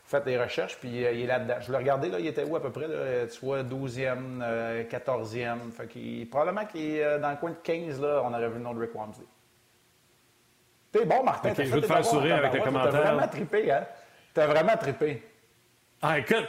fait 0.08 0.24
des 0.24 0.38
recherches. 0.38 0.78
Puis 0.78 1.04
euh, 1.04 1.12
il 1.12 1.20
est 1.22 1.26
là-dedans. 1.26 1.56
Je 1.60 1.70
l'ai 1.70 1.78
regardé, 1.78 2.08
là, 2.08 2.18
il 2.18 2.26
était 2.26 2.44
où 2.44 2.56
à 2.56 2.62
peu 2.62 2.70
près? 2.70 2.86
Tu 3.28 3.44
vois, 3.44 3.62
12e, 3.62 4.88
14e. 4.88 5.70
Fait 5.70 5.86
qu'il, 5.86 6.28
probablement 6.28 6.64
qu'il 6.66 6.96
est 6.96 7.04
euh, 7.04 7.18
dans 7.18 7.30
le 7.30 7.36
coin 7.36 7.50
de 7.50 7.56
15, 7.62 8.00
là, 8.00 8.22
on 8.24 8.32
aurait 8.32 8.48
vu 8.48 8.54
le 8.54 8.60
nom 8.60 8.74
de 8.74 8.80
Rick 8.80 8.94
Wamsley. 8.94 9.26
T'es 10.90 11.04
bon, 11.04 11.22
Martin. 11.22 11.50
Okay, 11.50 11.66
je 11.66 11.74
veux 11.74 11.80
te 11.82 11.86
faire 11.86 12.04
sourire 12.04 12.36
avec 12.36 12.54
le 12.54 12.60
commentaire. 12.60 12.92
T'as 12.92 13.12
vraiment 13.12 13.28
trippé, 13.28 13.70
hein? 13.70 13.86
T'as 14.32 14.46
vraiment 14.46 14.76
trippé. 14.76 15.22
Ah, 16.00 16.18
écoute, 16.18 16.46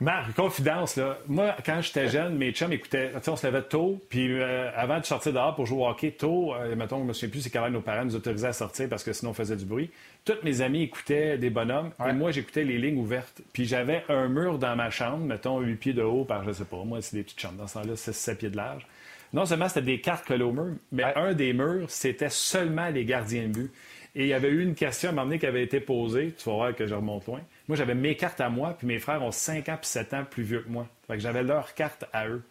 Marc, 0.00 0.32
confidence, 0.34 0.94
là. 0.94 1.18
Moi, 1.26 1.56
quand 1.66 1.80
j'étais 1.82 2.08
jeune, 2.08 2.36
mes 2.36 2.52
chums 2.52 2.72
écoutaient. 2.72 3.10
on 3.26 3.34
se 3.34 3.44
levait 3.44 3.62
tôt, 3.62 4.00
puis 4.08 4.32
euh, 4.32 4.70
avant 4.76 5.00
de 5.00 5.04
sortir 5.04 5.32
dehors 5.32 5.56
pour 5.56 5.66
jouer 5.66 5.82
au 5.82 5.88
hockey, 5.88 6.12
tôt, 6.12 6.54
euh, 6.54 6.76
mettons, 6.76 7.00
je 7.00 7.04
me 7.04 7.12
souviens 7.12 7.30
plus, 7.30 7.40
c'est 7.40 7.50
quand 7.50 7.68
nos 7.68 7.80
parents 7.80 8.04
nous 8.04 8.14
autorisaient 8.14 8.46
à 8.46 8.52
sortir 8.52 8.88
parce 8.88 9.02
que 9.02 9.12
sinon 9.12 9.32
on 9.32 9.34
faisait 9.34 9.56
du 9.56 9.64
bruit. 9.64 9.90
Tous 10.24 10.34
mes 10.44 10.60
amis 10.60 10.82
écoutaient 10.82 11.36
des 11.36 11.50
bonhommes, 11.50 11.90
et 12.08 12.12
moi, 12.12 12.30
j'écoutais 12.30 12.62
les 12.62 12.78
lignes 12.78 13.00
ouvertes. 13.00 13.42
Puis 13.52 13.64
j'avais 13.64 14.04
un 14.08 14.28
mur 14.28 14.60
dans 14.60 14.76
ma 14.76 14.88
chambre, 14.90 15.24
mettons, 15.24 15.58
8 15.58 15.74
pieds 15.74 15.92
de 15.94 16.02
haut 16.02 16.24
par, 16.24 16.44
je 16.44 16.52
sais 16.52 16.64
pas, 16.64 16.84
moi, 16.84 17.02
c'est 17.02 17.16
des 17.16 17.24
petites 17.24 17.40
chambres. 17.40 17.58
Dans 17.58 17.66
ce 17.66 17.74
temps-là, 17.74 17.96
c'est 17.96 18.12
7 18.12 18.38
pieds 18.38 18.50
de 18.50 18.56
large. 18.56 18.86
Non 19.32 19.46
seulement 19.46 19.68
c'était 19.68 19.82
des 19.82 20.00
cartes 20.00 20.24
collées 20.24 20.44
au 20.44 20.52
mur, 20.52 20.74
mais 20.92 21.12
un 21.16 21.34
des 21.34 21.52
murs, 21.52 21.90
c'était 21.90 22.30
seulement 22.30 22.88
les 22.88 23.04
gardiens 23.04 23.48
de 23.48 23.52
but. 23.52 23.72
Et 24.14 24.22
il 24.22 24.28
y 24.28 24.32
avait 24.32 24.48
eu 24.48 24.62
une 24.62 24.74
question 24.74 25.08
à 25.08 25.12
un 25.12 25.14
moment 25.14 25.26
donné 25.26 25.38
qui 25.40 25.46
avait 25.46 25.62
été 25.62 25.80
posée. 25.80 26.34
Tu 26.38 26.48
vas 26.48 26.54
voir 26.54 26.74
que 26.74 26.86
je 26.86 26.94
remonte 26.94 27.26
loin. 27.26 27.40
Moi, 27.68 27.76
j'avais 27.76 27.94
mes 27.94 28.16
cartes 28.16 28.40
à 28.40 28.48
moi, 28.48 28.74
puis 28.76 28.86
mes 28.86 28.98
frères 28.98 29.22
ont 29.22 29.30
5 29.30 29.68
ans 29.68 29.76
puis 29.76 29.88
7 29.88 30.14
ans 30.14 30.24
plus 30.24 30.42
vieux 30.42 30.62
que 30.62 30.68
moi. 30.68 30.88
Fait 31.06 31.14
que 31.14 31.20
j'avais 31.20 31.42
leurs 31.42 31.74
cartes 31.74 32.06
à 32.12 32.26
eux. 32.26 32.42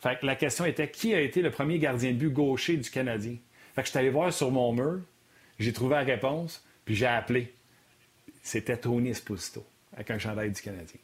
Fait 0.00 0.18
que 0.18 0.26
la 0.26 0.34
question 0.36 0.64
était 0.64 0.90
qui 0.90 1.14
a 1.14 1.20
été 1.20 1.42
le 1.42 1.50
premier 1.50 1.78
gardien 1.78 2.10
de 2.10 2.16
but 2.16 2.30
gaucher 2.30 2.76
du 2.76 2.90
Canadien? 2.90 3.36
Fait 3.74 3.82
que 3.82 3.86
je 3.86 3.90
suis 3.90 3.98
allé 3.98 4.10
voir 4.10 4.32
sur 4.32 4.50
mon 4.50 4.72
mur, 4.72 5.00
j'ai 5.58 5.72
trouvé 5.72 5.94
la 5.94 6.02
réponse, 6.02 6.64
puis 6.84 6.94
j'ai 6.94 7.06
appelé. 7.06 7.54
C'était 8.42 8.76
Tony 8.76 9.10
Esposito, 9.10 9.64
avec 9.94 10.10
un 10.10 10.18
chandail 10.18 10.50
du 10.50 10.60
Canadien. 10.60 11.00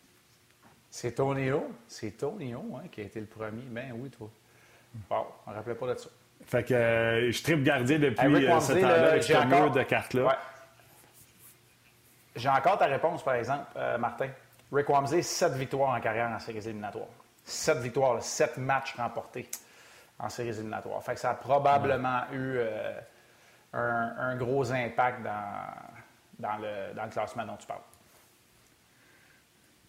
C'est 0.91 1.13
Tony 1.13 1.53
O? 1.53 1.71
C'est 1.87 2.19
Tony 2.19 2.55
O 2.55 2.77
hein, 2.77 2.83
qui 2.91 3.01
a 3.01 3.05
été 3.05 3.21
le 3.21 3.27
premier. 3.27 3.63
Ben 3.71 3.93
oui, 3.95 4.11
toi. 4.11 4.29
Bon, 5.09 5.25
on 5.47 5.51
ne 5.51 5.57
rappelait 5.57 5.77
pas 5.77 5.95
de 5.95 5.99
ça. 5.99 6.11
Fait 6.47 6.65
que 6.65 6.75
euh, 6.75 7.31
je 7.31 7.43
tripe 7.43 7.63
gardien 7.63 7.99
depuis 7.99 8.27
euh, 8.27 8.61
ce 8.61 8.73
temps-là 8.73 9.11
avec 9.11 9.23
ce 9.23 9.47
mur 9.47 9.71
de 9.71 9.83
cartes-là. 9.83 10.39
J'ai 12.37 12.49
encore 12.49 12.79
ta 12.79 12.87
réponse, 12.87 13.23
par 13.23 13.35
exemple, 13.35 13.67
euh, 13.77 13.99
Martin. 13.99 14.29
Rick 14.73 14.89
Wamsley, 14.89 15.23
7 15.23 15.53
victoires 15.55 15.91
en 15.91 16.01
carrière 16.01 16.31
en 16.31 16.39
séries 16.39 16.59
éliminatoires. 16.59 17.09
7 17.45 17.79
victoires, 17.79 18.23
7 18.23 18.59
matchs 18.59 18.95
remportés 18.97 19.51
en 20.19 20.29
séries 20.29 20.51
éliminatoires. 20.51 21.03
Fait 21.03 21.15
que 21.15 21.21
ça 21.21 21.31
a 21.31 21.35
probablement 21.35 22.23
eu 22.33 22.57
euh, 22.59 22.93
un, 23.73 24.37
gros 24.37 24.71
impact 24.71 25.23
dans, 25.23 26.57
le, 26.59 26.95
dans, 26.95 27.05
le, 27.05 27.11
classement 27.11 27.45
dont 27.45 27.57
tu 27.57 27.67
parles. 27.67 27.81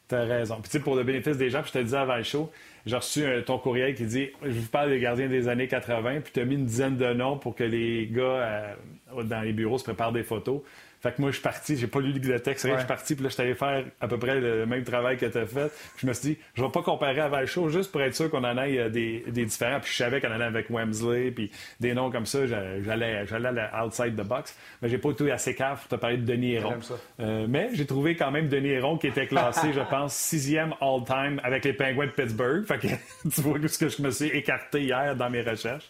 Tu 0.08 0.16
as 0.16 0.22
raison. 0.22 0.56
Puis, 0.56 0.72
tu 0.72 0.78
sais, 0.78 0.84
pour 0.84 0.96
le 0.96 1.04
bénéfice 1.04 1.38
des 1.38 1.50
gens, 1.50 1.62
puis 1.62 1.72
je 1.74 1.80
te 1.80 1.84
disais 1.84 1.98
avant 1.98 2.16
le 2.16 2.24
show, 2.24 2.52
j'ai 2.86 2.96
reçu 2.96 3.24
euh, 3.24 3.42
ton 3.42 3.58
courriel 3.58 3.96
qui 3.96 4.06
dit 4.06 4.30
Je 4.44 4.60
vous 4.60 4.70
parle 4.70 4.90
des 4.90 5.00
gardiens 5.00 5.28
des 5.28 5.48
années 5.48 5.68
80, 5.68 6.22
puis 6.22 6.34
tu 6.34 6.40
as 6.40 6.46
mis 6.46 6.56
une 6.56 6.66
dizaine 6.66 6.98
de 6.98 7.14
noms 7.14 7.38
pour 7.38 7.56
que 7.56 7.64
les 7.64 8.08
gars 8.08 8.76
dans 9.24 9.42
les 9.42 9.54
bureaux 9.54 9.78
se 9.78 9.84
préparent 9.84 10.14
des 10.14 10.24
photos. 10.24 10.62
Fait 11.02 11.12
que 11.12 11.20
moi, 11.20 11.32
je 11.32 11.38
suis 11.38 11.44
parti, 11.44 11.76
j'ai 11.78 11.88
pas 11.88 12.00
lu 12.00 12.14
le 12.14 12.40
texte, 12.40 12.68
je 12.68 12.78
suis 12.78 12.88
parti, 12.88 13.16
puis 13.16 13.24
là, 13.24 13.30
je 13.30 13.34
suis 13.34 13.42
allé 13.42 13.56
faire 13.56 13.84
à 14.00 14.08
peu 14.08 14.20
près 14.20 14.40
le 14.40 14.68
même 14.68 14.84
travail 14.84 15.18
que 15.18 15.26
tu 15.26 15.36
as 15.36 15.48
fait. 15.48 15.70
Puis 15.96 16.02
je 16.04 16.08
me 16.08 16.14
suis 16.14 16.30
dit, 16.30 16.38
je 16.54 16.62
vais 16.62 16.70
pas 16.70 16.84
comparer 16.84 17.28
le 17.40 17.46
show 17.48 17.70
juste 17.70 17.92
pour 17.92 18.04
être 18.04 18.14
sûr 18.14 18.30
qu'on 18.30 18.44
en 18.44 18.56
ait 18.60 18.78
euh, 18.78 18.90
des, 18.90 19.24
des 19.28 19.46
différents. 19.46 19.80
Puis 19.80 19.92
je 19.92 19.98
savais 19.98 20.22
qu'on 20.22 20.28
en 20.28 20.34
avait 20.34 20.46
avec 20.46 20.70
Wemsley, 20.70 21.32
puis 21.32 21.50
des 21.80 21.96
noms 21.96 22.12
comme 22.12 22.28
ça, 22.28 22.46
j'allais, 22.46 23.26
j'allais 23.26 23.70
outside 23.84 24.16
the 24.16 24.24
box. 24.24 24.56
Mais 24.84 24.90
j'ai 24.90 25.00
pas 25.00 25.10
été 25.10 25.32
assez 25.32 25.56
cave 25.56 25.80
pour 25.80 25.88
te 25.88 25.96
parler 25.96 26.18
de 26.18 26.26
Denis 26.26 26.54
Héron. 26.54 26.76
Euh, 27.20 27.48
mais 27.50 27.70
j'ai 27.74 27.88
trouvé 27.88 28.16
quand 28.16 28.30
même 28.30 28.48
Denis 28.48 28.70
Héron 28.70 29.00
qui 29.00 29.08
était 29.08 29.26
classé, 29.26 29.70
je 29.74 29.82
pense, 29.82 30.14
sixième 30.14 30.76
all-time 30.82 31.42
avec 31.44 31.66
les 31.66 31.74
Penguins 31.74 32.06
de 32.06 32.12
Pittsburgh. 32.12 32.64
Fait 32.72 32.80
que 32.80 32.88
tu 33.30 33.42
vois 33.42 33.58
ce 33.68 33.78
que 33.78 33.90
je 33.90 34.02
me 34.02 34.12
suis 34.12 34.28
écarté 34.28 34.84
hier 34.84 35.16
dans 35.16 35.30
mes 35.30 35.42
recherches. 35.42 35.90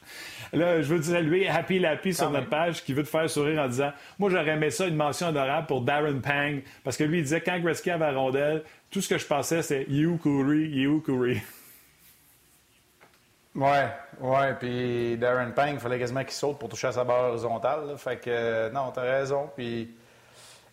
Là, 0.52 0.82
je 0.82 0.94
veux 0.94 1.02
saluer 1.02 1.48
Happy 1.48 1.78
Lappy 1.78 2.14
sur 2.14 2.32
notre 2.32 2.50
page 2.50 2.84
qui 2.84 2.94
veut 2.94 3.04
te 3.04 3.08
faire 3.08 3.30
sourire 3.30 3.62
en 3.62 3.68
disant, 3.68 3.92
moi, 4.18 4.32
j'aurais 4.32 4.50
aimé 4.50 4.72
ça, 4.72 4.88
une 4.88 4.96
mention 4.96 5.28
honorable 5.28 5.68
pour 5.68 5.82
Darren 5.82 6.20
Pang, 6.20 6.60
parce 6.84 6.98
que 6.98 7.04
lui, 7.04 7.20
il 7.20 7.24
disait, 7.24 7.42
quand 7.42 7.60
Gretzky 7.60 7.92
avait 7.92 8.12
la 8.12 8.18
rondelle, 8.18 8.64
tout 8.90 9.00
ce 9.00 9.10
que 9.10 9.18
je 9.18 9.26
pensais, 9.26 9.62
c'est 9.62 9.86
You 9.90 10.18
Curry, 10.22 10.70
You 10.70 11.02
Curry. 11.02 11.42
Ouais, 13.54 13.90
ouais, 14.20 14.54
puis 14.58 15.18
Darren 15.18 15.52
Pang, 15.52 15.74
il 15.74 15.80
fallait 15.80 16.00
quasiment 16.00 16.24
qu'il 16.24 16.34
saute 16.34 16.58
pour 16.58 16.70
toucher 16.70 16.88
à 16.88 16.94
sa 16.94 17.04
barre 17.04 17.30
horizontale. 17.30 17.96
fait 17.98 18.18
que, 18.18 18.30
euh, 18.30 18.70
non, 18.72 18.92
t'as 18.92 19.02
raison. 19.02 19.50
Puis, 19.56 19.92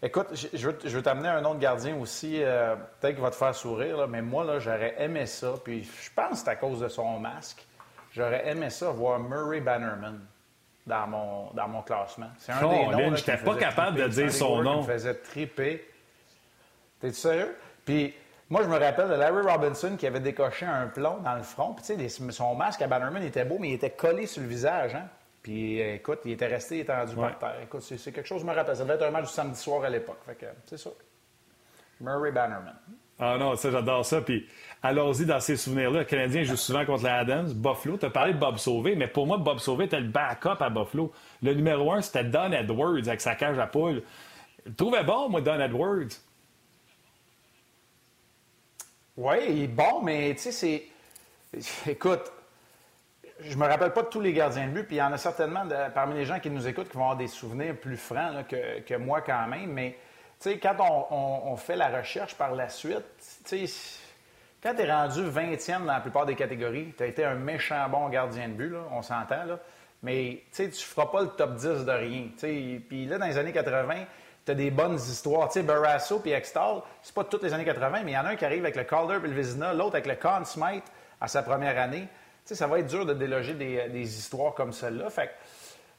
écoute, 0.02 0.28
je, 0.32 0.68
veux, 0.68 1.02
t'amener 1.02 1.28
un 1.28 1.44
autre 1.44 1.58
gardien 1.58 1.96
aussi, 1.96 2.42
euh, 2.42 2.76
peut-être 3.00 3.14
qu'il 3.14 3.22
va 3.22 3.30
te 3.30 3.36
faire 3.36 3.54
sourire, 3.54 4.06
mais 4.08 4.22
moi, 4.22 4.44
là, 4.44 4.58
j'aurais 4.58 4.94
aimé 4.98 5.26
ça. 5.26 5.54
Puis, 5.62 5.84
je 5.84 6.10
pense 6.14 6.30
que 6.30 6.36
c'est 6.36 6.48
à 6.48 6.56
cause 6.56 6.80
de 6.80 6.88
son 6.88 7.18
masque. 7.18 7.66
J'aurais 8.12 8.48
aimé 8.48 8.70
ça 8.70 8.90
voir 8.90 9.18
Murray 9.18 9.60
Bannerman 9.60 10.20
dans 10.86 11.06
mon, 11.06 11.50
dans 11.52 11.68
mon 11.68 11.82
classement. 11.82 12.30
C'est 12.38 12.52
un 12.52 12.60
des 12.60 12.86
noms. 12.86 13.14
Je 13.14 13.20
n'étais 13.20 13.36
pas 13.36 13.54
capable 13.56 13.98
de 13.98 14.08
dire 14.08 14.32
son 14.32 14.62
nom. 14.62 14.82
me 14.82 14.86
faisait 14.86 15.14
triper. 15.14 15.86
T'es-tu 17.00 17.14
sérieux? 17.14 17.56
Puis 17.84 18.14
moi, 18.50 18.62
je 18.62 18.68
me 18.68 18.78
rappelle 18.78 19.08
de 19.08 19.14
Larry 19.14 19.42
Robinson 19.42 19.96
qui 19.96 20.06
avait 20.06 20.20
décoché 20.20 20.64
un 20.64 20.86
plomb 20.86 21.18
dans 21.18 21.34
le 21.34 21.42
front. 21.42 21.74
Puis 21.74 21.96
tu 21.96 22.08
sais, 22.08 22.32
son 22.32 22.54
masque 22.54 22.80
à 22.80 22.86
Bannerman 22.86 23.22
était 23.22 23.44
beau, 23.44 23.58
mais 23.60 23.68
il 23.68 23.74
était 23.74 23.90
collé 23.90 24.26
sur 24.26 24.42
le 24.42 24.48
visage. 24.48 24.94
Hein? 24.94 25.06
Puis 25.42 25.80
écoute, 25.80 26.20
il 26.24 26.32
était 26.32 26.46
resté 26.46 26.80
étendu 26.80 27.14
par 27.14 27.38
terre. 27.38 27.60
Écoute, 27.62 27.82
c'est 27.82 28.12
quelque 28.12 28.26
chose 28.26 28.42
que 28.42 28.46
je 28.46 28.50
me 28.50 28.56
rappelle. 28.56 28.76
Ça 28.76 28.82
devait 28.82 28.94
être 28.94 29.04
un 29.04 29.10
match 29.10 29.26
du 29.26 29.32
samedi 29.32 29.58
soir 29.58 29.84
à 29.84 29.90
l'époque. 29.90 30.18
Fait 30.26 30.34
que 30.34 30.46
c'est 30.66 30.78
ça. 30.78 30.90
Murray 32.00 32.32
Bannerman. 32.32 32.74
Ah 33.20 33.36
non, 33.38 33.56
ça, 33.56 33.70
j'adore 33.70 34.04
ça. 34.04 34.20
Puis 34.20 34.46
allons-y 34.82 35.26
dans 35.26 35.40
ces 35.40 35.56
souvenirs-là. 35.56 36.00
Le 36.00 36.04
Canadien 36.04 36.44
joue 36.44 36.56
souvent 36.56 36.84
contre 36.84 37.04
la 37.04 37.18
Adams. 37.18 37.52
Buffalo, 37.52 37.96
tu 37.96 38.06
as 38.06 38.10
parlé 38.10 38.32
de 38.32 38.38
Bob 38.38 38.58
Sauvé, 38.58 38.94
mais 38.94 39.08
pour 39.08 39.26
moi, 39.26 39.38
Bob 39.38 39.58
Sauvé 39.58 39.86
était 39.86 40.00
le 40.00 40.08
backup 40.08 40.60
à 40.60 40.70
Buffalo. 40.70 41.12
Le 41.42 41.54
numéro 41.54 41.92
un, 41.92 42.00
c'était 42.00 42.24
Don 42.24 42.52
Edwards 42.52 43.08
avec 43.08 43.20
sa 43.20 43.34
cage 43.34 43.58
à 43.58 43.66
poule. 43.66 44.02
Je 44.64 44.72
trouvais 44.72 45.02
bon, 45.02 45.28
moi, 45.28 45.40
Don 45.40 45.60
Edwards. 45.60 46.08
Oui, 49.16 49.36
il 49.48 49.62
est 49.64 49.66
bon, 49.66 50.02
mais 50.02 50.34
tu 50.34 50.52
sais, 50.52 50.52
c'est. 50.52 51.90
Écoute, 51.90 52.30
je 53.40 53.56
me 53.56 53.66
rappelle 53.66 53.92
pas 53.92 54.02
de 54.02 54.08
tous 54.08 54.20
les 54.20 54.32
gardiens 54.32 54.66
de 54.66 54.72
but, 54.72 54.84
puis 54.84 54.96
il 54.96 54.98
y 54.98 55.02
en 55.02 55.12
a 55.12 55.18
certainement 55.18 55.62
parmi 55.94 56.14
les 56.14 56.24
gens 56.24 56.40
qui 56.40 56.50
nous 56.50 56.66
écoutent 56.66 56.88
qui 56.88 56.96
vont 56.96 57.04
avoir 57.04 57.16
des 57.16 57.28
souvenirs 57.28 57.76
plus 57.76 57.96
francs 57.96 58.46
que, 58.48 58.96
moi 58.96 59.20
quand 59.20 59.46
même, 59.46 59.72
mais 59.72 59.96
tu 60.40 60.50
sais, 60.50 60.58
quand 60.58 60.76
on, 61.10 61.56
fait 61.56 61.76
la 61.76 61.88
recherche 61.88 62.34
par 62.34 62.54
la 62.54 62.68
suite, 62.68 63.04
quand 64.62 64.74
tu 64.74 64.82
es 64.82 64.92
rendu 64.92 65.22
20e 65.22 65.80
dans 65.80 65.92
la 65.92 66.00
plupart 66.00 66.26
des 66.26 66.34
catégories, 66.34 66.94
tu 66.96 67.02
as 67.02 67.06
été 67.06 67.24
un 67.24 67.34
méchant 67.34 67.88
bon 67.88 68.08
gardien 68.08 68.48
de 68.48 68.54
but, 68.54 68.74
on 68.92 69.02
s'entend, 69.02 69.58
mais 70.02 70.42
tu 70.54 70.62
ne 70.62 70.70
feras 70.70 71.06
pas 71.06 71.22
le 71.22 71.28
top 71.28 71.54
10 71.54 71.84
de 71.84 71.90
rien. 71.90 72.28
Puis 72.88 73.06
là, 73.06 73.18
dans 73.18 73.26
les 73.26 73.36
années 73.36 73.52
80, 73.52 74.04
tu 74.44 74.52
as 74.52 74.54
des 74.54 74.70
bonnes 74.70 74.94
histoires. 74.94 75.48
Tu 75.48 75.54
sais, 75.54 75.62
Barrasso 75.62 76.22
et 76.24 76.32
Extall, 76.32 76.82
c'est 77.02 77.14
pas 77.14 77.24
toutes 77.24 77.42
les 77.42 77.52
années 77.52 77.64
80, 77.64 78.02
mais 78.04 78.12
il 78.12 78.14
y 78.14 78.18
en 78.18 78.24
a 78.24 78.28
un 78.28 78.36
qui 78.36 78.44
arrive 78.44 78.62
avec 78.62 78.76
le 78.76 78.84
Calder 78.84 79.16
et 79.16 79.28
le 79.28 79.34
Vizina, 79.34 79.74
l'autre 79.74 79.96
avec 79.96 80.06
le 80.06 80.14
Conn 80.14 80.44
Smite 80.44 80.84
à 81.20 81.26
sa 81.26 81.42
première 81.42 81.78
année. 81.78 82.06
Ça 82.54 82.66
va 82.66 82.78
être 82.78 82.86
dur 82.86 83.04
de 83.04 83.14
déloger 83.14 83.54
des, 83.54 84.18
histoires 84.18 84.54
comme 84.54 84.72
celle-là. 84.72 85.10
Fait 85.10 85.30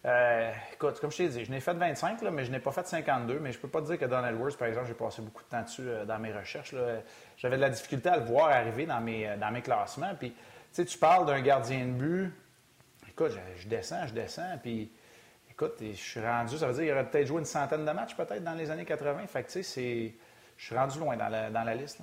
Euh, 0.06 0.52
écoute, 0.74 1.00
comme 1.02 1.12
je 1.12 1.18
t'ai 1.18 1.28
dit, 1.28 1.44
je 1.44 1.52
n'ai 1.52 1.60
fait 1.60 1.74
25, 1.74 2.22
là, 2.22 2.32
mais 2.32 2.46
je 2.46 2.52
n'ai 2.52 2.60
pas 2.60 2.72
fait 2.72 2.88
52. 2.88 3.40
Mais 3.40 3.52
je 3.52 3.58
ne 3.58 3.62
peux 3.62 3.68
pas 3.68 3.82
te 3.82 3.88
dire 3.88 4.00
que 4.00 4.06
Donald 4.06 4.36
Edwards, 4.36 4.56
par 4.58 4.70
exemple, 4.70 4.88
j'ai 4.88 4.94
passé 4.94 5.22
beaucoup 5.22 5.44
de 5.44 5.50
temps 5.50 5.62
dessus 5.62 5.84
euh, 5.86 6.06
dans 6.06 6.18
mes 6.20 6.32
recherches. 6.32 6.74
J'avais 7.38 7.58
de 7.58 7.62
la 7.62 7.70
difficulté 7.70 8.08
à 8.08 8.18
le 8.18 8.24
voir 8.24 8.50
arriver 8.50 8.86
dans 8.86 9.02
mes, 9.02 9.28
euh, 9.28 9.38
dans 9.38 9.52
mes 9.52 9.62
classements. 9.62 10.16
Puis, 10.18 10.34
tu 10.74 10.98
parles 10.98 11.26
d'un 11.26 11.42
gardien 11.42 11.86
de 11.86 11.92
but. 11.92 12.34
Écoute, 13.10 13.34
je, 13.58 13.68
descends, 13.68 14.08
je 14.08 14.14
descends. 14.14 14.58
Puis, 14.62 14.90
écoute, 15.52 15.74
je 15.82 15.94
suis 15.94 16.22
rendu, 16.22 16.58
ça 16.58 16.68
veut 16.68 16.74
dire 16.74 16.84
qu'il 16.84 16.94
aurait 16.94 17.10
peut-être 17.10 17.28
joué 17.28 17.40
une 17.40 17.46
centaine 17.46 17.84
de 17.84 17.92
matchs, 17.92 18.16
peut-être, 18.16 18.44
dans 18.44 18.56
les 18.56 18.72
années 18.72 18.86
80. 18.86 19.28
Fait 19.28 19.44
que, 19.44 19.52
tu 19.52 19.64
sais, 19.64 20.14
je 20.56 20.66
suis 20.66 20.76
rendu 20.76 20.98
loin 20.98 21.18
dans 21.18 21.28
la, 21.28 21.50
dans 21.50 21.64
la 21.64 21.76
liste. 21.76 22.00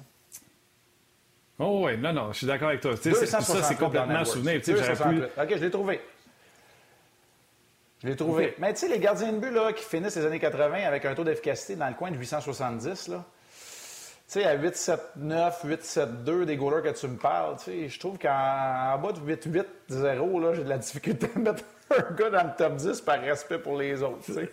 Oh 1.58 1.84
oui, 1.86 1.96
non, 1.96 2.12
non, 2.12 2.32
je 2.32 2.38
suis 2.38 2.46
d'accord 2.46 2.68
avec 2.68 2.80
toi. 2.80 2.96
ça, 2.96 3.40
c'est 3.40 3.76
complètement 3.76 4.24
souvenir. 4.24 4.60
Pu... 4.60 4.72
OK, 4.72 5.48
je 5.50 5.64
l'ai 5.64 5.70
trouvé. 5.70 6.00
Je 8.02 8.08
l'ai 8.08 8.16
trouvé. 8.16 8.54
Mais 8.58 8.74
tu 8.74 8.80
sais, 8.80 8.88
les 8.88 8.98
gardiens 8.98 9.32
de 9.32 9.38
but 9.38 9.50
là, 9.50 9.72
qui 9.72 9.82
finissent 9.82 10.16
les 10.16 10.26
années 10.26 10.38
80 10.38 10.84
avec 10.86 11.04
un 11.06 11.14
taux 11.14 11.24
d'efficacité 11.24 11.76
dans 11.76 11.88
le 11.88 11.94
coin 11.94 12.10
de 12.10 12.16
870, 12.16 13.08
là, 13.08 13.24
tu 14.28 14.40
sais, 14.40 14.44
à 14.44 14.56
8-7-9, 14.58 14.98
8-7-2, 15.64 16.44
des 16.44 16.56
goalers 16.56 16.82
que 16.82 16.98
tu 16.98 17.08
me 17.08 17.16
parles, 17.16 17.56
tu 17.56 17.64
sais, 17.64 17.88
je 17.88 17.98
trouve 17.98 18.18
qu'en 18.18 18.98
bas 18.98 19.12
de 19.12 19.20
8-8-0, 19.34 20.54
j'ai 20.54 20.64
de 20.64 20.68
la 20.68 20.78
difficulté 20.78 21.28
à 21.34 21.38
mettre 21.38 21.64
un 21.96 22.14
gars 22.14 22.30
dans 22.30 22.44
le 22.44 22.56
top 22.56 22.76
10 22.76 23.00
par 23.00 23.20
respect 23.20 23.58
pour 23.58 23.78
les 23.78 24.02
autres, 24.02 24.24
tu 24.24 24.34
sais. 24.34 24.52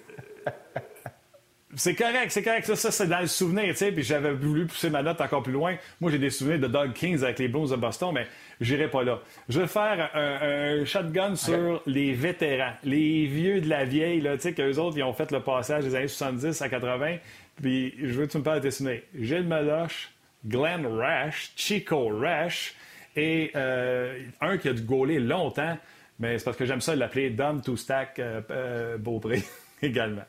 C'est 1.76 1.96
correct, 1.96 2.30
c'est 2.30 2.44
correct. 2.44 2.66
Ça, 2.66 2.76
ça 2.76 2.92
c'est 2.92 3.08
dans 3.08 3.20
le 3.20 3.28
souvenir, 3.28 3.66
tu 3.70 3.76
sais. 3.76 3.92
Puis 3.92 4.04
j'avais 4.04 4.32
voulu 4.32 4.66
pousser 4.68 4.90
ma 4.90 5.02
note 5.02 5.20
encore 5.22 5.42
plus 5.42 5.54
loin. 5.54 5.76
Moi, 6.00 6.12
j'ai 6.12 6.20
des 6.20 6.30
souvenirs 6.30 6.60
de 6.60 6.68
Doug 6.68 6.94
Kings 6.94 7.24
avec 7.24 7.40
les 7.40 7.48
Blues 7.48 7.72
de 7.72 7.76
Boston, 7.76 8.12
mais 8.14 8.28
j'irai 8.62 8.88
pas 8.88 9.04
là. 9.04 9.20
Je 9.50 9.60
vais 9.62 9.68
faire 9.68 10.12
un, 10.14 10.86
shotgun 10.86 11.36
sur 11.36 11.82
les 11.86 12.14
vétérans, 12.14 12.74
les 12.84 13.26
vieux 13.26 13.62
de 13.62 13.70
la 13.70 13.86
vieille, 13.86 14.22
là, 14.22 14.36
tu 14.36 14.44
sais, 14.44 14.54
qu'eux 14.54 14.78
autres, 14.78 14.98
ils 14.98 15.04
ont 15.04 15.14
fait 15.14 15.32
le 15.32 15.42
passage 15.42 15.84
des 15.84 15.96
années 15.96 16.08
70 16.08 16.62
à 16.62 16.70
80. 16.70 17.18
Puis 17.62 17.96
je 18.00 18.14
veux 18.14 18.28
que 18.28 18.32
tu 18.32 18.38
me 18.38 18.44
parles 18.44 18.60
de 18.60 18.64
tes 18.64 18.72
souvenirs. 18.72 19.02
Gilles 19.16 19.48
Meloche, 19.48 20.12
Glenn 20.46 20.86
Rash, 20.86 21.54
Chico 21.56 22.10
Rash 22.20 22.76
et 23.16 23.52
euh, 23.56 24.20
un 24.42 24.58
qui 24.58 24.70
a 24.70 24.74
dû 24.74 24.82
gauler 24.82 25.20
longtemps, 25.20 25.78
mais 26.20 26.38
c'est 26.38 26.46
parce 26.46 26.58
que 26.58 26.66
j'aime 26.66 26.82
ça 26.82 26.96
l'appeler 26.96 27.30
Dom 27.30 27.62
to 27.62 27.76
Stack 27.76 28.20
euh, 28.20 28.42
euh, 28.50 28.98
Beaupré 28.98 29.44
également. 29.82 30.24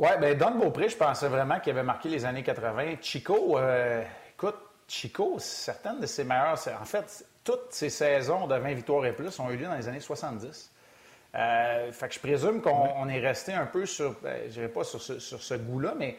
Oui, 0.00 0.08
bien, 0.18 0.34
Don 0.34 0.52
Beaupré, 0.52 0.88
je 0.88 0.96
pensais 0.96 1.28
vraiment 1.28 1.60
qu'il 1.60 1.72
avait 1.72 1.82
marqué 1.82 2.08
les 2.08 2.24
années 2.24 2.42
80. 2.42 2.94
Chico, 3.02 3.58
euh, 3.58 4.02
écoute, 4.32 4.56
Chico, 4.88 5.34
certaines 5.38 6.00
de 6.00 6.06
ses 6.06 6.24
meilleures. 6.24 6.56
En 6.80 6.86
fait, 6.86 7.26
toutes 7.44 7.66
ses 7.68 7.90
saisons 7.90 8.46
de 8.46 8.54
20 8.54 8.72
victoires 8.72 9.04
et 9.04 9.12
plus 9.12 9.38
ont 9.38 9.50
eu 9.50 9.58
lieu 9.58 9.66
dans 9.66 9.74
les 9.74 9.88
années 9.88 10.00
70. 10.00 10.72
Euh, 11.34 11.92
fait 11.92 12.08
que 12.08 12.14
je 12.14 12.18
présume 12.18 12.62
qu'on 12.62 13.10
est 13.10 13.20
resté 13.20 13.52
un 13.52 13.66
peu 13.66 13.84
sur, 13.84 14.16
ben, 14.22 14.40
je 14.46 14.52
dirais 14.52 14.68
pas 14.68 14.84
sur 14.84 15.02
ce, 15.02 15.54
goût-là, 15.54 15.92
mais 15.98 16.16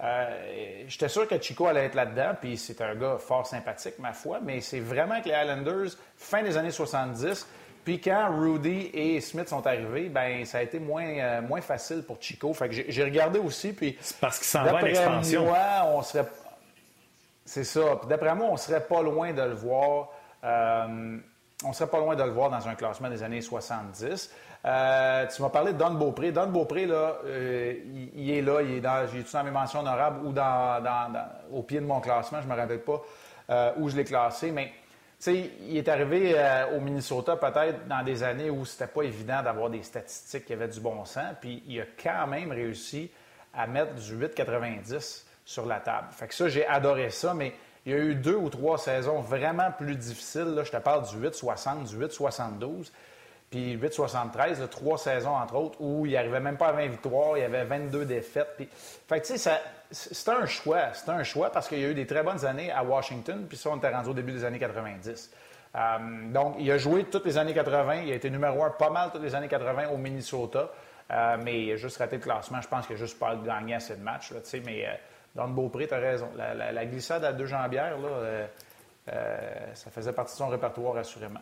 euh, 0.00 0.84
j'étais 0.86 1.08
sûr 1.08 1.26
que 1.26 1.42
Chico 1.42 1.66
allait 1.66 1.86
être 1.86 1.96
là-dedans, 1.96 2.36
puis 2.40 2.56
c'est 2.56 2.80
un 2.82 2.94
gars 2.94 3.18
fort 3.18 3.48
sympathique, 3.48 3.98
ma 3.98 4.12
foi, 4.12 4.38
mais 4.44 4.60
c'est 4.60 4.78
vraiment 4.78 5.20
que 5.20 5.26
les 5.26 5.34
Highlanders, 5.34 5.96
fin 6.16 6.44
des 6.44 6.56
années 6.56 6.70
70, 6.70 7.48
puis 7.84 8.00
quand 8.00 8.30
Rudy 8.40 8.90
et 8.94 9.20
Smith 9.20 9.48
sont 9.48 9.66
arrivés, 9.66 10.08
ben 10.08 10.44
ça 10.46 10.58
a 10.58 10.62
été 10.62 10.78
moins, 10.78 11.04
euh, 11.04 11.42
moins 11.42 11.60
facile 11.60 12.02
pour 12.02 12.16
Chico. 12.18 12.54
Fait 12.54 12.68
que 12.70 12.74
j'ai 12.88 13.04
regardé 13.04 13.38
aussi, 13.38 13.74
puis... 13.74 13.96
C'est 14.00 14.18
parce 14.18 14.38
qu'il 14.38 14.46
s'en 14.46 14.64
va 14.64 14.78
à 14.78 14.82
l'expansion. 14.82 15.44
moi, 15.44 15.58
on 15.92 16.02
serait... 16.02 16.26
C'est 17.44 17.64
ça. 17.64 17.96
Puis 18.00 18.08
d'après 18.08 18.34
moi, 18.34 18.48
on 18.50 18.56
serait 18.56 18.86
pas 18.86 19.02
loin 19.02 19.32
de 19.32 19.42
le 19.42 19.54
voir... 19.54 20.08
Euh, 20.44 21.18
on 21.62 21.72
serait 21.72 21.90
pas 21.90 21.98
loin 21.98 22.16
de 22.16 22.22
le 22.22 22.30
voir 22.30 22.50
dans 22.50 22.66
un 22.66 22.74
classement 22.74 23.10
des 23.10 23.22
années 23.22 23.42
70. 23.42 24.30
Euh, 24.64 25.26
tu 25.34 25.42
m'as 25.42 25.50
parlé 25.50 25.72
de 25.74 25.78
Don 25.78 25.92
Beaupré. 25.92 26.32
Don 26.32 26.46
Beaupré, 26.46 26.86
là, 26.86 27.16
il, 27.26 28.30
est 28.30 28.42
là, 28.42 28.62
il 28.62 28.72
est 28.72 28.80
dans, 28.80 29.06
j'ai 29.12 29.22
dans 29.30 29.44
mes 29.44 29.50
mentions 29.50 29.80
honorables 29.80 30.26
ou 30.26 30.32
dans, 30.32 30.82
au 31.52 31.62
pied 31.62 31.80
de 31.80 31.86
mon 31.86 32.00
classement, 32.00 32.40
je 32.42 32.48
me 32.48 32.54
rappelle 32.54 32.80
pas 32.80 33.02
où 33.78 33.88
je 33.88 33.96
l'ai 33.96 34.04
classé, 34.04 34.50
mais 34.50 34.72
il 35.32 35.76
est 35.76 35.88
arrivé 35.88 36.34
euh, 36.36 36.76
au 36.76 36.80
Minnesota 36.80 37.36
peut-être 37.36 37.86
dans 37.86 38.02
des 38.02 38.22
années 38.22 38.50
où 38.50 38.64
c'était 38.64 38.86
pas 38.86 39.02
évident 39.02 39.42
d'avoir 39.42 39.70
des 39.70 39.82
statistiques 39.82 40.44
qui 40.44 40.52
avaient 40.52 40.68
du 40.68 40.80
bon 40.80 41.04
sens, 41.04 41.34
puis 41.40 41.62
il 41.66 41.80
a 41.80 41.84
quand 42.02 42.26
même 42.26 42.52
réussi 42.52 43.10
à 43.54 43.66
mettre 43.66 43.94
du 43.94 44.16
8,90 44.16 45.24
sur 45.44 45.66
la 45.66 45.80
table. 45.80 46.08
Fait 46.10 46.26
que 46.26 46.34
ça, 46.34 46.48
j'ai 46.48 46.66
adoré 46.66 47.10
ça, 47.10 47.34
mais 47.34 47.54
il 47.86 47.92
y 47.92 47.94
a 47.94 47.98
eu 47.98 48.14
deux 48.14 48.36
ou 48.36 48.48
trois 48.48 48.78
saisons 48.78 49.20
vraiment 49.20 49.70
plus 49.70 49.96
difficiles. 49.96 50.54
Là, 50.54 50.64
je 50.64 50.70
te 50.70 50.76
parle 50.78 51.06
du 51.06 51.16
8,60, 51.16 51.88
du 51.88 51.98
8,72. 51.98 52.90
Puis 53.50 53.76
8-73, 53.76 54.66
trois 54.68 54.98
saisons 54.98 55.36
entre 55.36 55.54
autres, 55.54 55.80
où 55.80 56.06
il 56.06 56.12
n'arrivait 56.12 56.40
même 56.40 56.56
pas 56.56 56.68
à 56.68 56.72
20 56.72 56.88
victoires, 56.88 57.36
il 57.36 57.42
y 57.42 57.44
avait 57.44 57.64
22 57.64 58.04
défaites. 58.04 58.48
Puis... 58.56 58.68
Fait 59.08 59.20
que 59.20 59.26
tu 59.26 59.38
sais, 59.38 59.50
c'est 59.94 60.28
un 60.28 60.46
choix. 60.46 60.92
C'est 60.92 61.08
un 61.08 61.22
choix 61.22 61.50
parce 61.50 61.68
qu'il 61.68 61.78
y 61.78 61.84
a 61.84 61.88
eu 61.88 61.94
des 61.94 62.06
très 62.06 62.22
bonnes 62.22 62.44
années 62.44 62.70
à 62.70 62.82
Washington, 62.82 63.46
puis 63.48 63.56
ça, 63.56 63.70
on 63.70 63.76
était 63.76 63.90
rendu 63.90 64.10
au 64.10 64.14
début 64.14 64.32
des 64.32 64.44
années 64.44 64.58
90. 64.58 65.30
Euh, 65.76 65.98
donc, 66.32 66.56
il 66.58 66.70
a 66.70 66.78
joué 66.78 67.04
toutes 67.04 67.24
les 67.24 67.38
années 67.38 67.54
80. 67.54 68.02
Il 68.02 68.12
a 68.12 68.14
été 68.14 68.30
numéro 68.30 68.64
un 68.64 68.70
pas 68.70 68.90
mal 68.90 69.10
toutes 69.12 69.22
les 69.22 69.34
années 69.34 69.48
80 69.48 69.88
au 69.88 69.96
Minnesota. 69.96 70.70
Euh, 71.10 71.36
mais 71.42 71.62
il 71.62 71.72
a 71.72 71.76
juste 71.76 71.98
raté 71.98 72.16
le 72.16 72.22
classement. 72.22 72.60
Je 72.60 72.68
pense 72.68 72.86
qu'il 72.86 72.96
a 72.96 72.98
juste 72.98 73.18
pas 73.18 73.36
gagné 73.36 73.74
assez 73.74 73.94
de 73.94 74.02
matchs. 74.02 74.32
Mais 74.64 74.86
euh, 74.86 74.92
dans 75.34 75.48
Beaupré, 75.48 75.86
tu 75.86 75.94
as 75.94 75.98
raison. 75.98 76.30
La, 76.36 76.86
glissade 76.86 77.24
à 77.24 77.32
deux 77.32 77.46
jambières, 77.46 77.98
là, 77.98 78.46
ça 79.74 79.90
faisait 79.90 80.12
partie 80.12 80.32
de 80.32 80.38
son 80.38 80.48
répertoire, 80.48 80.96
assurément. 80.96 81.40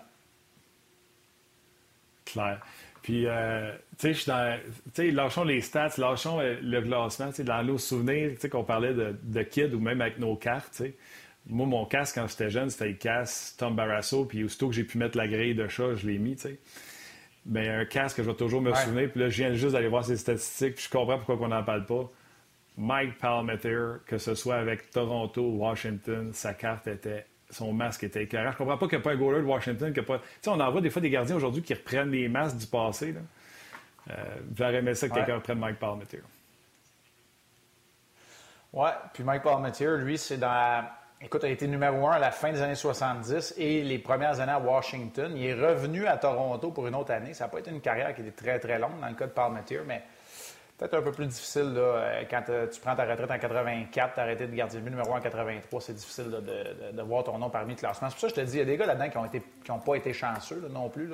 Claire. 2.24 2.60
Puis, 3.02 3.26
euh, 3.26 3.72
tu 3.98 4.14
sais, 4.14 4.32
tu 4.84 4.90
sais, 4.94 5.10
lâchons 5.10 5.44
les 5.44 5.60
stats, 5.60 5.94
lâchons 5.98 6.40
euh, 6.40 6.56
le 6.62 6.80
classement, 6.82 7.30
tu 7.30 7.36
sais, 7.36 7.44
dans 7.44 7.62
nos 7.64 7.78
souvenirs, 7.78 8.30
tu 8.34 8.40
sais, 8.40 8.48
qu'on 8.48 8.62
parlait 8.62 8.94
de, 8.94 9.16
de 9.22 9.42
kids 9.42 9.74
ou 9.74 9.80
même 9.80 10.00
avec 10.00 10.18
nos 10.18 10.36
cartes, 10.36 10.72
tu 10.76 10.84
sais. 10.84 10.94
Moi, 11.46 11.66
mon 11.66 11.84
casque, 11.84 12.14
quand 12.14 12.28
j'étais 12.28 12.50
jeune, 12.50 12.70
c'était 12.70 12.88
le 12.88 12.94
casque 12.94 13.56
Tom 13.58 13.74
Barrasso, 13.74 14.24
puis 14.24 14.44
aussitôt 14.44 14.68
que 14.68 14.74
j'ai 14.74 14.84
pu 14.84 14.98
mettre 14.98 15.18
la 15.18 15.26
grille 15.26 15.56
de 15.56 15.66
chat, 15.66 15.96
je 15.96 16.06
l'ai 16.06 16.18
mis, 16.18 16.36
tu 16.36 16.42
sais. 16.42 16.58
Mais 17.44 17.68
un 17.68 17.84
casque, 17.84 18.18
je 18.18 18.22
vais 18.22 18.34
toujours 18.34 18.62
me 18.62 18.72
souvenir, 18.72 19.10
puis 19.10 19.20
là, 19.20 19.28
je 19.28 19.36
viens 19.36 19.52
juste 19.54 19.72
d'aller 19.72 19.88
voir 19.88 20.04
ses 20.04 20.16
statistiques, 20.16 20.76
puis 20.76 20.84
je 20.84 20.90
comprends 20.90 21.18
pourquoi 21.18 21.44
on 21.44 21.48
n'en 21.48 21.64
parle 21.64 21.84
pas. 21.86 22.08
Mike 22.78 23.18
Palmeter, 23.18 23.96
que 24.06 24.16
ce 24.16 24.36
soit 24.36 24.54
avec 24.54 24.90
Toronto 24.90 25.42
ou 25.42 25.58
Washington, 25.58 26.32
sa 26.32 26.54
carte 26.54 26.86
était 26.86 27.26
son 27.52 27.72
masque 27.72 28.04
était 28.04 28.24
éclairant. 28.24 28.50
Je 28.50 28.56
comprends 28.56 28.78
pas 28.78 28.86
qu'il 28.88 28.98
n'y 28.98 29.02
a 29.02 29.04
pas 29.04 29.12
un 29.12 29.16
goaler 29.16 29.42
de 29.42 29.46
Washington 29.46 29.92
qui 29.92 30.00
a 30.00 30.02
pas. 30.02 30.18
Tu 30.18 30.24
sais, 30.40 30.50
on 30.50 30.58
en 30.58 30.70
voit 30.70 30.80
des 30.80 30.90
fois 30.90 31.02
des 31.02 31.10
gardiens 31.10 31.36
aujourd'hui 31.36 31.62
qui 31.62 31.74
reprennent 31.74 32.10
les 32.10 32.28
masques 32.28 32.56
du 32.56 32.66
passé. 32.66 33.14
Euh, 34.10 34.14
J'aurais 34.56 34.76
aimé 34.76 34.94
ça 34.94 35.08
que 35.08 35.14
quelqu'un 35.14 35.36
reprenne 35.36 35.58
Mike 35.58 35.78
Palmetier. 35.78 36.20
Oui, 38.72 38.88
puis 39.12 39.22
Mike 39.22 39.42
Palmetier, 39.42 39.98
lui, 39.98 40.18
c'est 40.18 40.38
dans. 40.38 40.84
Écoute, 41.20 41.42
il 41.44 41.50
a 41.50 41.50
été 41.50 41.68
numéro 41.68 42.08
un 42.08 42.12
à 42.12 42.18
la 42.18 42.32
fin 42.32 42.50
des 42.50 42.60
années 42.62 42.74
70 42.74 43.54
et 43.56 43.84
les 43.84 43.98
premières 43.98 44.40
années 44.40 44.52
à 44.52 44.58
Washington. 44.58 45.32
Il 45.36 45.44
est 45.44 45.54
revenu 45.54 46.06
à 46.06 46.16
Toronto 46.16 46.72
pour 46.72 46.88
une 46.88 46.96
autre 46.96 47.12
année. 47.12 47.32
Ça 47.32 47.44
n'a 47.44 47.50
pas 47.50 47.60
été 47.60 47.70
une 47.70 47.80
carrière 47.80 48.12
qui 48.12 48.22
était 48.22 48.32
très, 48.32 48.58
très 48.58 48.78
longue 48.78 48.98
dans 49.00 49.08
le 49.08 49.14
cas 49.14 49.26
de 49.26 49.32
Palmetier, 49.32 49.80
mais 49.86 50.02
peut-être 50.82 51.00
un 51.00 51.02
peu 51.02 51.12
plus 51.12 51.26
difficile 51.26 51.74
là, 51.74 51.80
euh, 51.80 52.22
quand 52.28 52.42
euh, 52.48 52.66
tu 52.66 52.80
prends 52.80 52.96
ta 52.96 53.04
retraite 53.04 53.30
en 53.30 53.38
84, 53.38 54.14
tu 54.14 54.20
as 54.20 54.22
arrêté 54.22 54.46
de 54.46 54.54
garder 54.54 54.78
le 54.78 54.90
numéro 54.90 55.14
1 55.14 55.18
en 55.18 55.20
83. 55.20 55.80
C'est 55.80 55.92
difficile 55.92 56.30
de, 56.30 57.02
voir 57.02 57.24
ton 57.24 57.38
nom 57.38 57.50
parmi 57.50 57.74
le 57.74 57.78
classement. 57.78 58.08
C'est 58.10 58.14
pour 58.14 58.20
ça 58.22 58.26
que 58.28 58.34
je 58.34 58.40
te 58.40 58.46
dis, 58.46 58.56
il 58.56 58.58
y 58.58 58.62
a 58.62 58.64
des 58.64 58.76
gars 58.76 58.86
là-dedans 58.86 59.08
qui 59.08 59.68
n'ont 59.68 59.78
qui 59.78 59.84
pas 59.84 59.94
été 59.94 60.12
chanceux 60.12 60.68
non 60.70 60.88
plus. 60.88 61.12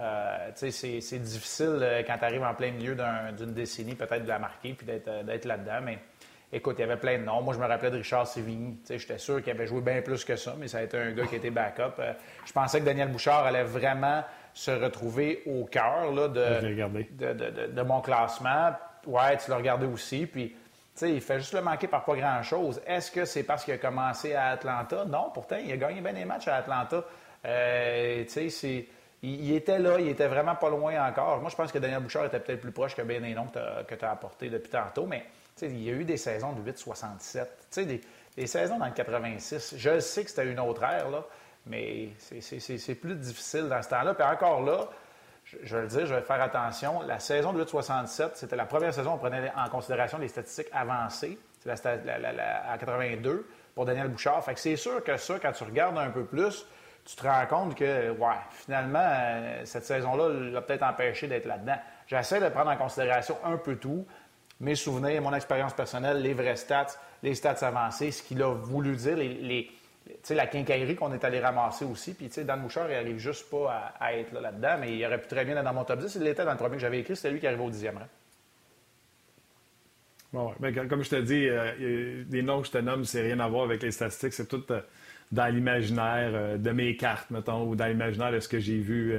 Euh, 0.00 0.50
c'est 0.54 1.18
difficile 1.18 2.04
quand 2.06 2.18
tu 2.18 2.24
arrives 2.24 2.42
en 2.42 2.54
plein 2.54 2.70
milieu 2.70 2.96
d'une 3.36 3.52
décennie, 3.52 3.94
peut-être 3.94 4.22
de 4.22 4.28
la 4.28 4.38
marquer 4.38 4.74
puis 4.74 4.86
d'être 4.86 5.44
là-dedans. 5.44 5.80
Mais 5.82 5.98
écoute, 6.52 6.76
il 6.78 6.82
y 6.82 6.84
avait 6.84 6.98
plein 6.98 7.18
de 7.18 7.24
noms. 7.24 7.42
Moi, 7.42 7.54
je 7.54 7.58
me 7.58 7.66
rappelais 7.66 7.90
de 7.90 7.96
Richard 7.96 8.26
Sévigny. 8.26 8.78
J'étais 8.88 9.18
sûr 9.18 9.42
qu'il 9.42 9.52
avait 9.52 9.66
joué 9.66 9.80
bien 9.80 10.02
plus 10.02 10.24
que 10.24 10.36
ça, 10.36 10.54
mais 10.58 10.68
ça 10.68 10.78
a 10.78 10.82
été 10.82 10.98
un 10.98 11.12
gars 11.12 11.26
qui 11.26 11.36
était 11.36 11.50
backup. 11.50 12.00
je 12.44 12.52
pensais 12.52 12.80
que 12.80 12.84
Daniel 12.84 13.08
Bouchard 13.08 13.44
allait 13.46 13.64
vraiment 13.64 14.22
se 14.54 14.70
retrouver 14.70 15.42
au 15.46 15.64
cœur 15.64 16.12
de, 16.12 16.28
de, 16.28 17.66
de, 17.68 17.82
mon 17.82 18.00
classement. 18.00 18.72
Ouais, 19.06 19.36
tu 19.36 19.50
l'as 19.50 19.56
regardé 19.56 19.86
aussi. 19.86 20.26
Puis, 20.26 20.48
tu 20.48 20.56
sais, 20.94 21.14
il 21.14 21.20
fait 21.20 21.38
juste 21.38 21.52
le 21.52 21.62
manquer 21.62 21.86
par 21.86 22.04
pas 22.04 22.14
grand-chose. 22.14 22.80
Est-ce 22.86 23.10
que 23.10 23.24
c'est 23.24 23.42
parce 23.42 23.64
qu'il 23.64 23.74
a 23.74 23.78
commencé 23.78 24.34
à 24.34 24.48
Atlanta? 24.48 25.04
Non, 25.04 25.30
pourtant, 25.32 25.56
il 25.56 25.70
a 25.72 25.76
gagné 25.76 26.00
bien 26.00 26.12
des 26.12 26.24
matchs 26.24 26.48
à 26.48 26.56
Atlanta. 26.56 27.04
Euh, 27.44 28.24
tu 28.24 28.50
sais, 28.50 28.86
il, 29.22 29.52
était 29.52 29.78
là, 29.78 29.98
il 29.98 30.08
était 30.08 30.26
vraiment 30.26 30.54
pas 30.54 30.70
loin 30.70 31.08
encore. 31.08 31.40
Moi, 31.40 31.50
je 31.50 31.56
pense 31.56 31.72
que 31.72 31.78
Daniel 31.78 32.00
Bouchard 32.00 32.26
était 32.26 32.40
peut-être 32.40 32.60
plus 32.60 32.72
proche 32.72 32.94
que 32.94 33.02
Ben 33.02 33.24
Hénon 33.24 33.46
que 33.46 33.94
tu 33.94 34.04
as, 34.04 34.10
apporté 34.10 34.48
depuis 34.50 34.70
tantôt, 34.70 35.06
mais 35.06 35.24
il 35.62 35.82
y 35.82 35.90
a 35.90 35.92
eu 35.92 36.04
des 36.04 36.16
saisons 36.16 36.52
de 36.52 36.70
8-67. 36.70 37.84
Des, 37.84 38.00
des 38.36 38.46
saisons 38.46 38.78
dans 38.78 38.86
le 38.86 38.92
86. 38.92 39.74
Je 39.76 40.00
sais 40.00 40.24
que 40.24 40.30
c'était 40.30 40.46
une 40.46 40.60
autre 40.60 40.82
ère, 40.84 41.10
là, 41.10 41.24
mais 41.66 42.10
c'est 42.18 42.94
plus 42.94 43.14
difficile 43.14 43.68
dans 43.68 43.82
ce 43.82 43.88
temps-là. 43.88 44.14
Puis 44.14 44.24
encore 44.24 44.62
là, 44.62 44.88
je, 45.62 45.76
vais 45.76 45.82
le 45.82 45.88
dire, 45.88 46.06
je 46.06 46.14
vais 46.14 46.22
faire 46.22 46.40
attention. 46.40 47.02
La 47.02 47.18
saison 47.18 47.52
de 47.52 47.58
867, 47.58 48.36
c'était 48.36 48.56
la 48.56 48.66
première 48.66 48.92
saison 48.92 49.12
où 49.12 49.14
on 49.14 49.18
prenait 49.18 49.52
en 49.56 49.68
considération 49.68 50.18
les 50.18 50.28
statistiques 50.28 50.68
avancées. 50.72 51.38
C'est 51.60 52.04
la, 52.04 52.70
à 52.70 52.78
82 52.78 53.46
pour 53.74 53.84
Daniel 53.84 54.08
Bouchard. 54.08 54.44
Fait 54.44 54.54
que 54.54 54.60
c'est 54.60 54.76
sûr 54.76 55.02
que 55.02 55.16
ça, 55.16 55.38
quand 55.40 55.52
tu 55.52 55.64
regardes 55.64 55.98
un 55.98 56.10
peu 56.10 56.24
plus, 56.24 56.66
tu 57.04 57.16
te 57.16 57.26
rends 57.26 57.46
compte 57.46 57.74
que, 57.74 58.10
ouais, 58.10 58.36
finalement, 58.50 59.02
euh, 59.02 59.62
cette 59.64 59.84
saison-là 59.84 60.28
l'a 60.50 60.60
peut-être 60.60 60.82
empêché 60.82 61.26
d'être 61.26 61.46
là-dedans. 61.46 61.78
J'essaie 62.06 62.40
de 62.40 62.48
prendre 62.48 62.70
en 62.70 62.76
considération 62.76 63.36
un 63.44 63.56
peu 63.56 63.76
tout, 63.76 64.06
mes 64.60 64.74
souvenirs, 64.74 65.22
mon 65.22 65.32
expérience 65.34 65.72
personnelle, 65.72 66.20
les 66.20 66.34
vrais 66.34 66.56
stats, 66.56 66.98
les 67.22 67.34
stats 67.34 67.66
avancés, 67.66 68.10
ce 68.10 68.22
qu'il 68.22 68.42
a 68.42 68.52
voulu 68.52 68.96
dire, 68.96 69.16
les, 69.16 69.70
la 70.30 70.46
quincaillerie 70.46 70.96
qu'on 70.96 71.12
est 71.12 71.24
allé 71.24 71.40
ramasser 71.40 71.84
aussi. 71.84 72.14
Puis, 72.14 72.28
Dan 72.44 72.62
Bouchard, 72.62 72.90
il 72.90 72.94
arrive 72.94 73.18
juste 73.18 73.50
pas 73.50 73.94
à, 73.98 74.14
être 74.14 74.32
là-dedans, 74.32 74.76
mais 74.80 74.96
il 74.96 75.04
aurait 75.04 75.20
pu 75.20 75.28
très 75.28 75.44
bien 75.44 75.56
être 75.56 75.64
dans 75.64 75.74
mon 75.74 75.84
top 75.84 76.00
10. 76.00 76.16
Il 76.16 76.26
était 76.26 76.44
dans 76.44 76.52
le 76.52 76.56
premier 76.56 76.76
que 76.76 76.82
j'avais 76.82 77.00
écrit, 77.00 77.16
c'était 77.16 77.30
lui 77.30 77.40
qui 77.40 77.46
arrivait 77.46 77.62
au 77.62 77.70
dixième 77.70 77.96
rang. 77.96 78.08
Bon, 80.32 80.52
ben, 80.60 80.88
comme 80.88 81.02
je 81.02 81.10
te 81.10 81.20
dis, 81.20 81.48
euh, 81.48 82.24
les 82.30 82.42
noms 82.42 82.60
que 82.60 82.66
je 82.66 82.72
te 82.72 82.78
nomme, 82.78 83.04
c'est 83.04 83.22
rien 83.22 83.40
à 83.40 83.48
voir 83.48 83.64
avec 83.64 83.82
les 83.82 83.90
statistiques. 83.90 84.34
C'est 84.34 84.46
tout 84.46 84.62
euh, 84.70 84.80
dans 85.32 85.46
l'imaginaire 85.46 86.30
euh, 86.34 86.56
de 86.58 86.70
mes 86.70 86.96
cartes, 86.96 87.30
mettons, 87.30 87.66
ou 87.66 87.74
dans 87.74 87.86
l'imaginaire 87.86 88.32
de 88.32 88.40
ce 88.40 88.48
que 88.48 88.58
j'ai 88.58 88.78
vu. 88.78 89.16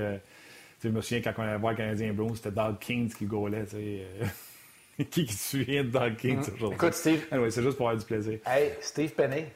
je 0.84 0.90
me 0.90 1.02
souviens 1.02 1.22
quand 1.22 1.34
on 1.38 1.44
allait 1.44 1.58
voir 1.58 1.72
le 1.74 1.78
Canadien 1.78 2.14
Blues, 2.14 2.36
c'était 2.36 2.52
Doug 2.52 2.78
Kings 2.80 3.12
qui 3.12 3.26
gaulait. 3.26 3.66
qui, 5.10 5.26
qui 5.26 5.34
se 5.34 5.58
souvient 5.58 5.84
de 5.84 5.90
Doug 5.90 6.16
Kings 6.18 6.48
mm. 6.48 6.54
aujourd'hui? 6.54 6.76
Écoute, 6.76 6.94
Steve. 6.94 7.26
c'est 7.32 7.64
juste 7.64 7.78
pour 7.78 7.90
avoir 7.90 7.98
du 7.98 8.06
plaisir. 8.06 8.38
Hey, 8.46 8.74
Steve 8.80 9.12
Penney. 9.14 9.48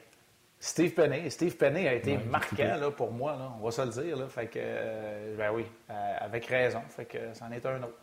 Steve 0.64 0.92
Penney. 0.94 1.28
Steve 1.28 1.56
Penney 1.58 1.86
a 1.86 1.92
été 1.92 2.16
marquant 2.16 2.76
là, 2.80 2.90
pour 2.90 3.12
moi, 3.12 3.36
là, 3.36 3.52
on 3.60 3.64
va 3.66 3.70
se 3.70 3.82
le 3.82 4.02
dire. 4.02 4.16
Là. 4.16 4.28
Fait 4.28 4.46
que, 4.46 5.36
ben 5.36 5.50
oui, 5.52 5.66
avec 5.88 6.46
raison. 6.46 6.80
Fait 6.88 7.04
que 7.04 7.18
c'en 7.34 7.50
est 7.52 7.66
un 7.66 7.82
autre. 7.82 7.98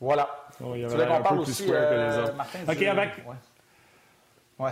Voilà. 0.00 0.26
Oh, 0.64 0.74
tu 0.74 0.86
voulais 0.86 1.06
qu'on 1.06 1.22
parle 1.22 1.40
aussi, 1.40 1.66
euh, 1.68 2.32
Martin, 2.32 2.60
OK, 2.66 2.82
avec... 2.82 3.10
Ouais. 4.58 4.70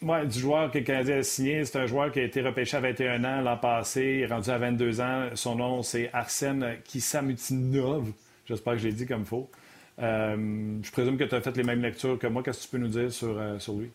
ouais. 0.00 0.26
du 0.26 0.40
joueur 0.40 0.70
que 0.70 0.78
le 0.78 0.84
Canadien 0.84 1.18
a 1.18 1.22
signé. 1.22 1.66
C'est 1.66 1.78
un 1.78 1.86
joueur 1.86 2.10
qui 2.10 2.20
a 2.20 2.22
été 2.22 2.40
repêché 2.40 2.78
à 2.78 2.80
21 2.80 3.22
ans 3.22 3.42
l'an 3.42 3.58
passé. 3.58 4.22
Il 4.22 4.32
rendu 4.32 4.48
à 4.48 4.56
22 4.56 5.02
ans. 5.02 5.28
Son 5.34 5.56
nom, 5.56 5.82
c'est 5.82 6.08
Arsène 6.14 6.78
Kissamutinov. 6.82 8.10
J'espère 8.46 8.72
que 8.72 8.78
je 8.78 8.88
l'ai 8.88 8.94
dit 8.94 9.06
comme 9.06 9.20
il 9.20 9.26
faut. 9.26 9.50
Euh, 9.98 10.78
je 10.82 10.90
présume 10.90 11.18
que 11.18 11.24
tu 11.24 11.34
as 11.34 11.42
fait 11.42 11.54
les 11.58 11.62
mêmes 11.62 11.82
lectures 11.82 12.18
que 12.18 12.26
moi. 12.26 12.42
Qu'est-ce 12.42 12.60
que 12.60 12.64
tu 12.64 12.68
peux 12.70 12.78
nous 12.78 12.88
dire 12.88 13.12
sur, 13.12 13.38
euh, 13.38 13.58
sur 13.58 13.74
lui? 13.74 13.92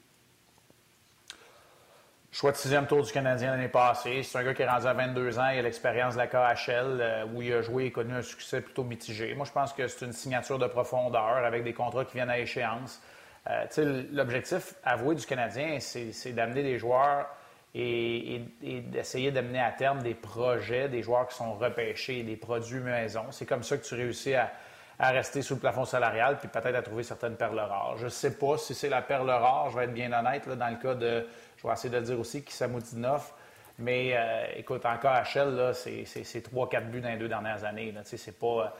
Choix 2.30 2.51
de 2.51 2.57
sixième 2.57 2.86
tour 2.86 3.03
du 3.03 3.11
Canadien 3.11 3.51
l'année 3.51 3.69
passée. 3.69 4.21
C'est 4.21 4.38
un 4.38 4.43
gars 4.43 4.53
qui 4.53 4.61
est 4.61 4.69
rendu 4.69 4.86
à 4.86 4.93
22 4.93 5.39
ans. 5.39 5.47
Il 5.49 5.59
a 5.59 5.61
l'expérience 5.61 6.15
de 6.15 6.19
la 6.19 6.28
KHL 6.28 6.99
euh, 6.99 7.25
où 7.34 7.41
il 7.41 7.53
a 7.53 7.61
joué 7.61 7.86
et 7.86 7.91
connu 7.91 8.13
un 8.13 8.21
succès 8.21 8.59
plutôt 8.59 8.84
mitigé. 8.84 9.34
Moi, 9.34 9.45
je 9.45 9.51
pense 9.53 9.71
que 9.71 9.88
c'est 9.88 10.05
une 10.05 10.11
signature 10.11 10.59
de 10.59 10.67
profondeur 10.67 11.38
avec 11.38 11.63
des 11.63 11.73
contrats 11.73 12.03
qui 12.03 12.15
viennent 12.15 12.30
à 12.30 12.38
échéance. 12.38 13.01
Euh, 13.49 14.03
l'objectif 14.11 14.75
avoué 14.84 15.15
du 15.15 15.25
Canadien, 15.25 15.80
c'est 15.80 16.34
d'amener 16.34 16.63
des 16.63 16.78
joueurs 16.78 17.28
et, 17.73 18.41
d'essayer 18.61 19.32
d'amener 19.32 19.61
à 19.61 19.71
terme 19.71 20.03
des 20.03 20.13
projets, 20.13 20.89
des 20.89 21.01
joueurs 21.01 21.28
qui 21.28 21.36
sont 21.36 21.53
repêchés, 21.53 22.23
des 22.23 22.36
produits 22.36 22.82
maison. 22.82 23.23
C'est 23.32 23.45
comme 23.45 23.63
ça 23.63 23.78
que 23.78 23.86
tu 23.86 23.95
réussis 23.95 24.34
à, 24.36 24.51
rester 24.99 25.41
sous 25.41 25.55
le 25.55 25.59
plafond 25.59 25.85
salarial 25.85 26.37
puis 26.39 26.47
peut-être 26.47 26.75
à 26.75 26.81
trouver 26.81 27.03
certaines 27.03 27.35
perles 27.35 27.59
rares. 27.59 27.97
Je 27.97 28.05
ne 28.05 28.09
sais 28.09 28.37
pas 28.37 28.57
si 28.57 28.73
c'est 28.73 28.89
la 28.89 29.01
perle 29.01 29.29
rare, 29.29 29.69
je 29.69 29.77
vais 29.77 29.85
être 29.85 29.93
bien 29.93 30.11
honnête, 30.11 30.47
dans 30.49 30.69
le 30.69 30.77
cas 30.77 30.95
de 30.95 31.25
je 31.57 31.67
vais 31.67 31.73
essayer 31.73 31.89
de 31.89 31.97
le 31.97 32.03
dire 32.03 32.19
aussi, 32.19 32.43
qui 32.43 32.53
Samoutinov. 32.53 33.31
Mais 33.79 34.11
euh, 34.13 34.45
écoute, 34.55 34.85
en 34.85 34.97
KHL, 34.97 35.73
c'est 35.73 36.03
3-4 36.03 36.89
buts 36.89 37.01
dans 37.01 37.09
les 37.09 37.17
deux 37.17 37.27
dernières 37.27 37.63
années. 37.63 37.93
C'est 38.03 38.39
pas, 38.39 38.75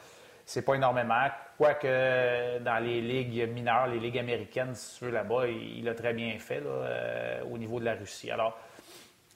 pas 0.66 0.76
énormément. 0.76 1.28
Quoique 1.58 2.60
dans 2.60 2.84
les 2.84 3.02
ligues 3.02 3.50
mineures, 3.52 3.88
les 3.88 4.00
ligues 4.00 4.18
américaines, 4.20 4.74
si 4.74 4.98
tu 4.98 5.06
veux, 5.06 5.12
là-bas, 5.12 5.48
il 5.48 5.84
l'a 5.86 5.94
très 5.94 6.14
bien 6.14 6.38
fait 6.40 6.64
euh, 6.66 7.42
au 7.52 7.58
niveau 7.58 7.80
de 7.80 7.86
la 7.86 7.94
Russie. 7.94 8.32
Alors, 8.32 8.58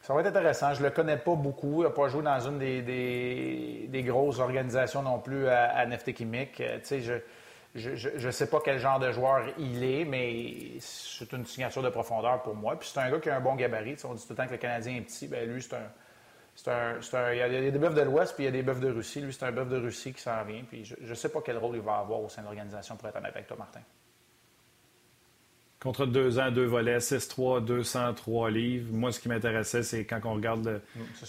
ça 0.02 0.14
va 0.14 0.22
être 0.22 0.28
intéressant. 0.28 0.74
Je 0.74 0.80
ne 0.80 0.86
le 0.86 0.92
connais 0.92 1.18
pas 1.18 1.36
beaucoup. 1.36 1.82
Il 1.82 1.84
n'a 1.84 1.92
pas 1.92 2.08
joué 2.08 2.24
dans 2.24 2.40
une 2.40 2.58
des, 2.58 4.04
grosses 4.06 4.40
organisations 4.40 5.04
non 5.04 5.20
plus 5.20 5.48
à, 5.48 5.66
à 5.66 5.86
Neftekhimik. 5.86 6.60
Euh, 6.60 6.80
je, 7.74 7.96
je 7.96 8.26
ne 8.26 8.32
sais 8.32 8.50
pas 8.50 8.60
quel 8.64 8.80
genre 8.80 9.00
de 9.00 9.12
joueur 9.12 9.46
il 9.58 9.84
est, 9.84 10.04
mais 10.04 10.80
c'est 10.80 11.32
une 11.32 11.46
signature 11.46 11.82
de 11.82 11.90
profondeur 11.90 12.42
pour 12.42 12.56
moi. 12.56 12.78
Puis 12.78 12.90
c'est 12.92 13.00
un 13.00 13.10
gars 13.10 13.20
qui 13.20 13.30
a 13.30 13.38
un 13.38 13.40
bon 13.40 13.56
gabarit. 13.56 13.96
on 14.04 14.14
dit 14.14 14.24
tout 14.24 14.32
le 14.32 14.36
temps 14.36 14.48
que 14.48 14.52
le 14.52 14.58
Canadien 14.58 14.98
est 14.98 15.02
petit. 15.02 15.28
Bien, 15.28 15.46
lui, 15.46 15.62
c'est 15.62 15.76
un, 16.68 16.98
un, 16.98 17.34
il 17.34 17.38
y 17.38 17.42
a 17.42 17.72
des 17.72 17.72
bœufs 17.72 17.94
de 17.94 18.02
l'Ouest, 18.02 18.34
puis 18.36 18.44
il 18.44 18.48
y 18.48 18.50
a 18.50 18.52
des 18.52 18.64
bœufs 18.64 18.80
de 18.80 18.92
Russie. 18.92 19.22
Lui, 19.22 19.32
c'est 19.32 19.46
un 19.46 19.52
bœuf 19.52 19.70
de 19.70 19.78
Russie 19.78 20.14
qui 20.14 20.22
s'en 20.22 20.44
vient. 20.44 20.64
Puis 20.68 20.84
je 20.84 20.96
ne 21.08 21.14
sais 21.14 21.30
pas 21.30 21.40
quel 21.46 21.58
rôle 21.58 21.76
il 21.76 21.82
va 21.82 22.00
avoir 22.00 22.20
au 22.22 22.28
sein 22.28 22.42
de 22.42 22.48
l'organisation, 22.48 22.98
pour 22.98 23.08
être 23.08 23.18
honnête 23.18 23.36
avec 23.36 23.48
toi, 23.48 23.56
Martin. 23.58 23.82
Contre 25.82 26.06
deux 26.06 26.38
ans, 26.38 26.52
deux 26.52 26.66
volets, 26.66 27.00
6-3, 27.00 27.66
203 27.66 28.52
livres. 28.52 28.94
Moi, 28.94 29.12
ce 29.12 29.20
qui 29.20 29.30
m'intéressait, 29.30 29.82
c'est 29.82 30.06
quand 30.06 30.20
on 30.26 30.36
regarde 30.36 30.64
le, 30.64 30.82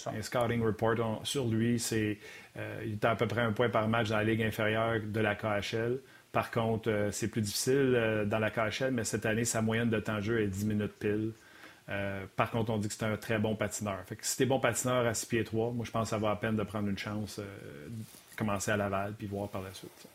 un 0.05 0.21
scouting 0.21 0.63
report 0.63 1.21
sur 1.23 1.47
lui, 1.47 1.79
c'est 1.79 2.19
euh, 2.57 2.83
il 2.85 2.93
est 2.93 3.05
à 3.05 3.15
peu 3.15 3.27
près 3.27 3.41
un 3.41 3.51
point 3.51 3.69
par 3.69 3.87
match 3.87 4.09
dans 4.09 4.17
la 4.17 4.23
ligue 4.23 4.43
inférieure 4.43 4.99
de 5.03 5.19
la 5.19 5.33
KHL. 5.33 5.97
Par 6.31 6.51
contre, 6.51 6.91
euh, 6.91 7.09
c'est 7.11 7.29
plus 7.29 7.41
difficile 7.41 7.93
euh, 7.95 8.25
dans 8.25 8.37
la 8.37 8.51
KHL, 8.51 8.91
mais 8.91 9.03
cette 9.03 9.25
année, 9.25 9.43
sa 9.43 9.63
moyenne 9.63 9.89
de 9.89 9.99
temps 9.99 10.17
de 10.17 10.21
jeu 10.21 10.41
est 10.41 10.47
10 10.47 10.65
minutes 10.65 10.93
pile. 10.99 11.31
Par 12.35 12.51
contre, 12.51 12.71
on 12.71 12.77
dit 12.77 12.87
que 12.87 12.93
c'est 12.93 13.05
un 13.05 13.17
très 13.17 13.39
bon 13.39 13.55
patineur. 13.55 14.03
Fait 14.05 14.15
que 14.15 14.25
si 14.25 14.37
t'es 14.37 14.45
bon 14.45 14.59
patineur 14.59 15.05
à 15.05 15.15
6 15.15 15.25
pieds 15.25 15.43
3, 15.43 15.71
moi, 15.71 15.83
je 15.83 15.91
pense 15.91 16.03
que 16.03 16.09
ça 16.11 16.17
va 16.19 16.29
à 16.29 16.35
peine 16.35 16.55
de 16.55 16.63
prendre 16.63 16.87
une 16.87 16.97
chance, 16.97 17.39
de 17.39 18.35
commencer 18.37 18.71
à 18.71 18.77
Laval, 18.77 19.13
puis 19.17 19.27
voir 19.27 19.49
par 19.49 19.63
la 19.63 19.73
suite. 19.73 20.07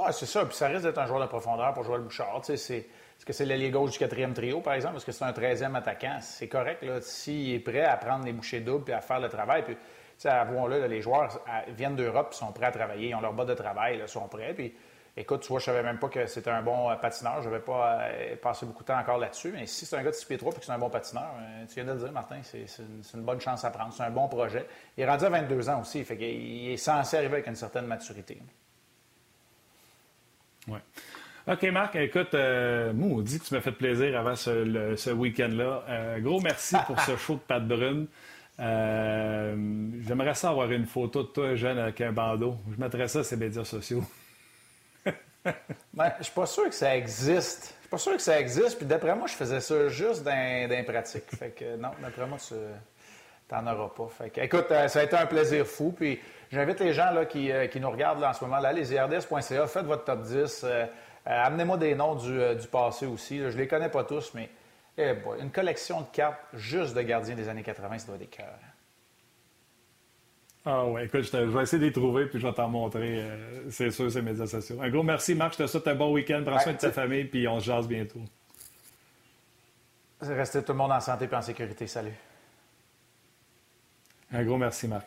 Oui, 0.00 0.12
c'est 0.12 0.26
ça. 0.26 0.44
Puis 0.44 0.54
ça 0.54 0.68
risque 0.68 0.84
d'être 0.84 0.98
un 0.98 1.06
joueur 1.06 1.20
de 1.20 1.26
profondeur 1.26 1.74
pour 1.74 1.82
Joël 1.82 2.02
Bouchard. 2.02 2.40
est-ce 2.48 3.24
que 3.26 3.32
c'est 3.32 3.44
l'ailier 3.44 3.70
gauche 3.70 3.90
du 3.90 3.98
quatrième 3.98 4.32
trio, 4.32 4.60
par 4.60 4.74
exemple? 4.74 4.96
Est-ce 4.96 5.06
que 5.06 5.10
c'est 5.10 5.24
un 5.24 5.32
13e 5.32 5.74
attaquant? 5.74 6.18
C'est 6.20 6.46
correct. 6.46 6.84
S'il 7.00 7.54
est 7.54 7.58
prêt 7.58 7.84
à 7.84 7.96
prendre 7.96 8.24
les 8.24 8.32
bouchées 8.32 8.60
doubles 8.60 8.88
et 8.92 8.94
à 8.94 9.00
faire 9.00 9.18
le 9.18 9.28
travail. 9.28 9.64
Puis 9.64 9.76
avouons-le, 10.24 10.86
les 10.86 11.02
joueurs 11.02 11.40
viennent 11.70 11.96
d'Europe 11.96 12.32
sont 12.32 12.52
prêts 12.52 12.66
à 12.66 12.70
travailler. 12.70 13.08
Ils 13.08 13.14
ont 13.16 13.20
leur 13.20 13.32
bas 13.32 13.44
de 13.44 13.54
travail, 13.54 13.98
ils 14.00 14.08
sont 14.08 14.28
prêts. 14.28 14.54
Puis, 14.54 14.72
écoute, 15.16 15.40
tu 15.40 15.48
vois, 15.48 15.58
je 15.58 15.64
savais 15.64 15.82
même 15.82 15.98
pas 15.98 16.08
que 16.08 16.26
c'était 16.26 16.50
un 16.50 16.62
bon 16.62 16.88
euh, 16.88 16.94
patineur. 16.94 17.42
Je 17.42 17.48
n'avais 17.48 17.62
pas 17.62 18.02
euh, 18.02 18.36
passé 18.36 18.66
beaucoup 18.66 18.84
de 18.84 18.88
temps 18.88 18.98
encore 19.00 19.18
là-dessus. 19.18 19.50
Mais 19.52 19.66
si 19.66 19.84
c'est 19.84 19.96
un 19.96 20.02
gars 20.04 20.10
de 20.10 20.14
6 20.14 20.26
pieds 20.26 20.38
3 20.38 20.52
et 20.52 20.58
que 20.60 20.64
c'est 20.64 20.70
un 20.70 20.78
bon 20.78 20.90
patineur, 20.90 21.30
euh, 21.40 21.66
tu 21.66 21.74
viens 21.74 21.84
de 21.84 21.92
le 21.92 21.98
dire, 21.98 22.12
Martin, 22.12 22.38
c'est 22.44 22.66
une, 23.14 23.22
bonne 23.22 23.40
chance 23.40 23.64
à 23.64 23.70
prendre. 23.70 23.92
C'est 23.92 24.04
un 24.04 24.10
bon 24.10 24.28
projet. 24.28 24.64
Il 24.96 25.02
est 25.02 25.08
rendu 25.08 25.24
à 25.24 25.30
22 25.30 25.68
ans 25.68 25.80
aussi. 25.80 26.04
Fait 26.04 26.16
qu'il 26.16 26.70
est 26.70 26.76
censé 26.76 27.16
arriver 27.16 27.34
avec 27.34 27.48
une 27.48 27.56
certaine 27.56 27.86
maturité. 27.86 28.40
Oui. 30.68 30.78
OK, 31.46 31.62
Marc, 31.72 31.96
écoute, 31.96 32.34
euh, 32.34 32.92
dit 33.22 33.40
que 33.40 33.44
tu 33.44 33.54
m'as 33.54 33.60
fait 33.60 33.72
plaisir 33.72 34.18
avant 34.18 34.36
ce, 34.36 35.10
week-end-là. 35.10 36.18
gros 36.20 36.40
merci 36.40 36.76
pour 36.86 37.00
ce 37.00 37.16
show 37.16 37.34
de 37.34 37.40
Pat 37.40 37.66
Brune. 37.66 38.06
Euh, 38.60 39.54
j'aimerais 40.06 40.34
ça 40.34 40.50
avoir 40.50 40.70
une 40.72 40.86
photo 40.86 41.22
de 41.22 41.28
toi 41.28 41.54
jeune 41.54 41.78
avec 41.78 42.00
un 42.00 42.12
bandeau. 42.12 42.56
Je 42.74 42.80
mettrais 42.80 43.06
ça 43.08 43.22
sur 43.22 43.36
les 43.36 43.46
médias 43.46 43.64
sociaux. 43.64 44.02
ben, 45.94 46.12
je 46.18 46.24
suis 46.24 46.32
pas 46.32 46.46
sûr 46.46 46.64
que 46.64 46.74
ça 46.74 46.96
existe. 46.96 47.74
Je 47.76 47.82
suis 47.82 47.90
pas 47.90 47.98
sûr 47.98 48.16
que 48.16 48.22
ça 48.22 48.40
existe. 48.40 48.78
Puis 48.78 48.86
d'après 48.86 49.14
moi, 49.14 49.28
je 49.28 49.34
faisais 49.34 49.60
ça 49.60 49.88
juste 49.88 50.24
dans, 50.24 50.84
pratique. 50.84 51.24
Fait 51.38 51.50
que 51.50 51.76
non, 51.76 51.90
d'après 52.02 52.26
moi, 52.26 52.38
tu 52.40 52.54
n'en 53.54 53.72
auras 53.72 53.90
pas. 53.90 54.08
Fait 54.08 54.30
que, 54.30 54.40
écoute, 54.40 54.66
euh, 54.72 54.88
ça 54.88 55.00
a 55.00 55.04
été 55.04 55.16
un 55.16 55.26
plaisir 55.26 55.64
fou. 55.64 55.94
Puis 55.96 56.18
j'invite 56.50 56.80
les 56.80 56.92
gens 56.92 57.10
là, 57.12 57.26
qui, 57.26 57.50
euh, 57.50 57.66
nous 57.80 57.90
regardent 57.90 58.22
en 58.22 58.32
ce 58.32 58.44
moment, 58.44 58.58
là, 58.58 58.72
les 58.72 58.92
IRDS.ca, 58.92 59.66
faites 59.66 59.86
votre 59.86 60.04
top 60.04 60.22
10. 60.22 60.66
Amenez-moi 61.24 61.76
des 61.76 61.94
noms 61.94 62.14
du, 62.14 62.66
passé 62.70 63.06
aussi. 63.06 63.38
Je 63.38 63.50
Je 63.50 63.58
les 63.58 63.68
connais 63.68 63.90
pas 63.90 64.04
tous, 64.04 64.32
mais 64.34 64.48
eh 64.96 65.14
une 65.40 65.50
collection 65.50 66.00
de 66.00 66.06
cartes 66.12 66.40
juste 66.54 66.94
de 66.94 67.02
gardiens 67.02 67.34
des 67.34 67.48
années 67.48 67.62
80, 67.62 67.98
ça 67.98 68.06
doit 68.06 68.14
être 68.16 68.20
des 68.20 68.26
cœurs. 68.26 68.58
Ah 70.64 70.84
ouais, 70.84 71.06
écoute, 71.06 71.22
je, 71.22 71.36
vais 71.36 71.62
essayer 71.62 71.80
de 71.80 71.86
les 71.86 71.92
trouver 71.92 72.26
puis 72.26 72.38
je 72.38 72.46
vais 72.46 72.52
t'en 72.52 72.68
montrer, 72.68 73.22
euh, 73.22 73.70
c'est 73.70 73.90
sûr, 73.90 74.10
ces 74.10 74.20
médias 74.20 74.46
sociaux. 74.46 74.78
Un 74.82 74.90
gros 74.90 75.02
merci, 75.02 75.34
Marc. 75.34 75.54
Je 75.54 75.62
te 75.62 75.66
souhaite 75.66 75.88
un 75.88 75.94
bon 75.94 76.12
week-end. 76.12 76.42
Prends 76.44 76.58
soin 76.58 76.72
de 76.72 76.78
ta 76.78 76.90
famille 76.90 77.24
puis 77.24 77.46
on 77.48 77.58
se 77.60 77.66
jase 77.66 77.88
bientôt. 77.88 78.20
Restez 80.20 80.62
tout 80.62 80.72
le 80.72 80.78
monde 80.78 80.92
en 80.92 81.00
santé 81.00 81.28
et 81.30 81.34
en 81.34 81.42
sécurité. 81.42 81.86
Salut. 81.86 82.12
Un 84.32 84.44
gros 84.44 84.58
merci, 84.58 84.88
Marc. 84.88 85.06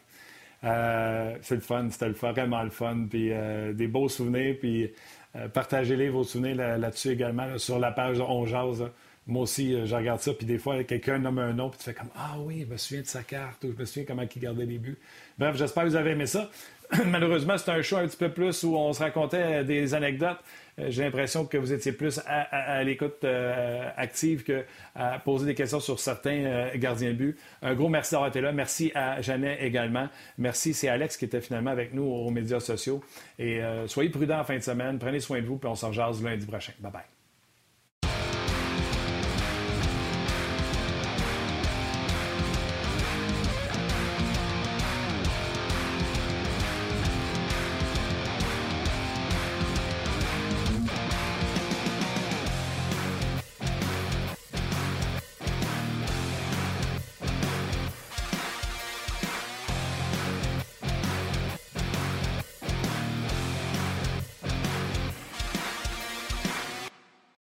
Euh, 0.64 1.36
c'est 1.42 1.56
le 1.56 1.62
fun, 1.62 1.88
c'était 1.90 2.08
le 2.08 2.14
fun, 2.14 2.32
vraiment 2.32 2.64
le 2.64 2.70
fun. 2.70 3.08
Puis 3.10 3.32
euh, 3.32 3.74
des 3.74 3.88
beaux 3.88 4.10
souvenirs. 4.10 4.56
Puis 4.60 4.92
partagez-les, 5.54 6.10
vos 6.10 6.24
souvenirs 6.24 6.56
là-dessus 6.78 7.10
également, 7.10 7.58
sur 7.58 7.80
la 7.80 7.92
page 7.92 8.20
On 8.20 8.46
Jase. 8.46 8.84
Moi 9.28 9.44
aussi, 9.44 9.76
euh, 9.76 9.86
je 9.86 9.96
regarde 9.96 10.20
ça, 10.20 10.34
puis 10.34 10.48
des 10.48 10.58
fois, 10.58 10.84
quelqu'un 10.84 11.20
nomme 11.20 11.38
un 11.38 11.54
nom, 11.54 11.70
puis 11.70 11.78
tu 11.78 11.86
fais 11.86 11.94
comme 11.94 12.10
Ah 12.16 12.36
oui, 12.40 12.66
je 12.68 12.74
me 12.74 12.78
souviens 12.78 13.02
de 13.02 13.08
sa 13.08 13.22
carte, 13.22 13.64
ou 13.64 13.72
je 13.72 13.78
me 13.78 13.86
souviens 13.86 14.04
comment 14.06 14.24
il 14.24 14.42
gardait 14.42 14.66
les 14.66 14.80
buts. 14.80 14.98
Bref, 15.38 15.56
j'espère 15.56 15.84
que 15.84 15.90
vous 15.90 15.96
avez 15.96 16.12
aimé 16.12 16.26
ça. 16.26 16.50
Malheureusement, 17.06 17.58
c'est 17.58 17.72
un 17.72 17.82
show 17.84 17.98
un 17.98 18.08
petit 18.08 18.18
peu 18.18 18.30
plus 18.30 18.64
où 18.64 18.76
on 18.76 18.92
se 18.94 19.00
racontait 19.00 19.64
des 19.64 19.94
anecdotes. 19.94 20.40
Euh, 20.82 20.86
j'ai 20.90 21.04
l'impression 21.04 21.46
que 21.46 21.58
vous 21.58 21.74
étiez 21.74 21.92
plus 21.92 22.20
à, 22.26 22.84
l'écoute 22.84 23.24
euh, 23.24 23.90
active 23.96 24.44
que 24.44 24.66
à 24.96 25.20
poser 25.20 25.46
des 25.46 25.56
questions 25.56 25.80
sur 25.80 26.00
certains 26.00 26.70
gardiens 26.76 27.10
de 27.10 27.16
but. 27.16 27.38
Un 27.62 27.74
gros 27.76 27.90
merci 27.90 28.12
d'avoir 28.12 28.30
été 28.30 28.42
là. 28.42 28.52
Merci 28.52 28.92
à 28.96 29.22
Jeannet 29.22 29.60
également. 29.62 30.08
Merci, 30.38 30.74
c'est 30.74 30.88
Alex 30.88 31.18
qui 31.18 31.26
était 31.26 31.42
finalement 31.42 31.72
avec 31.72 31.94
nous 31.94 32.04
aux 32.04 32.30
médias 32.32 32.60
sociaux. 32.60 33.02
Et 33.40 33.62
soyez 33.88 34.10
prudents 34.10 34.40
en 34.40 34.44
fin 34.44 34.58
de 34.58 34.64
semaine. 34.64 35.00
Prenez 35.00 35.20
soin 35.20 35.42
de 35.42 35.46
vous, 35.46 35.58
puis 35.58 35.70
on 35.70 35.76
se 35.76 35.86
rejase 35.86 36.24
lundi 36.24 36.46
prochain. 36.46 36.74
Bye 36.80 36.92
bye. 36.92 37.21